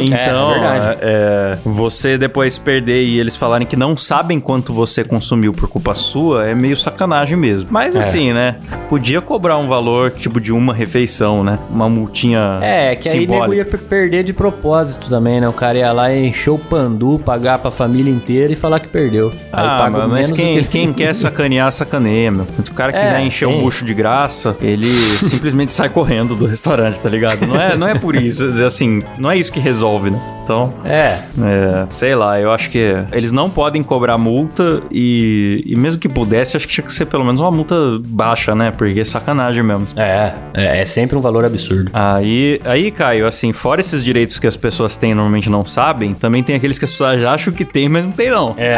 Então, 0.00 0.50
é 0.54 0.58
verdade. 0.58 0.98
é, 1.02 1.58
você 1.64 2.18
depois 2.18 2.58
perder 2.58 3.04
e 3.04 3.18
eles 3.18 3.36
falarem 3.36 3.66
que 3.66 3.76
não 3.76 3.96
sabem 3.96 4.40
quanto 4.40 4.72
você 4.72 5.04
consumiu 5.04 5.52
por 5.52 5.68
culpa 5.68 5.94
sua, 5.94 6.46
é 6.46 6.54
meio 6.54 6.76
sacanagem 6.76 7.36
mesmo. 7.36 7.68
Mas 7.70 7.96
assim, 7.96 8.32
né? 8.32 8.56
Podia 8.88 9.20
cobrar 9.20 9.58
um 9.58 9.68
valor, 9.68 10.10
tipo, 10.10 10.27
de 10.40 10.52
uma 10.52 10.74
refeição, 10.74 11.42
né? 11.42 11.56
Uma 11.70 11.88
multinha 11.88 12.58
É, 12.62 12.94
que 12.94 13.08
aí 13.08 13.20
nego 13.20 13.32
simbólica. 13.32 13.56
ia 13.56 13.64
per- 13.64 13.80
perder 13.80 14.22
de 14.24 14.32
propósito 14.32 15.08
também, 15.08 15.40
né? 15.40 15.48
O 15.48 15.52
cara 15.52 15.78
ia 15.78 15.92
lá 15.92 16.12
e 16.12 16.26
encher 16.26 16.50
o 16.50 16.58
pandu, 16.58 17.18
pagar 17.24 17.58
pra 17.58 17.70
família 17.70 18.10
inteira 18.12 18.52
e 18.52 18.56
falar 18.56 18.80
que 18.80 18.88
perdeu. 18.88 19.32
Aí 19.52 19.66
Ah, 19.66 19.76
paga 19.78 20.06
mas 20.06 20.28
do 20.30 20.34
quem, 20.36 20.58
que 20.62 20.64
quem 20.68 20.92
quer 20.92 21.14
sacanear, 21.14 21.70
sacaneia, 21.72 22.30
meu. 22.30 22.46
Se 22.64 22.70
o 22.70 22.74
cara 22.74 22.96
É, 22.96 23.00
quiser 23.00 23.20
encher 23.20 23.46
um 23.48 23.52
tem. 23.52 23.60
bucho 23.62 23.84
de 23.84 23.94
graça, 23.94 24.56
ele 24.60 24.88
simplesmente 25.18 25.72
sai 25.72 25.88
correndo 25.88 26.34
do 26.34 26.46
restaurante, 26.46 27.00
tá 27.00 27.08
ligado? 27.08 27.46
Não 27.46 27.60
é, 27.60 27.76
não 27.76 27.88
é 27.88 27.94
por 27.94 28.14
isso, 28.16 28.44
assim, 28.64 29.00
não 29.18 29.30
é 29.30 29.36
isso 29.38 29.52
que 29.52 29.60
resolve, 29.60 30.10
né? 30.10 30.20
Então, 30.48 30.72
É, 30.84 31.18
é, 31.42 31.86
sei 31.86 32.14
lá, 32.14 32.40
eu 32.40 32.50
acho 32.50 32.70
que 32.70 32.94
eles 33.12 33.32
não 33.32 33.50
podem 33.50 33.82
cobrar 33.82 34.16
multa 34.16 34.80
e, 34.90 35.62
e 35.66 35.76
mesmo 35.76 36.00
que 36.00 36.08
pudesse, 36.08 36.56
acho 36.56 36.66
que 36.66 36.72
tinha 36.72 36.84
que 36.86 36.92
ser 36.92 37.04
pelo 37.04 37.22
menos 37.24 37.38
uma 37.40 37.50
multa 37.50 37.74
baixa, 38.02 38.54
né? 38.54 38.70
Porque 38.70 38.98
é 39.00 39.04
sacanagem 39.04 39.62
mesmo. 39.62 39.86
é, 39.94 40.32
é, 40.54 40.80
é 40.80 40.86
sempre 40.86 41.16
um 41.16 41.20
valor 41.20 41.44
absurdo. 41.44 41.90
Aí, 41.92 42.60
aí, 42.64 42.90
Caio, 42.90 43.26
assim, 43.26 43.52
fora 43.52 43.80
esses 43.80 44.02
direitos 44.02 44.38
que 44.38 44.46
as 44.46 44.56
pessoas 44.56 44.96
têm 44.96 45.10
e 45.10 45.14
normalmente 45.14 45.50
não 45.50 45.66
sabem, 45.66 46.14
também 46.14 46.42
tem 46.42 46.56
aqueles 46.56 46.78
que 46.78 46.84
as 46.86 46.92
pessoas 46.92 47.22
acham 47.24 47.52
que 47.52 47.64
tem, 47.64 47.88
mas 47.88 48.04
não 48.06 48.12
tem 48.12 48.30
não. 48.30 48.54
É, 48.56 48.76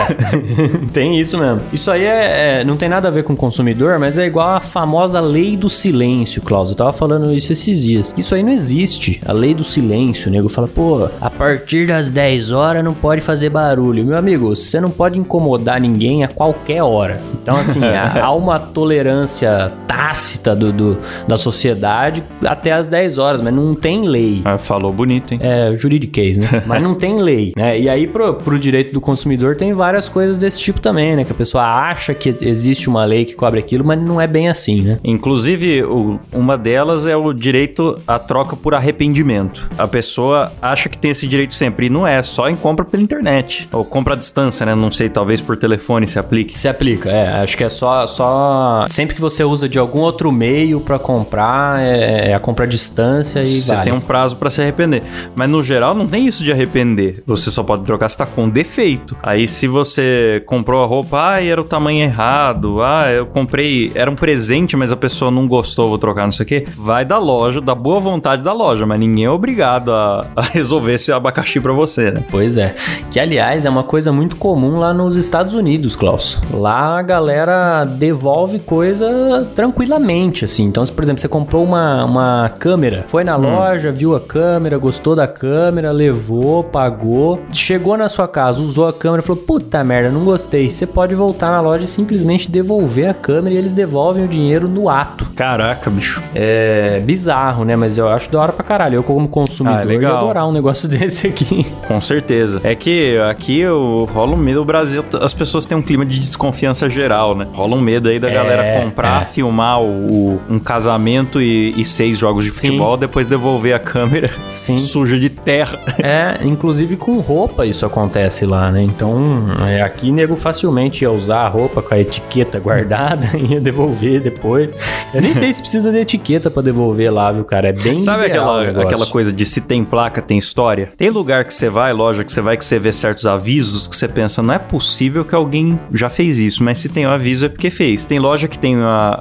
tem 0.92 1.20
isso 1.20 1.38
mesmo. 1.38 1.60
Isso 1.72 1.88
aí 1.90 2.04
é, 2.04 2.60
é- 2.60 2.64
não 2.64 2.76
tem 2.76 2.88
nada 2.88 3.06
a 3.08 3.10
ver 3.12 3.22
com 3.22 3.32
o 3.32 3.36
consumidor, 3.36 3.98
mas 4.00 4.18
é 4.18 4.26
igual 4.26 4.56
a 4.56 4.60
famosa 4.60 5.20
lei 5.20 5.56
do 5.56 5.70
silêncio, 5.70 6.42
Klaus. 6.42 6.70
Eu 6.70 6.76
tava 6.76 6.92
falando 6.92 7.32
isso 7.32 7.52
esses 7.52 7.82
dias. 7.82 8.14
Isso 8.16 8.34
aí 8.34 8.42
não 8.42 8.50
existe. 8.52 9.20
A 9.24 9.32
lei 9.32 9.54
do 9.54 9.62
silêncio. 9.62 10.28
O 10.28 10.32
nego 10.32 10.48
fala, 10.48 10.66
pô, 10.68 11.08
a 11.20 11.30
partir 11.60 11.86
das 11.86 12.08
10 12.10 12.50
horas 12.50 12.82
não 12.82 12.94
pode 12.94 13.20
fazer 13.20 13.50
barulho. 13.50 14.04
Meu 14.04 14.16
amigo, 14.16 14.56
você 14.56 14.80
não 14.80 14.90
pode 14.90 15.18
incomodar 15.18 15.80
ninguém 15.80 16.24
a 16.24 16.28
qualquer 16.28 16.82
hora. 16.82 17.20
Então, 17.34 17.56
assim, 17.56 17.80
há 17.84 18.32
uma 18.32 18.58
tolerância 18.58 19.72
tácita 19.86 20.56
do, 20.56 20.72
do- 20.72 20.98
da 21.28 21.36
sociedade 21.36 22.24
até 22.44 22.72
as 22.72 22.86
10 22.86 23.18
horas, 23.18 23.40
mas 23.40 23.52
não 23.52 23.74
tem 23.74 24.08
lei. 24.08 24.40
Ah, 24.44 24.56
falou 24.58 24.92
bonito, 24.92 25.32
hein? 25.32 25.40
É, 25.42 25.74
juridiquês, 25.74 26.38
né? 26.38 26.62
Mas 26.66 26.82
não 26.82 26.94
tem 26.94 27.20
lei, 27.20 27.52
né? 27.56 27.78
E 27.78 27.88
aí, 27.88 28.06
pro, 28.06 28.34
pro 28.34 28.58
direito 28.58 28.92
do 28.92 29.00
consumidor, 29.00 29.56
tem 29.56 29.72
várias 29.72 30.08
coisas 30.08 30.36
desse 30.38 30.60
tipo 30.60 30.80
também, 30.80 31.16
né? 31.16 31.24
Que 31.24 31.32
a 31.32 31.34
pessoa 31.34 31.64
acha 31.64 32.14
que 32.14 32.34
existe 32.42 32.88
uma 32.88 33.04
lei 33.04 33.24
que 33.24 33.34
cobre 33.34 33.58
aquilo, 33.60 33.84
mas 33.84 34.00
não 34.00 34.20
é 34.20 34.26
bem 34.26 34.48
assim, 34.48 34.80
né? 34.82 34.98
Inclusive, 35.04 35.82
o- 35.84 36.18
uma 36.32 36.56
delas 36.56 37.06
é 37.06 37.16
o 37.16 37.32
direito 37.32 37.98
à 38.06 38.18
troca 38.18 38.56
por 38.56 38.74
arrependimento. 38.74 39.68
A 39.76 39.86
pessoa 39.86 40.52
acha 40.62 40.88
que 40.88 40.96
tem 40.98 41.10
esse 41.10 41.26
direito 41.26 41.49
sempre, 41.54 41.86
e 41.86 41.90
não 41.90 42.06
é, 42.06 42.22
só 42.22 42.48
em 42.48 42.54
compra 42.54 42.84
pela 42.84 43.02
internet. 43.02 43.68
Ou 43.72 43.84
compra 43.84 44.14
à 44.14 44.16
distância, 44.16 44.64
né? 44.66 44.74
Não 44.74 44.90
sei, 44.90 45.08
talvez 45.08 45.40
por 45.40 45.56
telefone 45.56 46.06
se 46.06 46.18
aplique. 46.18 46.58
Se 46.58 46.68
aplica, 46.68 47.10
é. 47.10 47.42
Acho 47.42 47.56
que 47.56 47.64
é 47.64 47.70
só. 47.70 48.06
só 48.06 48.86
sempre 48.88 49.14
que 49.14 49.20
você 49.20 49.44
usa 49.44 49.68
de 49.68 49.78
algum 49.78 50.00
outro 50.00 50.30
meio 50.32 50.80
pra 50.80 50.98
comprar, 50.98 51.80
é, 51.80 52.30
é 52.30 52.34
a 52.34 52.40
compra 52.40 52.64
à 52.64 52.68
distância 52.68 53.40
e 53.40 53.44
Você 53.44 53.68
vale. 53.72 53.84
tem 53.84 53.92
um 53.92 54.00
prazo 54.00 54.36
pra 54.36 54.50
se 54.50 54.60
arrepender. 54.60 55.02
Mas 55.34 55.48
no 55.48 55.62
geral 55.62 55.94
não 55.94 56.06
tem 56.06 56.26
isso 56.26 56.42
de 56.44 56.52
arrepender. 56.52 57.22
Você 57.26 57.50
só 57.50 57.62
pode 57.62 57.84
trocar 57.84 58.08
se 58.08 58.16
tá 58.16 58.26
com 58.26 58.48
defeito. 58.48 59.16
Aí 59.22 59.46
se 59.46 59.66
você 59.66 60.42
comprou 60.46 60.82
a 60.82 60.86
roupa, 60.86 61.32
ah, 61.34 61.42
era 61.44 61.60
o 61.60 61.64
tamanho 61.64 62.02
errado. 62.02 62.82
Ah, 62.82 63.10
eu 63.10 63.26
comprei, 63.26 63.90
era 63.94 64.10
um 64.10 64.16
presente, 64.16 64.76
mas 64.76 64.92
a 64.92 64.96
pessoa 64.96 65.30
não 65.30 65.46
gostou, 65.46 65.88
vou 65.88 65.98
trocar, 65.98 66.24
não 66.24 66.32
sei 66.32 66.44
o 66.44 66.46
quê. 66.46 66.64
Vai 66.76 67.04
da 67.04 67.18
loja, 67.18 67.60
da 67.60 67.74
boa 67.74 68.00
vontade 68.00 68.42
da 68.42 68.52
loja, 68.52 68.86
mas 68.86 68.98
ninguém 69.00 69.24
é 69.24 69.30
obrigado 69.30 69.92
a, 69.92 70.26
a 70.36 70.42
resolver 70.42 70.94
esse 70.94 71.12
abacaxi 71.12 71.39
pra 71.60 71.72
você, 71.72 72.10
né? 72.10 72.22
Pois 72.30 72.56
é. 72.56 72.74
Que, 73.10 73.18
aliás, 73.20 73.64
é 73.64 73.70
uma 73.70 73.82
coisa 73.82 74.12
muito 74.12 74.36
comum 74.36 74.78
lá 74.78 74.92
nos 74.92 75.16
Estados 75.16 75.54
Unidos, 75.54 75.96
Klaus. 75.96 76.40
Lá 76.52 76.98
a 76.98 77.02
galera 77.02 77.84
devolve 77.84 78.58
coisa 78.58 79.46
tranquilamente, 79.54 80.44
assim. 80.44 80.64
Então, 80.64 80.84
se, 80.84 80.92
por 80.92 81.02
exemplo, 81.02 81.20
você 81.20 81.28
comprou 81.28 81.64
uma, 81.64 82.04
uma 82.04 82.52
câmera, 82.58 83.04
foi 83.08 83.24
na 83.24 83.36
loja, 83.36 83.92
viu 83.92 84.14
a 84.14 84.20
câmera, 84.20 84.76
gostou 84.78 85.14
da 85.16 85.26
câmera, 85.28 85.90
levou, 85.92 86.64
pagou, 86.64 87.40
chegou 87.52 87.96
na 87.96 88.08
sua 88.08 88.26
casa, 88.28 88.60
usou 88.60 88.88
a 88.88 88.92
câmera, 88.92 89.22
falou, 89.22 89.42
puta 89.42 89.82
merda, 89.84 90.10
não 90.10 90.24
gostei. 90.24 90.70
Você 90.70 90.86
pode 90.86 91.14
voltar 91.14 91.50
na 91.50 91.60
loja 91.60 91.84
e 91.84 91.88
simplesmente 91.88 92.50
devolver 92.50 93.08
a 93.08 93.14
câmera 93.14 93.54
e 93.54 93.58
eles 93.58 93.72
devolvem 93.72 94.24
o 94.24 94.28
dinheiro 94.28 94.68
no 94.68 94.88
ato. 94.88 95.26
Caraca, 95.34 95.88
bicho. 95.90 96.22
É 96.34 97.00
bizarro, 97.00 97.64
né? 97.64 97.76
Mas 97.76 97.98
eu 97.98 98.08
acho 98.08 98.30
da 98.30 98.40
hora 98.40 98.52
pra 98.52 98.64
caralho. 98.64 98.96
Eu, 98.96 99.02
como 99.02 99.28
consumidor, 99.28 99.78
Ah, 99.78 99.82
é 99.82 99.84
legal. 99.84 100.12
ia 100.12 100.18
adorar 100.18 100.48
um 100.48 100.52
negócio 100.52 100.88
desse 100.90 101.29
aqui. 101.30 101.66
Com 101.86 102.00
certeza. 102.00 102.60
É 102.62 102.74
que 102.74 103.18
aqui 103.18 103.66
o, 103.66 104.04
rola 104.04 104.34
um 104.34 104.36
medo. 104.36 104.60
O 104.60 104.64
Brasil, 104.64 105.02
as 105.20 105.32
pessoas 105.32 105.64
têm 105.66 105.76
um 105.76 105.82
clima 105.82 106.04
de 106.04 106.18
desconfiança 106.20 106.88
geral, 106.88 107.34
né? 107.34 107.46
Rola 107.52 107.76
um 107.76 107.80
medo 107.80 108.08
aí 108.08 108.18
da 108.18 108.28
É, 108.30 108.34
galera 108.34 108.82
comprar, 108.84 109.22
é. 109.22 109.24
filmar 109.24 109.80
o, 109.80 110.40
um 110.48 110.58
casamento 110.58 111.40
e, 111.40 111.72
e 111.80 111.84
seis 111.84 112.18
jogos 112.18 112.44
de 112.44 112.50
Sim. 112.50 112.66
futebol, 112.66 112.96
depois 112.96 113.26
devolver 113.26 113.74
a 113.74 113.78
câmera 113.78 114.28
Sim. 114.50 114.76
suja 114.78 115.18
de 115.18 115.30
terra. 115.30 115.78
É, 115.98 116.38
inclusive 116.46 116.96
com 116.96 117.18
roupa 117.18 117.64
isso 117.66 117.86
acontece 117.86 118.44
lá, 118.44 118.70
né? 118.70 118.82
Então, 118.82 119.46
é, 119.66 119.82
aqui 119.82 120.10
nego 120.12 120.36
facilmente 120.36 121.04
ia 121.04 121.10
usar 121.10 121.40
a 121.40 121.48
roupa 121.48 121.80
com 121.82 121.94
a 121.94 121.98
etiqueta 121.98 122.58
guardada 122.58 123.30
e 123.36 123.54
ia 123.54 123.60
devolver 123.60 124.20
depois. 124.20 124.72
Eu 125.14 125.22
nem 125.22 125.34
sei 125.34 125.52
se 125.52 125.60
precisa 125.60 125.90
de 125.90 125.98
etiqueta 125.98 126.50
pra 126.50 126.62
devolver 126.62 127.12
lá, 127.12 127.32
viu, 127.32 127.44
cara? 127.44 127.68
É 127.68 127.72
bem 127.72 128.00
Sabe 128.00 128.26
aquela, 128.26 128.68
aquela 128.68 129.06
coisa 129.06 129.32
de 129.32 129.44
se 129.44 129.60
tem 129.60 129.84
placa, 129.84 130.20
tem 130.22 130.38
história? 130.38 130.88
Tem 130.96 131.09
lugar 131.10 131.44
que 131.44 131.54
você 131.54 131.68
vai, 131.68 131.92
loja 131.92 132.24
que 132.24 132.32
você 132.32 132.40
vai, 132.40 132.56
que 132.56 132.64
você 132.64 132.78
vê 132.78 132.92
certos 132.92 133.26
avisos 133.26 133.86
que 133.86 133.96
você 133.96 134.08
pensa, 134.08 134.42
não 134.42 134.54
é 134.54 134.58
possível 134.58 135.24
que 135.24 135.34
alguém 135.34 135.78
já 135.92 136.08
fez 136.08 136.38
isso, 136.38 136.62
mas 136.62 136.78
se 136.78 136.88
tem 136.88 137.06
o 137.06 137.10
aviso 137.10 137.46
é 137.46 137.48
porque 137.48 137.70
fez. 137.70 138.04
Tem 138.04 138.18
loja 138.18 138.48
que 138.48 138.58
tem 138.58 138.76
a, 138.76 139.18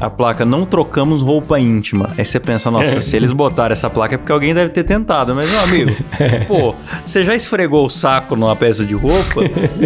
a, 0.00 0.06
a 0.06 0.10
placa, 0.10 0.44
não 0.44 0.64
trocamos 0.64 1.22
roupa 1.22 1.58
íntima. 1.58 2.10
Aí 2.16 2.24
você 2.24 2.40
pensa, 2.40 2.70
nossa, 2.70 3.00
se 3.00 3.16
eles 3.16 3.32
botaram 3.32 3.72
essa 3.72 3.88
placa 3.90 4.14
é 4.14 4.18
porque 4.18 4.32
alguém 4.32 4.54
deve 4.54 4.70
ter 4.70 4.84
tentado. 4.84 5.34
Mas, 5.34 5.50
meu 5.50 5.60
amigo, 5.60 5.96
pô, 6.46 6.74
você 7.04 7.24
já 7.24 7.34
esfregou 7.34 7.86
o 7.86 7.90
saco 7.90 8.36
numa 8.36 8.56
peça 8.56 8.84
de 8.84 8.94
roupa? 8.94 9.42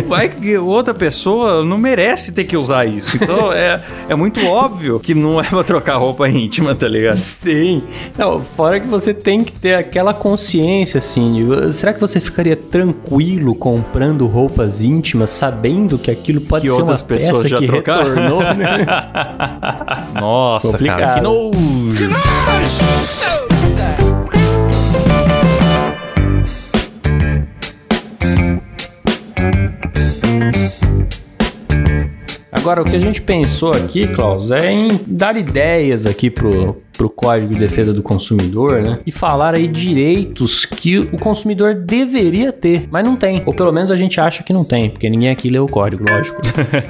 Vai 0.07 0.29
que 0.29 0.57
outra 0.59 0.95
pessoa 0.95 1.65
não 1.65 1.79
merece 1.79 2.33
ter 2.33 2.45
que 2.45 2.57
usar 2.57 2.87
isso. 2.87 3.17
Então 3.17 3.53
é, 3.53 3.81
é 4.09 4.15
muito 4.15 4.45
óbvio 4.47 4.99
que 5.01 5.15
não 5.15 5.41
é 5.41 5.45
pra 5.45 5.65
trocar 5.65 5.97
roupa 5.97 6.29
íntima, 6.29 6.75
tá 6.75 6.89
ligado? 6.89 7.17
Sim. 7.17 7.83
Não, 8.17 8.43
fora 8.43 8.81
que 8.81 8.87
você 8.87 9.13
tem 9.15 9.45
que 9.45 9.53
ter 9.53 9.75
aquela 9.75 10.13
consciência, 10.15 10.99
assim, 10.99 11.40
será 11.73 11.93
que 11.93 12.01
você 12.01 12.21
ficaria 12.21 12.57
tranquilo 12.57 13.55
comprando 13.55 14.27
roupas 14.27 14.83
íntimas, 14.83 15.31
sabendo 15.31 15.99
que 15.99 16.11
aquilo 16.11 16.41
pode 16.41 16.67
Que 16.67 16.73
ser 16.73 16.81
outras 16.81 17.01
uma 17.03 17.07
pessoas 17.09 17.37
peça 17.43 17.49
já 17.49 17.59
que 17.59 17.67
trocaram? 17.67 18.05
retornou, 18.15 18.41
né? 18.55 18.87
Nossa, 20.21 20.73
Complicado. 20.73 20.99
cara, 20.99 21.15
que 21.15 21.21
nojo. 21.23 22.11
Agora, 32.53 32.83
o 32.83 32.85
que 32.85 32.97
a 32.97 32.99
gente 32.99 33.23
pensou 33.23 33.73
aqui, 33.73 34.07
Klaus, 34.09 34.51
é 34.51 34.71
em 34.71 34.89
dar 35.07 35.37
ideias 35.37 36.05
aqui 36.05 36.31
pro, 36.31 36.83
pro 36.97 37.09
Código 37.09 37.53
de 37.55 37.59
Defesa 37.59 37.93
do 37.93 38.03
Consumidor, 38.03 38.83
né? 38.83 39.01
E 39.07 39.11
falar 39.11 39.55
aí 39.55 39.67
direitos 39.67 40.65
que 40.65 40.99
o 40.99 41.19
consumidor 41.19 41.75
deveria 41.75 42.53
ter, 42.53 42.89
mas 42.91 43.05
não 43.05 43.17
tem. 43.17 43.43
Ou 43.47 43.55
pelo 43.55 43.73
menos 43.73 43.91
a 43.91 43.97
gente 43.97 44.21
acha 44.21 44.43
que 44.43 44.53
não 44.53 44.65
tem, 44.65 44.91
porque 44.91 45.09
ninguém 45.09 45.31
aqui 45.31 45.49
lê 45.49 45.59
o 45.59 45.67
código, 45.67 46.05
lógico. 46.09 46.41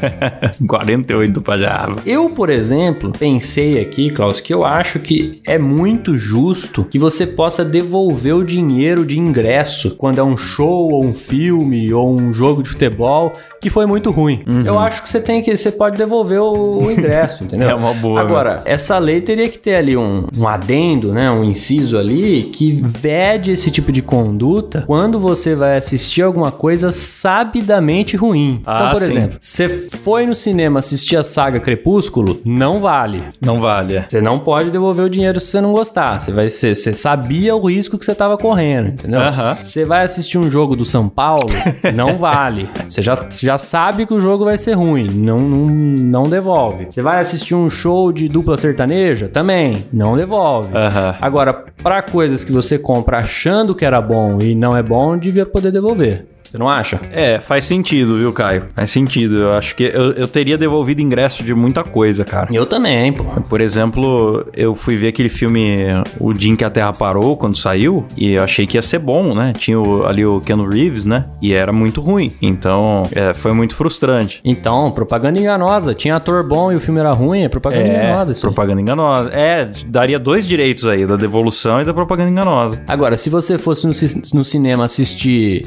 48 0.66 1.40
pra 1.40 1.56
Java. 1.56 1.96
Eu, 2.06 2.28
por 2.30 2.50
exemplo, 2.50 3.12
pensei 3.16 3.80
aqui, 3.80 4.10
Klaus, 4.10 4.40
que 4.40 4.52
eu 4.52 4.64
acho 4.64 4.98
que 4.98 5.40
é 5.46 5.58
muito 5.58 6.16
justo 6.16 6.84
que 6.84 6.98
você 6.98 7.26
possa 7.26 7.64
devolver 7.64 8.34
o 8.34 8.44
dinheiro 8.44 9.04
de 9.04 9.18
ingresso 9.18 9.96
quando 9.96 10.18
é 10.18 10.22
um 10.22 10.36
show 10.36 10.90
ou 10.90 11.04
um 11.04 11.14
filme 11.14 11.92
ou 11.92 12.10
um 12.10 12.32
jogo 12.32 12.62
de 12.62 12.68
futebol 12.68 13.32
que 13.60 13.68
foi 13.68 13.84
muito 13.86 14.10
ruim. 14.10 14.42
Eu 14.64 14.78
acho 14.78 15.02
que 15.02 15.08
você 15.08 15.20
tem 15.20 15.42
que 15.42 15.54
você 15.56 15.70
pode 15.70 15.96
devolver 15.96 16.40
o, 16.40 16.82
o 16.82 16.90
ingresso, 16.90 17.44
entendeu? 17.44 17.68
É 17.68 17.74
uma 17.74 17.92
boa, 17.92 18.20
Agora, 18.20 18.62
essa 18.64 18.98
lei 18.98 19.20
teria 19.20 19.48
que 19.48 19.58
ter 19.58 19.74
ali 19.74 19.96
um, 20.00 20.26
um 20.38 20.48
adendo, 20.48 21.12
né, 21.12 21.30
um 21.30 21.44
inciso 21.44 21.98
ali 21.98 22.44
que 22.52 22.80
vede 22.82 23.52
esse 23.52 23.70
tipo 23.70 23.92
de 23.92 24.02
conduta 24.02 24.84
quando 24.86 25.18
você 25.18 25.54
vai 25.54 25.76
assistir 25.76 26.22
alguma 26.22 26.50
coisa 26.50 26.90
sabidamente 26.90 28.16
ruim. 28.16 28.62
Ah, 28.64 28.76
então, 28.76 28.92
por 28.92 29.00
sim. 29.00 29.10
exemplo, 29.10 29.38
você 29.40 29.68
foi 30.02 30.26
no 30.26 30.34
cinema 30.34 30.78
assistir 30.78 31.16
a 31.16 31.22
saga 31.22 31.60
Crepúsculo, 31.60 32.40
não 32.44 32.80
vale. 32.80 33.22
Não 33.40 33.60
vale. 33.60 33.96
é. 33.96 34.06
Você 34.08 34.20
não 34.20 34.38
pode 34.38 34.70
devolver 34.70 35.04
o 35.04 35.10
dinheiro 35.10 35.40
se 35.40 35.48
você 35.48 35.60
não 35.60 35.72
gostar. 35.72 36.20
Você 36.20 36.32
vai 36.32 36.48
ser, 36.48 36.74
você 36.74 36.92
sabia 36.92 37.54
o 37.54 37.66
risco 37.68 37.98
que 37.98 38.04
você 38.04 38.12
estava 38.12 38.36
correndo, 38.36 38.88
entendeu? 38.88 39.20
Você 39.62 39.84
vai 39.84 40.04
assistir 40.04 40.38
um 40.38 40.50
jogo 40.50 40.76
do 40.76 40.84
São 40.84 41.08
Paulo, 41.08 41.46
não 41.94 42.16
vale. 42.16 42.68
Você 42.88 43.02
já, 43.02 43.18
já 43.30 43.58
sabe 43.58 44.06
que 44.06 44.14
o 44.14 44.20
jogo 44.20 44.44
vai 44.44 44.58
ser 44.58 44.72
ruim, 44.74 45.06
não, 45.10 45.38
não, 45.38 45.66
não 45.66 46.22
devolve. 46.24 46.86
Você 46.90 47.02
vai 47.02 47.20
assistir 47.20 47.54
um 47.54 47.68
show 47.68 48.12
de 48.12 48.28
dupla 48.28 48.56
sertaneja, 48.56 49.28
também, 49.28 49.79
não 49.92 50.16
devolve. 50.16 50.76
Aham. 50.76 51.16
Agora, 51.20 51.64
para 51.82 52.02
coisas 52.02 52.44
que 52.44 52.52
você 52.52 52.78
compra 52.78 53.18
achando 53.18 53.74
que 53.74 53.84
era 53.84 54.00
bom 54.00 54.40
e 54.40 54.54
não 54.54 54.76
é 54.76 54.82
bom, 54.82 55.16
devia 55.16 55.46
poder 55.46 55.72
devolver. 55.72 56.26
Você 56.50 56.58
não 56.58 56.68
acha? 56.68 56.98
É, 57.12 57.38
faz 57.38 57.64
sentido, 57.64 58.18
viu, 58.18 58.32
Caio? 58.32 58.64
Faz 58.74 58.90
sentido. 58.90 59.36
Eu 59.36 59.52
acho 59.52 59.74
que 59.76 59.84
eu, 59.84 60.12
eu 60.12 60.26
teria 60.26 60.58
devolvido 60.58 61.00
ingresso 61.00 61.44
de 61.44 61.54
muita 61.54 61.84
coisa, 61.84 62.24
cara. 62.24 62.48
Eu 62.52 62.66
também, 62.66 63.12
pô. 63.12 63.22
Por 63.48 63.60
exemplo, 63.60 64.44
eu 64.54 64.74
fui 64.74 64.96
ver 64.96 65.08
aquele 65.08 65.28
filme 65.28 65.76
O 66.18 66.32
Dia 66.32 66.50
em 66.50 66.56
que 66.56 66.64
a 66.64 66.70
Terra 66.70 66.92
Parou, 66.92 67.36
quando 67.36 67.56
saiu, 67.56 68.04
e 68.16 68.32
eu 68.32 68.42
achei 68.42 68.66
que 68.66 68.76
ia 68.76 68.82
ser 68.82 68.98
bom, 68.98 69.32
né? 69.34 69.52
Tinha 69.56 69.78
o- 69.78 70.04
ali 70.04 70.26
o 70.26 70.40
Keanu 70.40 70.68
Reeves, 70.68 71.04
né? 71.06 71.26
E 71.40 71.52
era 71.52 71.72
muito 71.72 72.00
ruim. 72.00 72.32
Então, 72.42 73.04
é, 73.12 73.32
foi 73.32 73.52
muito 73.52 73.76
frustrante. 73.76 74.40
Então, 74.44 74.90
propaganda 74.90 75.38
enganosa. 75.38 75.94
Tinha 75.94 76.16
ator 76.16 76.42
bom 76.42 76.72
e 76.72 76.76
o 76.76 76.80
filme 76.80 76.98
era 76.98 77.12
ruim, 77.12 77.42
é 77.42 77.48
propaganda 77.48 77.86
enganosa 77.86 78.32
isso 78.32 78.46
aí. 78.46 78.52
propaganda 78.52 78.80
enganosa. 78.80 79.30
É, 79.32 79.70
daria 79.86 80.18
dois 80.18 80.48
direitos 80.48 80.84
aí, 80.86 81.06
da 81.06 81.14
devolução 81.16 81.80
e 81.80 81.84
da 81.84 81.94
propaganda 81.94 82.28
enganosa. 82.30 82.82
Agora, 82.88 83.16
se 83.16 83.30
você 83.30 83.56
fosse 83.56 83.86
no, 83.86 83.92
no 84.34 84.44
cinema 84.44 84.84
assistir 84.84 85.64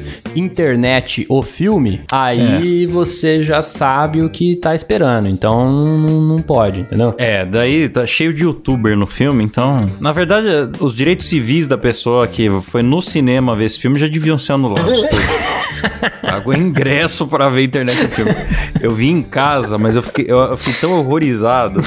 internet 0.74 1.24
o 1.28 1.42
filme, 1.42 2.02
aí 2.10 2.86
você 2.86 3.40
já 3.40 3.62
sabe 3.62 4.22
o 4.22 4.28
que 4.28 4.56
tá 4.56 4.74
esperando. 4.74 5.28
Então 5.28 5.70
não, 5.70 6.20
não 6.20 6.38
pode, 6.38 6.82
entendeu? 6.82 7.14
É, 7.16 7.44
daí 7.44 7.88
tá 7.88 8.04
cheio 8.06 8.34
de 8.34 8.42
youtuber 8.42 8.96
no 8.96 9.06
filme, 9.06 9.44
então. 9.44 9.86
Na 10.00 10.12
verdade, 10.12 10.48
os 10.80 10.94
direitos 10.94 11.26
civis 11.26 11.66
da 11.66 11.78
pessoa 11.78 12.26
que 12.26 12.50
foi 12.62 12.82
no 12.82 13.00
cinema 13.00 13.56
ver 13.56 13.64
esse 13.64 13.78
filme 13.78 13.98
já 13.98 14.08
deviam 14.08 14.36
ser 14.36 14.54
anulados. 14.54 15.02
Pagou 16.22 16.54
ingresso 16.54 17.26
pra 17.26 17.48
ver 17.48 17.60
a 17.60 17.64
internet 17.64 18.02
do 18.02 18.08
filme. 18.08 18.34
Eu 18.80 18.90
vi 18.90 19.08
em 19.08 19.22
casa, 19.22 19.78
mas 19.78 19.96
eu 19.96 20.02
fiquei, 20.02 20.26
eu, 20.28 20.38
eu 20.38 20.56
fiquei 20.56 20.74
tão 20.80 20.98
horrorizado. 20.98 21.80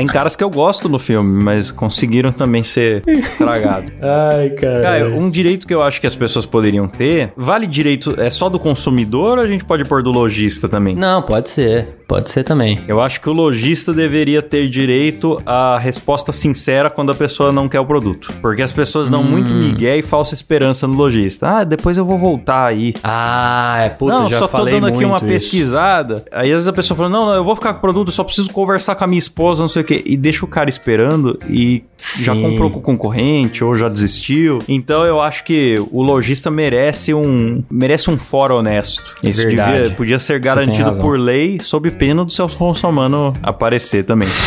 Tem 0.00 0.06
caras 0.06 0.34
que 0.34 0.42
eu 0.42 0.48
gosto 0.48 0.88
no 0.88 0.98
filme, 0.98 1.44
mas 1.44 1.70
conseguiram 1.70 2.32
também 2.32 2.62
ser 2.62 3.02
estragados. 3.06 3.90
Ai, 4.00 4.48
cara. 4.48 4.80
Cara, 4.80 5.08
um 5.10 5.28
direito 5.28 5.66
que 5.66 5.74
eu 5.74 5.82
acho 5.82 6.00
que 6.00 6.06
as 6.06 6.16
pessoas 6.16 6.46
poderiam 6.46 6.88
ter, 6.88 7.34
vale 7.36 7.66
direito, 7.66 8.18
é 8.18 8.30
só 8.30 8.48
do 8.48 8.58
consumidor 8.58 9.36
ou 9.36 9.44
a 9.44 9.46
gente 9.46 9.62
pode 9.62 9.84
pôr 9.84 10.02
do 10.02 10.10
lojista 10.10 10.70
também? 10.70 10.96
Não, 10.96 11.20
pode 11.20 11.50
ser. 11.50 11.99
Pode 12.10 12.28
ser 12.28 12.42
também. 12.42 12.76
Eu 12.88 13.00
acho 13.00 13.20
que 13.20 13.30
o 13.30 13.32
lojista 13.32 13.92
deveria 13.92 14.42
ter 14.42 14.68
direito 14.68 15.40
à 15.46 15.78
resposta 15.78 16.32
sincera 16.32 16.90
quando 16.90 17.12
a 17.12 17.14
pessoa 17.14 17.52
não 17.52 17.68
quer 17.68 17.78
o 17.78 17.86
produto. 17.86 18.32
Porque 18.42 18.62
as 18.62 18.72
pessoas 18.72 19.08
dão 19.08 19.22
muito 19.22 19.54
migué 19.54 19.96
e 19.96 20.02
falsa 20.02 20.34
esperança 20.34 20.88
no 20.88 20.94
lojista. 20.94 21.46
Ah, 21.46 21.62
depois 21.62 21.96
eu 21.96 22.04
vou 22.04 22.18
voltar 22.18 22.66
aí. 22.66 22.94
Ah, 23.04 23.82
é 23.84 23.90
puta, 23.90 24.22
não, 24.22 24.28
já 24.28 24.38
só 24.38 24.48
tô 24.48 24.64
dando 24.64 24.88
aqui 24.88 25.04
uma 25.04 25.18
isso. 25.18 25.26
pesquisada. 25.26 26.24
Aí 26.32 26.48
às 26.48 26.54
vezes 26.54 26.66
a 26.66 26.72
pessoa 26.72 26.96
fala: 26.98 27.08
Não, 27.08 27.26
não, 27.26 27.34
eu 27.34 27.44
vou 27.44 27.54
ficar 27.54 27.74
com 27.74 27.78
o 27.78 27.80
produto, 27.80 28.08
eu 28.08 28.12
só 28.12 28.24
preciso 28.24 28.50
conversar 28.50 28.96
com 28.96 29.04
a 29.04 29.06
minha 29.06 29.20
esposa, 29.20 29.62
não 29.62 29.68
sei 29.68 29.82
o 29.82 29.84
quê. 29.84 30.02
E 30.04 30.16
deixa 30.16 30.44
o 30.44 30.48
cara 30.48 30.68
esperando 30.68 31.38
e 31.48 31.84
já 32.18 32.34
Sim. 32.34 32.42
comprou 32.42 32.70
com 32.70 32.80
o 32.80 32.82
concorrente 32.82 33.62
ou 33.62 33.72
já 33.76 33.88
desistiu. 33.88 34.58
Então 34.68 35.04
eu 35.04 35.20
acho 35.20 35.44
que 35.44 35.76
o 35.92 36.02
lojista 36.02 36.50
merece 36.50 37.14
um 37.14 37.62
merece 37.70 38.10
um 38.10 38.18
fora 38.18 38.52
honesto. 38.52 39.16
Isso 39.22 39.42
Verdade. 39.42 39.76
devia, 39.76 39.94
podia 39.94 40.18
ser 40.18 40.40
garantido 40.40 40.90
por 41.00 41.16
lei, 41.16 41.60
sob 41.60 41.99
pena 42.00 42.24
do 42.24 42.32
Celso 42.32 42.56
Russomano 42.64 43.34
aparecer 43.42 44.04
também. 44.04 44.26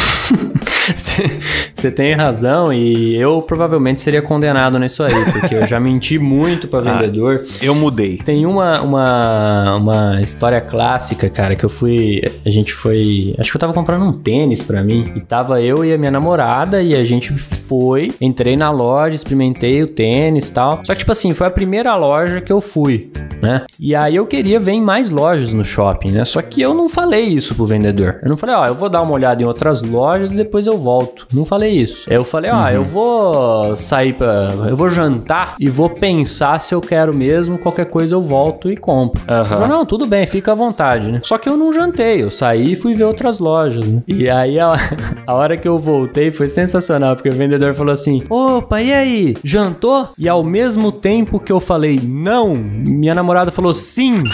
Você 1.76 1.92
tem 1.92 2.14
razão 2.14 2.74
e 2.74 3.16
eu 3.16 3.42
provavelmente 3.42 4.02
seria 4.02 4.22
condenado 4.22 4.80
nisso 4.80 5.04
aí, 5.04 5.14
porque 5.32 5.54
eu 5.56 5.68
já 5.68 5.80
menti 5.80 6.18
muito 6.18 6.68
pra 6.68 6.80
Ah. 6.84 6.96
vendedor. 7.00 7.46
Eu 7.62 7.76
mudei. 7.76 8.18
Tem 8.18 8.46
uma, 8.46 8.82
uma, 8.82 9.76
uma 9.76 10.22
história 10.22 10.60
clássica, 10.60 11.30
cara, 11.30 11.56
que 11.56 11.64
eu 11.64 11.70
fui. 11.70 12.22
A 12.46 12.50
gente 12.50 12.74
foi. 12.74 13.36
Acho 13.38 13.52
que 13.52 13.58
eu 13.58 13.62
tava 13.62 13.74
comprando 13.74 14.04
um 14.04 14.12
tênis 14.12 14.64
pra 14.64 14.84
mim. 14.84 15.14
E 15.16 15.22
tava 15.22 15.62
eu 15.62 15.86
e 15.86 15.94
a 15.94 15.98
minha 15.98 16.12
namorada 16.12 16.82
e 16.82 16.96
a 16.96 17.04
gente 17.06 17.32
foi, 17.74 18.12
entrei 18.22 18.56
na 18.56 18.70
loja, 18.70 19.16
experimentei 19.16 19.82
o 19.82 19.88
tênis 19.88 20.50
e 20.50 20.54
tal. 20.54 20.82
Só 20.86 20.94
que, 20.94 21.00
tipo 21.00 21.12
assim, 21.12 21.34
foi 21.34 21.48
a 21.48 21.52
primeira 21.52 21.96
loja 21.96 22.40
que 22.40 22.54
eu 22.54 22.62
fui, 22.62 23.12
né? 23.42 23.66
E 23.80 23.96
aí 23.96 24.16
eu 24.16 24.28
queria 24.28 24.60
ver 24.60 24.74
em 24.74 24.82
mais 24.82 25.10
lojas 25.10 25.54
no 25.54 25.66
shopping, 25.66 26.12
né? 26.12 26.24
Só 26.24 26.40
que 26.40 26.62
eu 26.62 26.76
não 26.76 26.88
falei 26.88 27.24
isso 27.24 27.56
pro 27.56 27.66
vendedor. 27.66 28.20
Eu 28.22 28.30
não 28.30 28.38
falei, 28.38 28.56
ó, 28.56 28.68
eu 28.68 28.76
vou 28.76 28.90
dar 28.90 29.02
uma 29.02 29.14
olhada 29.14 29.42
em 29.42 29.46
outras 29.46 29.82
lojas 29.82 30.32
e 30.32 30.36
depois 30.36 30.68
eu 30.68 30.78
volto. 30.78 31.26
Não 31.34 31.46
falei 31.46 31.72
isso. 31.72 32.06
Eu 32.08 32.24
falei, 32.24 32.52
ó, 32.52 32.70
eu 32.70 32.84
vou 32.84 33.76
sair 33.76 34.14
pra. 34.14 34.50
Eu 34.70 34.78
vou 34.78 34.90
jantar 34.90 35.56
e 35.60 35.68
vou 35.68 35.90
pensar 35.90 36.62
se 36.62 36.76
eu 36.76 36.82
quero 36.82 37.12
mesmo. 37.12 37.58
Qualquer 37.58 37.86
coisa 37.86 38.14
eu 38.14 38.22
volto 38.22 38.70
e 38.72 38.78
compro. 38.78 39.20
Aham. 39.28 39.40
Eu 39.40 39.46
falei, 39.46 39.68
não, 39.68 39.84
tudo 39.84 40.06
bem, 40.06 40.28
fica 40.28 40.52
à 40.52 40.56
vontade, 40.56 41.12
né? 41.12 41.20
Só 41.24 41.40
que 41.40 41.50
eu 41.50 41.58
não 41.58 41.74
jantei, 41.74 42.22
eu 42.22 42.30
saí 42.30 42.74
e 42.74 42.76
fui 42.76 42.94
ver 42.94 43.06
outras 43.06 43.40
lojas, 43.40 43.84
né? 43.88 44.04
E 44.08 44.30
aí 44.30 44.60
a, 44.60 44.76
a 45.26 45.34
hora 45.34 45.58
que 45.58 45.68
eu 45.68 45.80
voltei 45.80 46.30
foi 46.30 46.48
sensacional, 46.48 47.16
porque 47.16 47.30
o 47.30 47.34
vendedor 47.34 47.63
falou 47.74 47.94
assim: 47.94 48.22
opa, 48.30 48.82
e 48.82 48.92
aí? 48.94 49.36
Jantou? 49.44 50.10
E 50.18 50.28
ao 50.28 50.44
mesmo 50.44 50.92
tempo 50.92 51.40
que 51.40 51.52
eu 51.52 51.60
falei 51.60 52.00
não, 52.04 52.56
minha 52.56 53.14
namorada 53.14 53.52
falou 53.52 53.74
sim. 53.74 54.24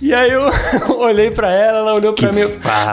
E 0.00 0.12
aí 0.14 0.30
eu 0.30 0.50
olhei 0.98 1.30
pra 1.30 1.50
ela, 1.50 1.78
ela 1.78 1.94
olhou 1.94 2.12
pra 2.12 2.30
mim. 2.32 2.42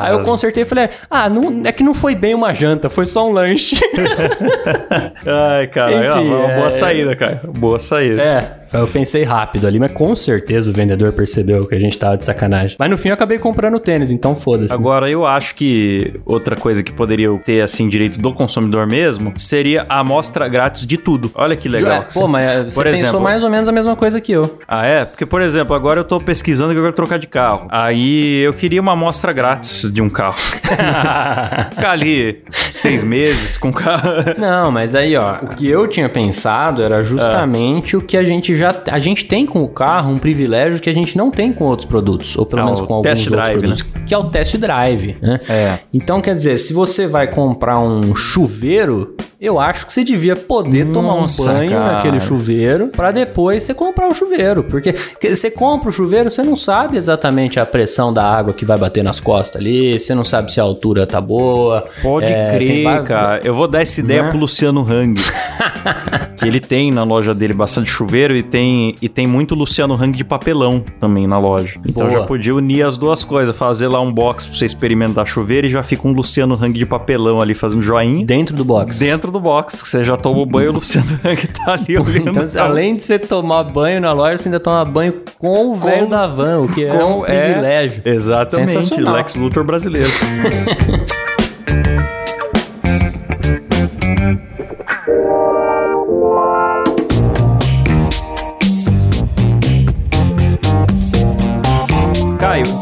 Aí 0.01 0.13
eu 0.13 0.21
consertei 0.23 0.63
e 0.63 0.65
falei: 0.65 0.89
Ah, 1.09 1.27
não, 1.29 1.61
é 1.65 1.71
que 1.71 1.83
não 1.83 1.93
foi 1.93 2.15
bem 2.15 2.33
uma 2.33 2.53
janta, 2.53 2.89
foi 2.89 3.05
só 3.05 3.27
um 3.27 3.31
lanche. 3.31 3.75
Ai, 5.25 5.67
cara, 5.67 5.91
é 5.91 6.09
Enfim, 6.09 6.27
uma 6.29 6.47
boa 6.47 6.67
é- 6.67 6.71
saída, 6.71 7.15
cara. 7.15 7.41
Boa 7.57 7.79
saída. 7.79 8.21
é. 8.21 8.62
Eu 8.73 8.87
pensei 8.87 9.23
rápido 9.23 9.67
ali, 9.67 9.79
mas 9.79 9.91
com 9.91 10.15
certeza 10.15 10.69
o 10.71 10.73
vendedor 10.73 11.11
percebeu 11.13 11.65
que 11.67 11.75
a 11.75 11.79
gente 11.79 11.97
tava 11.97 12.17
de 12.17 12.25
sacanagem. 12.25 12.75
Mas 12.79 12.89
no 12.89 12.97
fim 12.97 13.09
eu 13.09 13.13
acabei 13.13 13.37
comprando 13.37 13.79
tênis, 13.79 14.09
então 14.09 14.35
foda-se. 14.35 14.73
Agora, 14.73 15.09
eu 15.09 15.25
acho 15.25 15.55
que 15.55 16.19
outra 16.25 16.55
coisa 16.55 16.81
que 16.83 16.91
poderia 16.91 17.29
ter, 17.39 17.61
assim, 17.61 17.87
direito 17.87 18.19
do 18.19 18.33
consumidor 18.33 18.87
mesmo, 18.87 19.33
seria 19.37 19.85
a 19.87 19.99
amostra 19.99 20.47
grátis 20.47 20.85
de 20.85 20.97
tudo. 20.97 21.31
Olha 21.35 21.55
que 21.55 21.69
legal. 21.69 22.01
É, 22.03 22.07
pô, 22.13 22.27
mas 22.27 22.43
é, 22.43 22.63
você 22.63 22.75
Por 22.75 22.83
pensou 22.85 22.99
exemplo- 22.99 23.21
mais 23.21 23.43
ou 23.43 23.49
menos 23.49 23.69
a 23.69 23.71
mesma 23.71 23.95
coisa 23.95 24.19
que 24.19 24.31
eu. 24.31 24.57
Ah, 24.67 24.85
é? 24.85 25.05
Porque, 25.05 25.25
por 25.25 25.41
exemplo, 25.41 25.75
agora 25.75 25.99
eu 25.99 26.03
tô 26.03 26.19
pesquisando 26.19 26.73
que 26.73 26.79
eu 26.79 26.83
quero 26.83 26.95
trocar 26.95 27.19
de 27.19 27.27
carro. 27.27 27.67
Aí 27.69 28.39
eu 28.41 28.53
queria 28.53 28.81
uma 28.81 28.93
amostra 28.93 29.31
grátis 29.31 29.91
de 29.91 30.01
um 30.01 30.09
carro. 30.09 30.35
Ficar 31.73 31.91
ali 31.91 32.43
seis 32.71 33.03
meses 33.03 33.57
com 33.57 33.69
o 33.69 33.73
carro. 33.73 34.09
Não, 34.37 34.71
mas 34.71 34.95
aí, 34.95 35.15
ó, 35.15 35.35
o 35.43 35.47
que 35.49 35.69
eu 35.69 35.87
tinha 35.87 36.09
pensado 36.09 36.81
era 36.81 37.01
justamente 37.03 37.95
o 37.95 38.01
que 38.01 38.17
a 38.17 38.23
gente 38.23 38.55
já. 38.57 38.62
A 38.91 38.99
gente 38.99 39.25
tem 39.25 39.45
com 39.45 39.59
o 39.63 39.67
carro 39.67 40.11
um 40.11 40.17
privilégio 40.17 40.79
que 40.79 40.89
a 40.89 40.93
gente 40.93 41.17
não 41.17 41.29
tem 41.31 41.51
com 41.53 41.65
outros 41.65 41.85
produtos, 41.87 42.37
ou 42.37 42.45
pelo 42.45 42.61
Ah, 42.61 42.65
menos 42.65 42.81
com 42.81 42.93
alguns 42.93 43.09
test 43.09 43.27
outros 43.27 43.45
drive, 43.45 43.59
produtos, 43.59 43.81
que 44.05 44.13
é 44.13 44.17
o 44.17 44.23
test 44.25 44.57
drive, 44.57 45.17
né? 45.21 45.39
É. 45.49 45.79
Então, 45.93 46.21
quer 46.21 46.35
dizer, 46.35 46.57
se 46.57 46.73
você 46.73 47.07
vai 47.07 47.27
comprar 47.29 47.79
um 47.79 48.15
chuveiro, 48.15 49.15
eu 49.45 49.59
acho 49.59 49.85
que 49.85 49.93
você 49.93 50.03
devia 50.03 50.35
poder 50.35 50.85
tomar 50.91 51.15
um 51.15 51.21
Nossa, 51.21 51.51
banho 51.53 51.71
cara. 51.71 51.93
naquele 51.95 52.19
chuveiro 52.19 52.87
pra 52.87 53.11
depois 53.11 53.63
você 53.63 53.73
comprar 53.73 54.07
o 54.07 54.13
chuveiro. 54.13 54.63
Porque 54.63 54.93
que- 54.93 55.35
você 55.35 55.51
compra 55.51 55.89
o 55.89 55.91
chuveiro, 55.91 56.31
você 56.31 56.41
não 56.43 56.55
sabe 56.55 56.97
exatamente 56.97 57.59
a 57.59 57.65
pressão 57.65 58.13
da 58.13 58.23
água 58.25 58.53
que 58.53 58.65
vai 58.65 58.77
bater 58.77 59.03
nas 59.03 59.19
costas 59.19 59.59
ali, 59.61 59.99
você 59.99 60.15
não 60.15 60.23
sabe 60.23 60.53
se 60.53 60.59
a 60.59 60.63
altura 60.63 61.05
tá 61.05 61.19
boa. 61.19 61.85
Pode 62.01 62.31
É, 62.31 62.55
crer, 62.55 62.83
vários- 62.83 63.07
cara. 63.07 63.41
Eu 63.43 63.53
vou 63.53 63.67
dar 63.67 63.81
essa 63.81 63.99
ideia 63.99 64.23
Né? 64.23 64.29
pro 64.29 64.37
Luciano 64.37 64.81
Hang. 64.89 65.15
que 66.37 66.45
ele 66.45 66.59
tem 66.59 66.91
na 66.91 67.03
loja 67.03 67.33
dele 67.33 67.53
bastante 67.53 67.89
chuveiro 67.89 68.35
e 68.35 68.43
tem, 68.43 68.95
e 69.01 69.09
tem 69.09 69.27
muito 69.27 69.55
Luciano 69.55 69.93
Hang 69.95 70.15
de 70.17 70.23
papelão 70.23 70.83
também 70.99 71.27
na 71.27 71.37
loja. 71.39 71.79
Então 71.87 72.07
Boa. 72.07 72.09
já 72.09 72.21
podia 72.25 72.55
unir 72.55 72.83
as 72.85 72.97
duas 72.97 73.23
coisas, 73.23 73.55
fazer 73.55 73.87
lá 73.87 73.99
um 73.99 74.11
box 74.11 74.47
pra 74.47 74.57
você 74.57 74.65
experimentar 74.65 75.25
chuveiro 75.27 75.67
e 75.67 75.69
já 75.69 75.83
fica 75.83 76.07
um 76.07 76.11
Luciano 76.11 76.53
Hang 76.55 76.77
de 76.77 76.85
papelão 76.85 77.41
ali 77.41 77.53
fazendo 77.53 77.81
joinha. 77.81 78.25
Dentro 78.25 78.55
do 78.55 78.63
box. 78.65 78.97
Dentro 78.99 79.31
do 79.33 79.39
box, 79.39 79.81
que 79.83 79.89
você 79.89 80.03
já 80.03 80.15
toma 80.15 80.39
o 80.39 80.45
banho, 80.45 80.69
o 80.69 80.73
Luciano 80.75 81.07
Hang 81.25 81.47
tá 81.47 81.73
ali 81.73 81.97
olhando. 81.97 82.29
Então, 82.43 82.63
além 82.63 82.95
de 82.95 83.03
você 83.03 83.19
tomar 83.19 83.63
banho 83.63 83.99
na 83.99 84.13
loja, 84.13 84.37
você 84.37 84.47
ainda 84.47 84.59
toma 84.59 84.85
banho 84.85 85.21
com 85.37 85.73
o 85.73 85.75
velho 85.75 86.07
da 86.07 86.25
van, 86.27 86.61
o 86.61 86.67
que 86.71 86.85
é 86.85 86.93
um 87.03 87.17
Com- 87.19 87.25
é, 87.25 87.45
privilégio. 87.53 88.01
Exatamente, 88.05 88.71
Sensacional. 88.71 89.15
Lex 89.15 89.35
Luthor 89.35 89.63
brasileiro. 89.65 90.09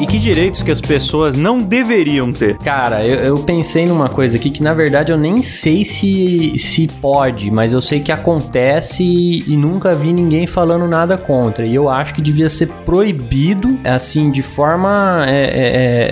e 0.02 0.08
que 0.08 0.20
direitos 0.20 0.62
que 0.64 0.72
as 0.72 0.82
pessoas 0.82 1.36
não 1.38 1.60
deveriam 1.60 2.32
ter? 2.32 2.58
Cara, 2.58 3.06
eu, 3.06 3.16
eu 3.20 3.36
pensei 3.38 3.86
numa 3.86 4.10
coisa 4.10 4.38
aqui 4.38 4.50
que 4.50 4.64
na 4.64 4.74
verdade 4.74 5.12
eu 5.12 5.18
nem 5.18 5.42
sei 5.42 5.86
se, 5.86 6.54
se 6.58 6.88
pode, 7.02 7.50
mas 7.52 7.74
eu 7.74 7.82
sei 7.82 8.00
que 8.00 8.12
acontece 8.12 9.04
e, 9.04 9.52
e 9.52 9.58
nunca 9.58 9.96
vi 9.96 10.14
ninguém 10.14 10.48
falando 10.48 10.88
nada 10.88 11.18
contra. 11.18 11.66
E 11.66 11.74
eu 11.76 11.90
acho 11.90 12.14
que 12.14 12.22
devia 12.22 12.50
ser 12.50 12.68
proibido, 12.86 13.78
assim, 13.84 14.32
de 14.32 14.42
forma 14.42 15.24
é, 15.28 15.32
é, 15.32 15.46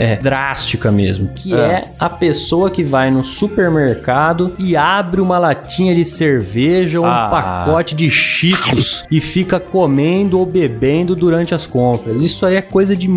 é, 0.09 0.11
é, 0.13 0.15
drástica 0.17 0.91
mesmo. 0.91 1.29
Que 1.33 1.53
É. 1.53 1.57
é 1.57 1.85
a 1.99 2.09
pessoa 2.09 2.69
que 2.69 2.83
vai 2.83 3.09
no 3.11 3.23
supermercado 3.23 4.53
e 4.57 4.75
abre 4.75 5.21
uma 5.21 5.37
latinha 5.37 5.93
de 5.95 6.03
cerveja 6.05 6.99
ou 6.99 7.05
um 7.05 7.09
Ah. 7.09 7.29
pacote 7.29 7.95
de 7.95 8.09
cheetos 8.09 9.03
e 9.11 9.19
fica 9.21 9.59
comendo 9.59 10.39
ou 10.39 10.45
bebendo 10.45 11.15
durante 11.15 11.53
as 11.55 11.65
compras. 11.65 12.21
Isso 12.21 12.45
aí 12.45 12.55
é 12.55 12.61
coisa 12.61 12.95
de 12.95 13.07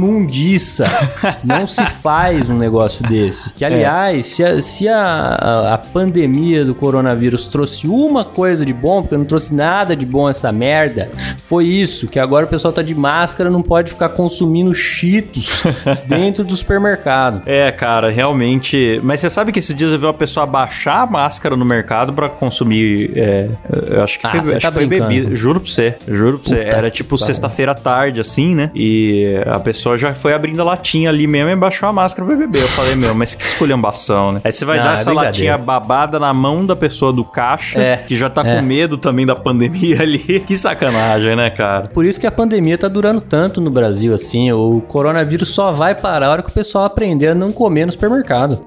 Não 1.44 1.66
se 1.66 1.84
faz 2.02 2.48
um 2.50 2.56
negócio 2.56 3.02
desse. 3.06 3.50
Que, 3.54 3.64
aliás, 3.64 4.26
se, 4.26 4.44
a, 4.44 4.62
se 4.62 4.88
a, 4.88 5.74
a- 5.74 5.78
pandemia 5.78 6.64
do 6.64 6.74
coronavírus 6.74 7.44
trouxe 7.46 7.86
uma 7.86 8.24
coisa 8.24 8.64
de 8.64 8.72
bom, 8.72 9.02
porque 9.02 9.16
não 9.16 9.24
trouxe 9.24 9.54
nada 9.54 9.94
de 9.96 10.06
bom 10.06 10.28
essa 10.28 10.50
merda, 10.52 11.08
foi 11.46 11.66
isso, 11.66 12.06
que 12.06 12.18
agora 12.18 12.46
o 12.46 12.48
pessoal 12.48 12.72
tá 12.72 12.82
de 12.82 12.94
máscara, 12.94 13.50
não 13.50 13.62
pode 13.62 13.90
ficar 13.92 14.10
consumindo 14.10 14.74
cheetos 14.74 15.62
dentro 16.06 16.44
do 16.44 16.56
supermercado. 16.56 17.42
É, 17.46 17.70
cara, 17.72 18.10
realmente. 18.10 19.00
Mas 19.02 19.20
você 19.20 19.28
sabe 19.30 19.52
que 19.52 19.58
esses 19.58 19.74
dias 19.74 19.92
eu 19.92 19.98
vi 19.98 20.06
uma 20.06 20.14
pessoa 20.14 20.46
baixar 20.46 21.02
a 21.02 21.06
máscara 21.06 21.56
no 21.56 21.64
mercado 21.64 22.12
pra 22.12 22.28
consumir. 22.28 23.10
é, 23.16 23.48
eu 23.90 24.02
acho 24.04 24.18
que 24.18 24.26
Ah, 24.26 24.30
foi, 24.30 24.40
você 24.40 24.50
acho 24.56 24.60
tá 24.62 24.68
que 24.68 24.74
foi 24.74 24.86
bebida. 24.86 25.34
Juro 25.34 25.60
pra 25.60 25.70
você. 25.70 25.94
Juro 26.08 26.38
pra 26.38 26.48
você. 26.48 26.56
Puta 26.64 26.76
Era 26.76 26.90
que 26.90 26.96
tipo 26.98 27.18
sexta-feira 27.18 27.72
à 27.72 27.74
tarde, 27.74 28.20
assim, 28.20 28.54
né? 28.54 28.70
E 28.74 29.36
a 29.46 29.58
pessoa 29.60 29.96
já 29.98 30.14
foi 30.14 30.32
abrindo 30.34 30.51
a 30.60 30.64
latinha 30.64 31.08
ali 31.08 31.26
mesmo 31.26 31.50
e 31.50 31.56
baixou 31.56 31.88
a 31.88 31.92
máscara 31.92 32.26
pra 32.26 32.36
beber. 32.36 32.62
Eu 32.62 32.68
falei, 32.68 32.94
meu, 32.94 33.14
mas 33.14 33.34
que 33.34 33.44
esculhambação, 33.44 34.32
né? 34.32 34.40
Aí 34.44 34.52
você 34.52 34.64
vai 34.64 34.78
Não, 34.78 34.84
dar 34.84 34.90
é 34.92 34.94
essa 34.94 35.12
latinha 35.12 35.58
babada 35.58 36.18
na 36.18 36.32
mão 36.32 36.64
da 36.64 36.76
pessoa 36.76 37.12
do 37.12 37.24
caixa, 37.24 37.80
É, 37.80 37.96
que 37.96 38.16
já 38.16 38.28
tá 38.28 38.42
é. 38.46 38.56
com 38.56 38.62
medo 38.62 38.96
também 38.96 39.26
da 39.26 39.34
pandemia 39.34 40.02
ali. 40.02 40.22
Que 40.46 40.56
sacanagem, 40.56 41.36
né, 41.36 41.50
cara? 41.50 41.88
Por 41.88 42.04
isso 42.04 42.18
que 42.20 42.26
a 42.26 42.30
pandemia 42.30 42.76
tá 42.76 42.88
durando 42.88 43.20
tanto 43.20 43.60
no 43.60 43.70
Brasil, 43.70 44.12
assim. 44.14 44.50
O 44.52 44.80
coronavírus 44.80 45.48
só 45.50 45.70
vai 45.70 45.94
parar 45.94 46.26
a 46.26 46.30
hora 46.30 46.42
que 46.42 46.50
o 46.50 46.52
pessoal 46.52 46.84
aprender 46.84 47.28
a 47.28 47.34
não 47.34 47.50
comer 47.50 47.86
no 47.86 47.92
supermercado. 47.92 48.64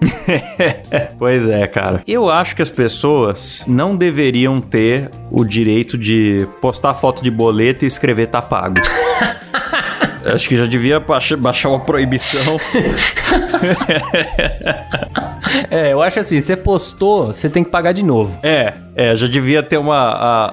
pois 1.19 1.47
é, 1.49 1.67
cara. 1.67 2.01
Eu 2.07 2.29
acho 2.29 2.55
que 2.55 2.61
as 2.61 2.69
pessoas 2.69 3.63
não 3.67 3.95
deveriam 3.95 4.61
ter 4.61 5.09
o 5.31 5.43
direito 5.43 5.97
de 5.97 6.47
postar 6.61 6.93
foto 6.93 7.23
de 7.23 7.29
boleto 7.29 7.83
e 7.85 7.87
escrever 7.87 8.27
tá 8.27 8.41
pago. 8.41 8.75
Acho 10.25 10.49
que 10.49 10.57
já 10.57 10.65
devia 10.65 10.99
baixa- 10.99 11.37
baixar 11.37 11.69
uma 11.69 11.79
proibição. 11.81 12.57
É, 15.69 15.93
eu 15.93 16.01
acho 16.01 16.19
assim, 16.19 16.39
você 16.41 16.55
postou, 16.55 17.27
você 17.27 17.49
tem 17.49 17.63
que 17.63 17.69
pagar 17.69 17.91
de 17.91 18.03
novo. 18.03 18.37
É, 18.43 18.73
é, 18.95 19.15
já 19.15 19.27
devia 19.27 19.61
ter 19.63 19.77
uma. 19.77 19.95
a- 19.97 20.49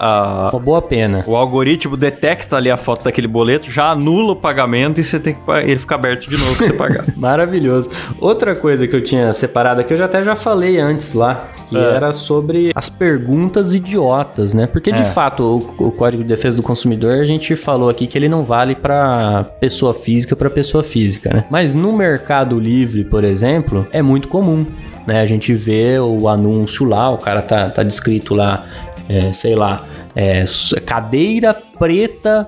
a- 0.47 0.51
Uma 0.51 0.61
boa 0.61 0.83
pena. 0.83 1.23
o 1.27 1.37
algoritmo 1.37 1.97
detecta 1.97 2.57
ali 2.57 2.71
a 2.71 2.77
foto 2.77 3.05
daquele 3.05 3.27
boleto, 3.29 3.71
já 3.71 3.91
anula 3.91 4.33
o 4.33 4.37
pagamento 4.37 5.01
e 5.01 5.05
você 5.05 5.19
tem 5.21 5.35
que 5.35 5.41
ele 5.65 5.79
fica 5.79 5.95
aberto 5.95 6.29
de 6.29 6.37
novo 6.37 6.55
pra 6.57 6.67
você 6.67 6.73
pagar. 6.73 7.05
Maravilhoso. 7.17 7.91
Outra 8.21 8.55
coisa 8.55 8.87
que 8.87 8.95
eu 8.95 9.03
tinha 9.03 9.33
separado 9.35 9.81
aqui, 9.81 9.93
eu 9.93 9.99
já 9.99 10.05
até 10.07 10.23
já 10.23 10.35
falei 10.37 10.79
antes 10.81 11.15
lá, 11.15 11.49
que 11.69 11.77
É. 11.77 11.81
era 11.81 12.13
sobre 12.13 12.73
as 12.75 12.89
perguntas 12.89 13.75
idiotas, 13.75 14.55
né? 14.55 14.67
Porque 14.67 14.91
de 14.93 15.03
É. 15.03 15.05
fato, 15.05 15.43
o, 15.79 15.87
o 15.87 15.93
Código 15.93 16.23
de 16.23 16.29
Defesa 16.29 16.57
do 16.57 16.63
Consumidor, 16.63 17.15
a 17.15 17.25
gente 17.25 17.55
falou 17.57 17.89
aqui 17.89 18.07
que 18.07 18.17
ele 18.19 18.29
não 18.29 18.43
vale 18.45 18.75
para 18.75 19.45
pessoa 19.61 19.95
física 19.95 20.35
para 20.35 20.51
pessoa 20.51 20.83
física, 20.83 21.31
né? 21.33 21.45
Mas 21.51 21.75
no 21.75 21.93
Mercado 21.93 22.59
Livre, 22.59 23.05
por 23.05 23.25
exemplo, 23.25 23.87
é 23.93 24.03
muito 24.03 24.29
comum, 24.29 24.67
né? 25.07 25.21
A 25.21 25.27
gente 25.27 25.55
vê 25.55 25.99
o 25.99 26.29
anúncio 26.29 26.87
lá, 26.87 27.11
o 27.11 27.19
cara 27.19 27.43
tá, 27.43 27.71
tá 27.71 27.83
descrito 27.83 28.35
lá, 28.35 28.67
é, 29.09 29.33
sei 29.33 29.55
lá, 29.55 29.87
É, 30.15 30.45
cadeira 30.85 31.55
preta, 31.79 32.47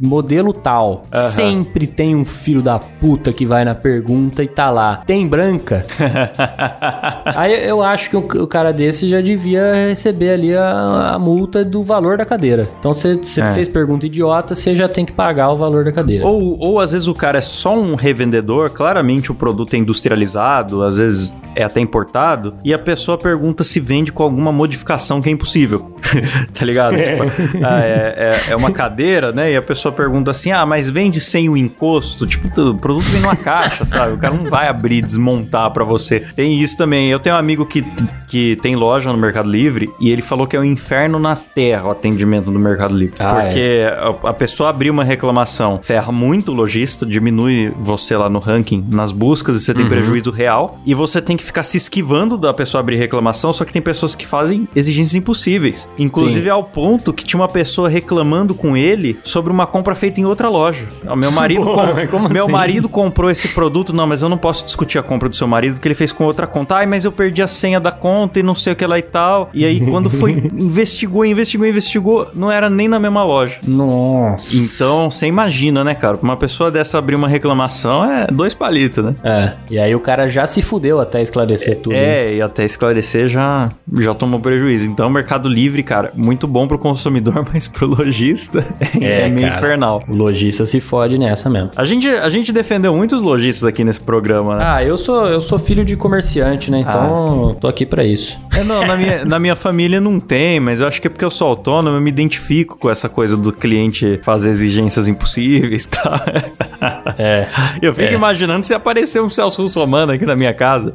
modelo 0.00 0.52
tal. 0.52 1.02
Sempre 1.12 1.86
tem 1.86 2.14
um 2.14 2.24
filho 2.24 2.62
da 2.62 2.78
puta 2.78 3.32
que 3.32 3.44
vai 3.44 3.64
na 3.64 3.74
pergunta 3.74 4.44
e 4.44 4.48
tá 4.48 4.70
lá. 4.70 5.02
Tem 5.06 5.26
branca? 5.26 5.82
Aí 7.34 7.66
eu 7.68 7.82
acho 7.82 8.10
que 8.10 8.16
o, 8.16 8.46
cara 8.46 8.72
desse 8.72 9.08
já 9.08 9.20
devia 9.20 9.88
receber 9.88 10.30
ali 10.30 10.56
a, 10.56 11.14
a 11.14 11.18
multa 11.18 11.64
do 11.64 11.82
valor 11.82 12.16
da 12.16 12.24
cadeira. 12.24 12.64
Então 12.78 12.94
você 12.94 13.16
você 13.16 13.40
É. 13.40 13.52
fez 13.54 13.68
pergunta 13.68 14.06
idiota, 14.06 14.54
você 14.54 14.76
já 14.76 14.88
tem 14.88 15.04
que 15.04 15.12
pagar 15.12 15.50
o 15.50 15.56
valor 15.56 15.84
da 15.84 15.92
cadeira. 15.92 16.24
Ou, 16.26 16.58
ou 16.58 16.80
às 16.80 16.92
vezes 16.92 17.08
o 17.08 17.14
cara 17.14 17.38
é 17.38 17.42
só 17.42 17.76
um 17.76 17.94
revendedor, 17.94 18.70
claramente 18.70 19.32
o 19.32 19.34
produto 19.34 19.74
é 19.74 19.78
industrializado, 19.78 20.82
às 20.82 20.98
vezes 20.98 21.32
é 21.54 21.62
até 21.62 21.80
importado, 21.80 22.54
e 22.64 22.72
a 22.74 22.78
pessoa 22.78 23.16
pergunta 23.16 23.64
se 23.64 23.80
vende 23.80 24.12
com 24.12 24.22
alguma 24.22 24.52
modificação 24.52 25.20
que 25.20 25.28
é 25.28 25.32
impossível. 25.32 25.92
tá 26.54 26.64
ligado? 26.64 26.96
Tipo, 27.06 27.64
ah, 27.64 27.80
é, 27.80 28.40
é- 28.48 28.52
é 28.52 28.56
uma 28.56 28.70
cadeira, 28.70 29.32
né? 29.32 29.52
E 29.52 29.56
a 29.56 29.62
pessoa 29.62 29.92
pergunta 29.92 30.30
assim: 30.30 30.50
ah, 30.52 30.64
mas 30.66 30.88
vende 30.90 31.20
sem 31.20 31.48
o 31.48 31.56
encosto? 31.56 32.26
Tipo, 32.26 32.48
o 32.60 32.74
produto 32.74 33.04
vem 33.06 33.20
numa 33.20 33.36
caixa, 33.36 33.84
sabe? 33.84 34.14
O 34.14 34.18
cara 34.18 34.34
não 34.34 34.50
vai 34.50 34.68
abrir 34.68 35.02
desmontar 35.02 35.70
pra 35.70 35.84
você. 35.84 36.20
Tem 36.20 36.60
isso 36.60 36.76
também. 36.76 37.08
Eu 37.10 37.18
tenho 37.18 37.34
um 37.34 37.38
amigo 37.38 37.64
que, 37.66 37.82
que 38.26 38.56
tem 38.56 38.76
loja 38.76 39.10
no 39.12 39.18
Mercado 39.18 39.48
Livre 39.48 39.88
e 40.00 40.10
ele 40.10 40.22
falou 40.22 40.46
que 40.46 40.56
é 40.56 40.60
um 40.60 40.64
inferno 40.64 41.18
na 41.18 41.36
terra 41.36 41.86
o 41.88 41.90
atendimento 41.90 42.50
no 42.50 42.58
Mercado 42.58 42.96
Livre. 42.96 43.14
Ah, 43.18 43.34
porque 43.42 43.86
a, 44.24 44.30
a 44.30 44.32
pessoa 44.32 44.70
abrir 44.70 44.90
uma 44.90 45.04
reclamação 45.04 45.80
ferra 45.82 46.10
muito 46.12 46.52
o 46.52 46.54
lojista, 46.54 47.06
diminui 47.06 47.72
você 47.80 48.16
lá 48.16 48.28
no 48.28 48.38
ranking, 48.38 48.84
nas 48.90 49.12
buscas, 49.12 49.56
e 49.56 49.60
você 49.60 49.74
tem 49.74 49.86
prejuízo 49.88 50.30
real. 50.30 50.78
E 50.84 50.94
você 50.94 51.20
tem 51.22 51.36
que 51.36 51.44
ficar 51.44 51.62
se 51.62 51.76
esquivando 51.76 52.36
da 52.36 52.52
pessoa 52.52 52.80
abrir 52.80 52.96
reclamação, 52.96 53.52
só 53.52 53.64
que 53.64 53.72
tem 53.72 53.82
pessoas 53.82 54.14
que 54.14 54.26
fazem 54.26 54.68
exigências 54.74 55.14
impossíveis. 55.14 55.88
Inclusive 55.98 56.44
Sim. 56.44 56.50
ao 56.50 56.64
ponto 56.64 56.95
que 57.12 57.24
tinha 57.24 57.40
uma 57.40 57.48
pessoa 57.48 57.88
reclamando 57.88 58.54
com 58.54 58.76
ele 58.76 59.18
sobre 59.24 59.52
uma 59.52 59.66
compra 59.66 59.94
feita 59.94 60.20
em 60.20 60.24
outra 60.24 60.48
loja. 60.48 60.86
Meu 61.16 61.30
marido, 61.32 61.62
com- 61.64 62.28
meu 62.28 62.44
assim? 62.44 62.52
marido 62.52 62.88
comprou 62.88 63.30
esse 63.30 63.48
produto, 63.48 63.92
não, 63.92 64.06
mas 64.06 64.22
eu 64.22 64.28
não 64.28 64.38
posso 64.38 64.64
discutir 64.64 64.98
a 64.98 65.02
compra 65.02 65.28
do 65.28 65.36
seu 65.36 65.46
marido 65.46 65.74
porque 65.74 65.88
ele 65.88 65.94
fez 65.94 66.12
com 66.12 66.24
outra 66.24 66.46
conta. 66.46 66.76
Ai, 66.76 66.86
mas 66.86 67.04
eu 67.04 67.12
perdi 67.12 67.42
a 67.42 67.46
senha 67.48 67.78
da 67.80 67.90
conta 67.92 68.40
e 68.40 68.42
não 68.42 68.54
sei 68.54 68.72
o 68.72 68.76
que 68.76 68.86
lá 68.86 68.98
e 68.98 69.02
tal. 69.02 69.50
E 69.54 69.64
aí 69.64 69.80
quando 69.90 70.08
foi 70.10 70.32
investigou, 70.56 71.24
investigou, 71.24 71.66
investigou, 71.66 72.28
não 72.34 72.50
era 72.50 72.68
nem 72.70 72.88
na 72.88 72.98
mesma 72.98 73.24
loja. 73.24 73.60
Nossa. 73.66 74.56
Então, 74.56 75.10
você 75.10 75.26
imagina, 75.26 75.82
né, 75.84 75.94
cara? 75.94 76.18
Uma 76.22 76.36
pessoa 76.36 76.70
dessa 76.70 76.98
abrir 76.98 77.14
uma 77.14 77.28
reclamação 77.28 78.04
é 78.04 78.26
dois 78.30 78.54
palitos, 78.54 79.04
né? 79.04 79.14
É, 79.22 79.52
e 79.70 79.78
aí 79.78 79.94
o 79.94 80.00
cara 80.00 80.28
já 80.28 80.46
se 80.46 80.62
fudeu 80.62 81.00
até 81.00 81.22
esclarecer 81.22 81.76
tudo. 81.80 81.92
né? 81.92 81.98
É, 82.26 82.34
e 82.36 82.42
até 82.42 82.64
esclarecer 82.64 83.28
já, 83.28 83.68
já 83.98 84.14
tomou 84.14 84.40
prejuízo. 84.40 84.86
Então, 84.90 85.08
Mercado 85.10 85.48
Livre, 85.48 85.82
cara, 85.82 86.12
muito 86.14 86.46
bom 86.46 86.66
pro 86.66 86.78
consumidor, 86.88 87.44
mas 87.52 87.68
pro 87.68 87.86
lojista 87.86 88.64
é, 89.00 89.26
É, 89.26 89.28
meio 89.28 89.46
cara. 89.48 89.58
infernal. 89.58 90.02
O 90.08 90.14
lojista 90.14 90.64
se 90.66 90.80
fode 90.80 91.18
nessa 91.18 91.48
mesmo. 91.50 91.70
A 91.76 91.84
gente, 91.84 92.08
a 92.08 92.28
gente 92.28 92.52
defendeu 92.52 92.94
muitos 92.94 93.20
lojistas 93.22 93.64
aqui 93.64 93.84
nesse 93.84 94.00
programa, 94.00 94.56
né? 94.56 94.64
Ah, 94.66 94.84
eu 94.84 94.96
sou, 94.96 95.26
eu 95.26 95.40
sou 95.40 95.58
filho 95.58 95.84
de 95.84 95.96
comerciante, 95.96 96.70
né? 96.70 96.78
Então, 96.80 97.54
tô 97.60 97.66
aqui 97.68 97.84
pra 97.86 98.04
isso. 98.04 98.38
É, 98.56 98.62
não, 98.64 98.84
na 98.86 98.96
minha, 98.96 99.24
na 99.24 99.38
minha 99.38 99.56
família 99.56 100.00
não 100.00 100.18
tem, 100.20 100.58
mas 100.60 100.80
eu 100.80 100.88
acho 100.88 101.00
que 101.00 101.06
é 101.06 101.10
porque 101.10 101.24
eu 101.24 101.30
sou 101.30 101.48
autônomo, 101.48 101.96
eu 101.96 102.00
me 102.00 102.10
identifico 102.10 102.78
com 102.78 102.90
essa 102.90 103.08
coisa 103.08 103.36
do 103.36 103.52
cliente 103.52 104.18
fazer 104.22 104.50
exigências 104.50 105.08
impossíveis, 105.08 105.86
tá? 105.86 106.22
É. 107.18 107.46
Eu 107.80 107.94
fico 107.94 108.10
É. 108.10 108.14
imaginando 108.14 108.64
se 108.66 108.74
aparecer 108.74 109.22
um 109.22 109.28
Celso 109.30 109.62
Russomano 109.62 110.12
aqui 110.12 110.26
na 110.26 110.36
minha 110.36 110.52
casa. 110.52 110.92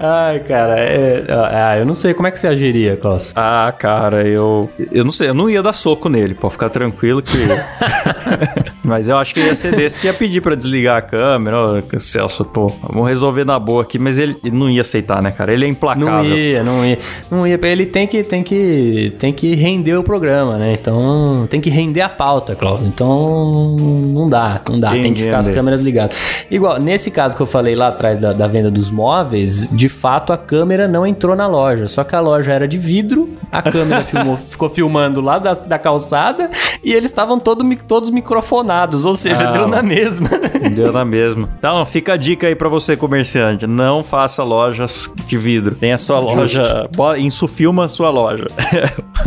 Ai, 0.00 0.40
cara, 0.40 0.78
é, 0.80 1.24
ah, 1.30 1.78
eu 1.78 1.86
não 1.86 1.94
sei 1.94 2.12
como 2.14 2.26
é 2.26 2.30
que 2.30 2.40
você 2.40 2.48
agiria, 2.48 2.96
Klaus. 2.96 3.32
Ah, 3.36 3.72
cara, 3.78 3.93
eu. 4.26 4.68
Eu 4.90 5.04
não 5.04 5.12
sei, 5.12 5.28
eu 5.28 5.34
não 5.34 5.48
ia 5.48 5.62
dar 5.62 5.72
soco 5.72 6.08
nele, 6.08 6.34
pode 6.34 6.54
ficar 6.54 6.68
tranquilo 6.68 7.22
que. 7.22 7.36
Mas 8.84 9.08
eu 9.08 9.16
acho 9.16 9.32
que 9.34 9.40
ia 9.40 9.54
ser 9.54 9.74
desse 9.74 9.98
que 9.98 10.06
ia 10.06 10.12
pedir 10.12 10.42
pra 10.42 10.54
desligar 10.54 10.98
a 10.98 11.02
câmera. 11.02 11.56
Ó, 11.56 11.82
Celso, 11.98 12.44
pô, 12.44 12.66
vamos 12.82 13.08
resolver 13.08 13.44
na 13.44 13.58
boa 13.58 13.82
aqui, 13.82 13.98
mas 13.98 14.18
ele, 14.18 14.36
ele 14.44 14.54
não 14.54 14.68
ia 14.68 14.82
aceitar, 14.82 15.22
né, 15.22 15.30
cara? 15.30 15.54
Ele 15.54 15.64
é 15.64 15.68
implacável. 15.68 16.10
Não 16.10 16.22
ia, 16.22 16.62
não 16.62 16.84
ia. 16.84 16.98
Não 17.30 17.46
ia. 17.46 17.58
Ele 17.62 17.86
tem 17.86 18.06
que, 18.06 18.22
tem 18.22 18.42
que, 18.42 19.14
tem 19.18 19.32
que 19.32 19.54
render 19.54 19.94
o 19.96 20.02
programa, 20.02 20.58
né? 20.58 20.74
Então, 20.74 21.46
tem 21.48 21.62
que 21.62 21.70
render 21.70 22.02
a 22.02 22.10
pauta, 22.10 22.54
Klaus. 22.54 22.82
Então, 22.82 23.74
não 23.78 24.28
dá, 24.28 24.60
não 24.68 24.78
dá. 24.78 24.90
Tem 24.90 25.04
tem 25.04 25.14
que 25.14 25.22
ficar 25.22 25.38
as 25.38 25.50
câmeras 25.50 25.82
ligadas. 25.82 26.16
Igual, 26.50 26.78
nesse 26.78 27.10
caso 27.10 27.36
que 27.36 27.42
eu 27.42 27.46
falei 27.46 27.74
lá 27.74 27.88
atrás 27.88 28.18
da, 28.18 28.32
da 28.32 28.46
venda 28.46 28.70
dos 28.70 28.90
móveis, 28.90 29.70
de 29.70 29.88
fato 29.88 30.32
a 30.32 30.36
câmera 30.36 30.88
não 30.88 31.06
entrou 31.06 31.36
na 31.36 31.46
loja. 31.46 31.86
Só 31.86 32.04
que 32.04 32.14
a 32.14 32.20
loja 32.20 32.52
era 32.52 32.66
de 32.66 32.78
vidro, 32.78 33.30
a 33.50 33.62
câmera 33.62 33.83
filmou- 34.02 34.36
ficou 34.36 34.68
filmando 34.68 35.20
lá 35.20 35.38
da, 35.38 35.54
da 35.54 35.78
calçada 35.78 36.50
e 36.82 36.92
eles 36.92 37.10
estavam 37.10 37.38
todo, 37.38 37.64
todos 37.88 38.10
microfonados, 38.10 39.04
ou 39.04 39.16
seja, 39.16 39.48
Ah, 39.48 39.52
deu 39.52 39.68
na 39.68 39.82
mesma. 39.82 40.28
Deu 40.74 40.92
na 40.92 41.04
mesma. 41.04 41.48
Então, 41.58 41.84
fica 41.86 42.14
a 42.14 42.16
dica 42.16 42.46
aí 42.46 42.54
pra 42.54 42.68
você, 42.68 42.96
comerciante. 42.96 43.66
Não 43.66 44.02
faça 44.02 44.42
lojas 44.42 45.12
de 45.26 45.36
vidro. 45.36 45.74
Tem 45.74 45.92
a 45.92 45.98
sua 45.98 46.18
loja. 46.18 46.88
Insufilma 47.18 47.84
a 47.84 47.88
sua 47.88 48.10
loja. 48.10 48.46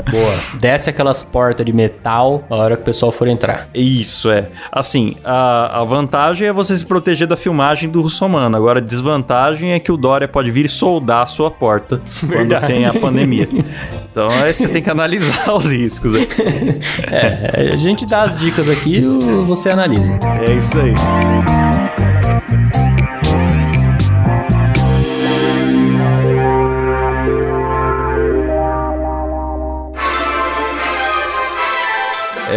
Boa. 0.09 0.59
Desce 0.59 0.89
aquelas 0.89 1.23
portas 1.23 1.65
de 1.65 1.73
metal 1.73 2.43
na 2.49 2.55
hora 2.57 2.75
que 2.75 2.81
o 2.81 2.85
pessoal 2.85 3.11
for 3.11 3.27
entrar. 3.27 3.67
Isso, 3.73 4.29
é. 4.31 4.49
Assim, 4.71 5.15
a, 5.23 5.81
a 5.81 5.83
vantagem 5.83 6.47
é 6.47 6.53
você 6.53 6.77
se 6.77 6.85
proteger 6.85 7.27
da 7.27 7.35
filmagem 7.37 7.89
do 7.89 8.01
Russomano. 8.01 8.55
Agora, 8.55 8.79
a 8.79 8.81
desvantagem 8.81 9.71
é 9.71 9.79
que 9.79 9.91
o 9.91 9.97
Dória 9.97 10.27
pode 10.27 10.51
vir 10.51 10.65
e 10.65 10.69
soldar 10.69 11.23
a 11.23 11.27
sua 11.27 11.49
porta 11.51 12.01
quando 12.19 12.29
Verdade. 12.31 12.67
tem 12.67 12.85
a 12.85 12.93
pandemia. 12.93 13.47
Então, 14.17 14.29
aí 14.47 14.53
você 14.53 14.67
tem 14.67 14.81
que 14.81 14.89
analisar 14.89 15.53
os 15.53 15.71
riscos. 15.71 16.13
É, 17.09 17.73
a 17.73 17.75
gente 17.75 18.05
dá 18.05 18.23
as 18.23 18.39
dicas 18.39 18.69
aqui 18.69 18.97
e 18.97 19.01
você 19.45 19.69
analisa. 19.69 20.17
É 20.47 20.53
isso 20.53 20.77
aí. 20.79 20.93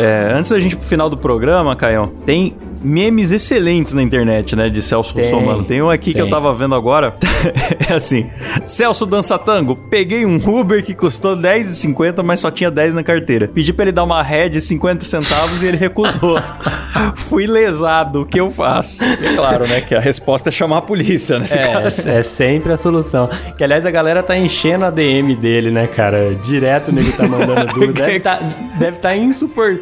É, 0.00 0.32
antes 0.32 0.50
da 0.50 0.58
gente 0.58 0.72
ir 0.72 0.76
pro 0.76 0.88
final 0.88 1.10
do 1.10 1.16
programa, 1.16 1.76
Caião, 1.76 2.12
tem 2.24 2.54
memes 2.82 3.30
excelentes 3.30 3.92
na 3.92 4.02
internet, 4.02 4.56
né? 4.56 4.68
De 4.68 4.82
Celso 4.82 5.14
Tem, 5.14 5.24
Russomano. 5.24 5.64
Tem 5.64 5.82
um 5.82 5.90
aqui 5.90 6.12
que 6.12 6.20
eu 6.20 6.24
tem. 6.24 6.32
tava 6.32 6.52
vendo 6.54 6.74
agora. 6.74 7.14
é 7.88 7.94
assim: 7.94 8.30
Celso 8.66 9.06
dança 9.06 9.38
tango, 9.38 9.76
peguei 9.76 10.24
um 10.24 10.36
Uber 10.36 10.84
que 10.84 10.94
custou 10.94 11.34
R$10,50, 11.34 12.22
mas 12.22 12.40
só 12.40 12.50
tinha 12.50 12.70
10 12.70 12.94
na 12.94 13.02
carteira. 13.02 13.48
Pedi 13.48 13.72
pra 13.72 13.84
ele 13.84 13.92
dar 13.92 14.04
uma 14.04 14.22
ré 14.22 14.48
de 14.48 14.60
50 14.60 15.04
centavos 15.04 15.62
e 15.62 15.66
ele 15.66 15.76
recusou. 15.76 16.38
Fui 17.14 17.46
lesado, 17.46 18.22
o 18.22 18.26
que 18.26 18.40
eu 18.40 18.50
faço? 18.50 19.02
E 19.02 19.26
é 19.26 19.34
claro, 19.34 19.66
né? 19.66 19.80
Que 19.80 19.94
a 19.94 20.00
resposta 20.00 20.48
é 20.48 20.52
chamar 20.52 20.78
a 20.78 20.82
polícia 20.82 21.38
nesse 21.38 21.58
caso. 21.58 22.08
É, 22.08 22.18
é 22.18 22.22
sempre 22.22 22.72
a 22.72 22.78
solução. 22.78 23.28
Que 23.56 23.64
aliás 23.64 23.86
a 23.86 23.90
galera 23.90 24.22
tá 24.22 24.36
enchendo 24.36 24.84
a 24.84 24.90
DM 24.90 25.34
dele, 25.36 25.70
né, 25.70 25.86
cara? 25.86 26.34
Direto 26.42 26.88
o 26.88 26.92
nego 26.92 27.12
tá 27.12 27.26
mandando 27.26 27.66
dúvida. 27.72 28.06
Deve 28.06 28.20
tá, 28.20 28.40
deve 28.78 28.98
tá 28.98 29.16
insuportável, 29.16 29.80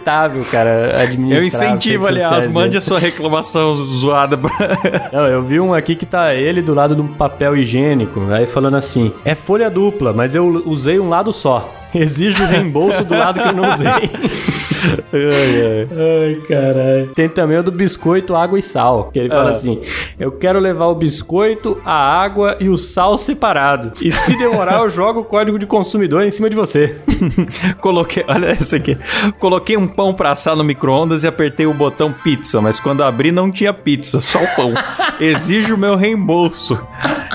cara, 0.50 1.02
administrar 1.02 1.42
Eu 1.42 1.46
incentivo, 1.46 2.06
aliás, 2.06 2.28
sociais 2.28 2.46
mande 2.46 2.76
a 2.76 2.80
sua 2.80 2.98
reclamação 2.98 3.74
zoada 3.74 4.36
pra. 4.36 4.50
Não, 5.12 5.26
eu 5.26 5.42
vi 5.42 5.60
um 5.60 5.74
aqui 5.74 5.94
que 5.94 6.06
tá 6.06 6.34
ele 6.34 6.62
do 6.62 6.74
lado 6.74 6.94
de 6.94 7.00
um 7.00 7.08
papel 7.08 7.56
higiênico, 7.56 8.20
aí 8.30 8.46
falando 8.46 8.76
assim: 8.76 9.12
é 9.24 9.34
folha 9.34 9.70
dupla, 9.70 10.12
mas 10.12 10.34
eu 10.34 10.46
usei 10.66 10.98
um 10.98 11.08
lado 11.08 11.32
só. 11.32 11.74
Exijo 11.94 12.44
reembolso 12.44 13.04
do 13.04 13.14
lado 13.16 13.40
que 13.40 13.48
eu 13.48 13.52
não 13.54 13.70
usei. 13.70 13.88
Ai, 15.12 16.34
caralho. 16.48 17.06
Tem 17.14 17.28
também 17.28 17.58
o 17.58 17.62
do 17.62 17.72
biscoito, 17.72 18.34
água 18.36 18.58
e 18.58 18.62
sal. 18.62 19.10
Que 19.12 19.18
ele 19.18 19.28
fala 19.28 19.48
Ah. 19.48 19.52
assim: 19.52 19.80
Eu 20.18 20.32
quero 20.32 20.58
levar 20.58 20.86
o 20.86 20.94
biscoito, 20.94 21.80
a 21.84 21.94
água 21.94 22.56
e 22.60 22.68
o 22.68 22.78
sal 22.78 23.18
separado. 23.18 23.92
E 24.00 24.10
se 24.12 24.36
demorar, 24.36 24.78
eu 24.80 24.90
jogo 24.90 25.20
o 25.20 25.24
código 25.24 25.58
de 25.58 25.66
consumidor 25.66 26.24
em 26.24 26.30
cima 26.30 26.48
de 26.48 26.56
você. 26.56 26.96
Coloquei, 27.80 28.24
olha 28.28 28.52
esse 28.52 28.76
aqui. 28.76 28.96
Coloquei 29.38 29.76
um 29.76 29.86
pão 29.88 30.14
pra 30.14 30.32
assar 30.32 30.54
no 30.56 30.64
micro-ondas 30.64 31.24
e 31.24 31.26
apertei 31.26 31.66
o 31.66 31.74
botão 31.74 32.12
pizza, 32.12 32.60
mas 32.60 32.78
quando 32.78 33.02
abri 33.02 33.32
não 33.32 33.50
tinha 33.50 33.72
pizza, 33.72 34.20
só 34.20 34.38
o 34.38 34.46
pão. 34.56 34.72
Exijo 35.20 35.74
o 35.74 35.78
meu 35.78 35.96
reembolso. 35.96 36.78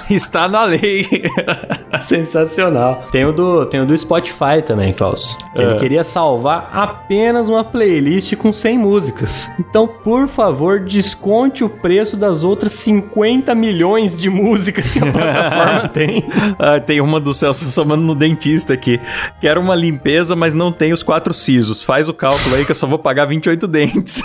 Está 0.09 0.47
na 0.47 0.65
lei. 0.65 1.05
Sensacional. 2.03 3.05
Tem 3.11 3.25
o 3.25 3.31
do, 3.31 3.65
tem 3.65 3.81
o 3.81 3.85
do 3.85 3.97
Spotify 3.97 4.61
também, 4.65 4.93
Klaus. 4.93 5.37
Que 5.55 5.61
É. 5.61 5.65
Ele 5.65 5.75
queria 5.79 6.03
salvar 6.03 6.69
apenas 6.73 7.49
uma 7.49 7.63
playlist 7.63 8.35
com 8.35 8.51
100 8.51 8.77
músicas. 8.77 9.51
Então, 9.59 9.87
por 9.87 10.27
favor, 10.27 10.79
desconte 10.79 11.63
o 11.63 11.69
preço 11.69 12.17
das 12.17 12.43
outras 12.43 12.73
50 12.73 13.53
milhões 13.55 14.19
de 14.19 14.29
músicas 14.29 14.91
que 14.91 14.99
a 14.99 15.11
plataforma 15.11 15.89
tem. 15.93 16.25
Ah, 16.59 16.79
tem 16.79 17.01
uma 17.01 17.19
do 17.19 17.33
Celso 17.33 17.65
somando 17.71 18.03
no 18.03 18.15
dentista 18.15 18.73
aqui. 18.73 18.99
Quero 19.39 19.61
uma 19.61 19.75
limpeza, 19.75 20.35
mas 20.35 20.53
não 20.53 20.71
tem 20.71 20.93
os 20.93 21.03
quatro 21.03 21.33
sisos. 21.33 21.81
Faz 21.81 22.09
o 22.09 22.13
cálculo 22.13 22.55
aí 22.55 22.65
que 22.65 22.71
eu 22.71 22.75
só 22.75 22.87
vou 22.87 22.99
pagar 22.99 23.25
28 23.25 23.67
dentes. 23.67 24.21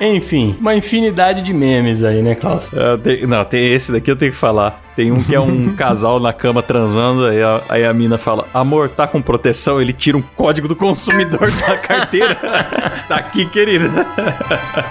Enfim, 0.00 0.56
uma 0.60 0.74
infinidade 0.74 1.42
de 1.42 1.52
memes 1.52 2.02
aí, 2.02 2.22
né, 2.22 2.34
Klaus? 2.34 2.70
Tem- 3.02 3.26
não, 3.26 3.44
tem 3.44 3.72
esse 3.72 3.92
daqui 3.92 4.10
eu 4.10 4.16
tenho 4.16 4.32
que 4.32 4.38
falar. 4.38 4.82
Tem 4.94 5.12
um 5.12 5.22
que 5.22 5.34
é 5.34 5.40
um 5.40 5.74
casal 5.76 6.18
na 6.18 6.32
cama 6.32 6.62
transando, 6.62 7.26
aí 7.26 7.42
a, 7.42 7.60
aí 7.68 7.84
a 7.84 7.92
mina 7.92 8.16
fala: 8.16 8.46
Amor, 8.54 8.88
tá 8.88 9.06
com 9.06 9.20
proteção? 9.20 9.80
Ele 9.80 9.92
tira 9.92 10.16
um 10.16 10.22
código 10.22 10.66
do 10.66 10.74
consumidor 10.76 11.50
da 11.50 11.76
carteira. 11.76 12.34
tá 13.06 13.16
aqui, 13.16 13.44
querida. 13.46 14.06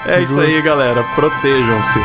É 0.06 0.22
isso 0.22 0.40
aí, 0.40 0.62
galera. 0.62 1.04
Protejam-se. 1.16 2.00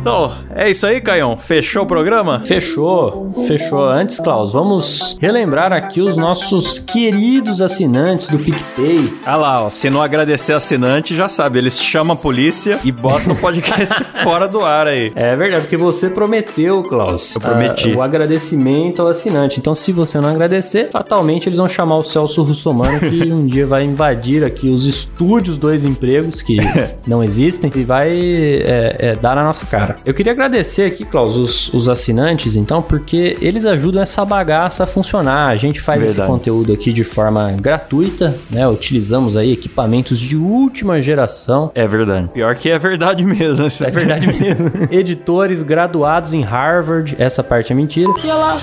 Então, 0.00 0.32
é 0.54 0.70
isso 0.70 0.86
aí, 0.86 0.98
Caião. 0.98 1.36
Fechou 1.36 1.82
o 1.82 1.86
programa? 1.86 2.42
Fechou, 2.46 3.34
fechou. 3.46 3.86
Antes, 3.86 4.18
Klaus, 4.18 4.50
vamos 4.50 5.18
relembrar 5.20 5.74
aqui 5.74 6.00
os 6.00 6.16
nossos 6.16 6.78
queridos 6.78 7.60
assinantes 7.60 8.28
do 8.28 8.38
PicPay. 8.38 9.12
Ah 9.26 9.36
lá, 9.36 9.62
ó, 9.66 9.68
se 9.68 9.90
não 9.90 10.00
agradecer 10.00 10.54
assinante, 10.54 11.14
já 11.14 11.28
sabe, 11.28 11.58
eles 11.58 11.78
chamam 11.82 12.14
a 12.14 12.16
polícia 12.16 12.78
e 12.82 12.90
botam 12.90 13.34
o 13.34 13.36
podcast 13.36 14.02
fora 14.24 14.48
do 14.48 14.64
ar 14.64 14.86
aí. 14.86 15.12
É 15.14 15.36
verdade, 15.36 15.64
porque 15.64 15.76
você 15.76 16.08
prometeu, 16.08 16.82
Klaus. 16.82 17.34
Eu 17.34 17.40
prometi. 17.42 17.92
ah, 17.92 17.98
o 17.98 18.02
agradecimento 18.02 19.02
ao 19.02 19.08
assinante. 19.08 19.60
Então, 19.60 19.74
se 19.74 19.92
você 19.92 20.18
não 20.18 20.30
agradecer, 20.30 20.88
fatalmente 20.90 21.46
eles 21.46 21.58
vão 21.58 21.68
chamar 21.68 21.96
o 21.98 22.02
Celso 22.02 22.42
Russomano, 22.42 23.00
que 23.00 23.22
um 23.30 23.44
dia 23.44 23.66
vai 23.66 23.84
invadir 23.84 24.44
aqui 24.44 24.68
os 24.68 24.86
estúdios 24.86 25.58
dois 25.58 25.84
empregos 25.84 26.40
que 26.40 26.56
não 27.06 27.22
existem 27.22 27.70
e 27.74 27.84
vai 27.84 28.10
é, 28.10 28.96
é, 28.98 29.16
dar 29.16 29.36
na 29.36 29.44
nossa 29.44 29.66
cara. 29.66 29.89
Eu 30.04 30.14
queria 30.14 30.32
agradecer 30.32 30.84
aqui, 30.84 31.04
Klaus, 31.04 31.36
os, 31.36 31.72
os 31.72 31.88
assinantes, 31.88 32.56
então, 32.56 32.82
porque 32.82 33.36
eles 33.40 33.64
ajudam 33.64 34.02
essa 34.02 34.24
bagaça 34.24 34.84
a 34.84 34.86
funcionar. 34.86 35.48
A 35.48 35.56
gente 35.56 35.80
faz 35.80 36.02
esse 36.02 36.14
Verdade. 36.14 36.32
conteúdo 36.32 36.72
aqui 36.72 36.92
de 36.92 37.04
forma 37.04 37.52
gratuita, 37.52 38.36
né? 38.50 38.66
Utilizamos 38.68 39.36
aí 39.36 39.52
equipamentos 39.52 40.18
de 40.18 40.36
última 40.36 41.00
geração. 41.00 41.70
É 41.74 41.86
verdade. 41.86 42.28
Pior 42.28 42.54
que 42.54 42.70
é 42.70 42.78
verdade 42.78 43.24
mesmo. 43.24 43.66
isso 43.66 43.84
É 43.84 43.90
verdade 43.90 44.26
mesmo. 44.26 44.70
Editores 44.90 45.62
graduados 45.62 46.34
em 46.34 46.42
Harvard, 46.42 47.16
essa 47.18 47.42
parte 47.42 47.72
é 47.72 47.76
mentira. 47.76 48.10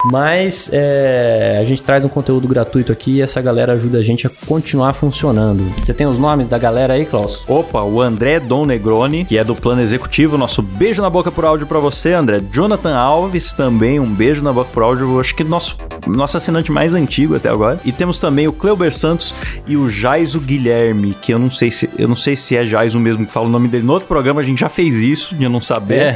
Mas 0.05 0.69
é, 0.73 1.57
a 1.61 1.65
gente 1.65 1.82
traz 1.82 2.05
um 2.05 2.09
conteúdo 2.09 2.47
gratuito 2.47 2.91
aqui 2.91 3.17
e 3.17 3.21
essa 3.21 3.41
galera 3.41 3.73
ajuda 3.73 3.97
a 3.99 4.03
gente 4.03 4.28
a 4.28 4.30
continuar 4.45 4.93
funcionando. 4.93 5.63
Você 5.80 5.93
tem 5.93 6.07
os 6.07 6.17
nomes 6.17 6.47
da 6.47 6.57
galera 6.57 6.93
aí, 6.93 7.05
Klaus? 7.05 7.43
Opa, 7.47 7.82
o 7.82 8.01
André 8.01 8.39
Dom 8.39 8.65
Negroni, 8.65 9.25
que 9.25 9.38
é 9.38 9.43
do 9.43 9.55
plano 9.55 9.82
executivo, 9.82 10.38
nosso 10.38 10.61
beijo 10.61 11.01
na 11.01 11.09
boca 11.09 11.16
por 11.32 11.45
áudio 11.45 11.65
pra 11.68 11.80
você, 11.80 12.13
André. 12.13 12.41
Jonathan 12.51 12.95
Alves, 12.95 13.53
também 13.53 13.99
um 13.99 14.07
beijo 14.13 14.43
na 14.43 14.51
boca 14.53 14.70
por 14.74 14.84
áudio, 14.84 15.20
acho 15.20 15.36
que 15.36 15.43
nosso, 15.43 15.76
nosso 16.05 16.38
assinante 16.38 16.72
mais 16.72 16.93
antigo 16.93 17.36
até 17.36 17.49
agora. 17.49 17.80
E 17.86 17.91
temos 17.91 18.20
também 18.20 18.47
o 18.47 18.53
Cleuber 18.53 18.93
Santos 18.93 19.34
e 19.65 19.76
o 19.78 19.89
Jaiso 19.89 20.39
Guilherme, 20.39 21.15
que 21.22 21.34
eu 21.34 21.39
não 21.39 21.49
sei 21.51 21.72
se 21.72 21.89
eu 21.97 22.07
não 22.07 22.15
sei 22.15 22.36
se 22.36 22.55
é 22.55 22.65
Jaiso 22.65 22.99
mesmo 22.99 23.26
que 23.26 23.32
fala 23.32 23.45
o 23.45 23.49
nome 23.49 23.68
dele. 23.68 23.86
No 23.86 23.93
outro 23.93 24.07
programa 24.07 24.41
a 24.41 24.43
gente 24.43 24.59
já 24.59 24.70
fez 24.70 24.97
isso, 25.01 25.36
de 25.36 25.47
não 25.49 25.61
saber. 25.61 26.15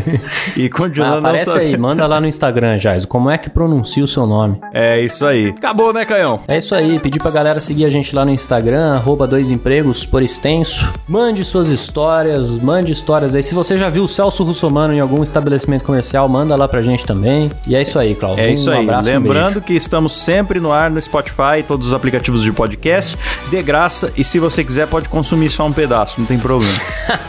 e 0.56 0.66
Ah, 0.66 0.70
continuando 0.70 1.20
não 1.20 1.28
aparece 1.30 1.46
saber. 1.46 1.66
aí, 1.66 1.76
manda 1.76 2.06
lá 2.06 2.20
no 2.20 2.26
Instagram, 2.26 2.78
Jais. 2.78 3.04
Como 3.04 3.30
é 3.30 3.38
que 3.38 3.48
pronuncia 3.50 4.02
o 4.04 4.08
seu 4.08 4.26
nome? 4.26 4.58
É 4.72 5.00
isso 5.00 5.26
aí. 5.26 5.48
Acabou, 5.48 5.92
né, 5.92 6.04
Caião? 6.04 6.40
É 6.48 6.58
isso 6.58 6.74
aí, 6.74 6.98
pedir 6.98 7.18
pra 7.20 7.30
galera 7.30 7.60
seguir 7.60 7.84
a 7.84 7.90
gente 7.90 8.14
lá 8.14 8.24
no 8.24 8.30
Instagram, 8.30 8.94
arroba 8.94 9.26
dois 9.26 9.50
empregos 9.50 10.04
por 10.04 10.22
extenso. 10.22 10.88
Mande 11.08 11.44
suas 11.44 11.68
histórias, 11.68 12.50
mande 12.56 12.92
histórias 12.92 13.34
aí. 13.34 13.42
Se 13.42 13.54
você 13.54 13.76
já 13.78 13.88
viu 13.88 14.04
o 14.04 14.08
Celso 14.08 14.39
Russomano 14.44 14.92
em 14.94 15.00
algum 15.00 15.22
estabelecimento 15.22 15.84
comercial, 15.84 16.28
manda 16.28 16.54
lá 16.56 16.66
pra 16.68 16.82
gente 16.82 17.04
também. 17.06 17.50
E 17.66 17.74
é 17.74 17.82
isso 17.82 17.98
aí, 17.98 18.14
Klaus. 18.14 18.38
É 18.38 18.46
Um 18.48 18.52
isso 18.52 18.70
aí. 18.70 18.80
abraço, 18.84 19.08
um 19.08 19.12
Lembrando 19.12 19.52
beijo. 19.54 19.60
que 19.66 19.74
estamos 19.74 20.12
sempre 20.14 20.60
no 20.60 20.72
ar 20.72 20.90
no 20.90 21.00
Spotify, 21.00 21.62
todos 21.66 21.88
os 21.88 21.94
aplicativos 21.94 22.42
de 22.42 22.52
podcast, 22.52 23.16
de 23.48 23.62
graça. 23.62 24.12
E 24.16 24.24
se 24.24 24.38
você 24.38 24.62
quiser, 24.64 24.86
pode 24.86 25.08
consumir 25.08 25.50
só 25.50 25.66
um 25.66 25.72
pedaço, 25.72 26.20
não 26.20 26.26
tem 26.26 26.38
problema. 26.38 26.72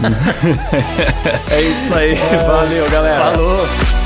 é 1.52 1.62
isso 1.62 1.94
aí. 1.94 2.16
Valeu, 2.46 2.90
galera. 2.90 3.32
Falou! 3.32 4.01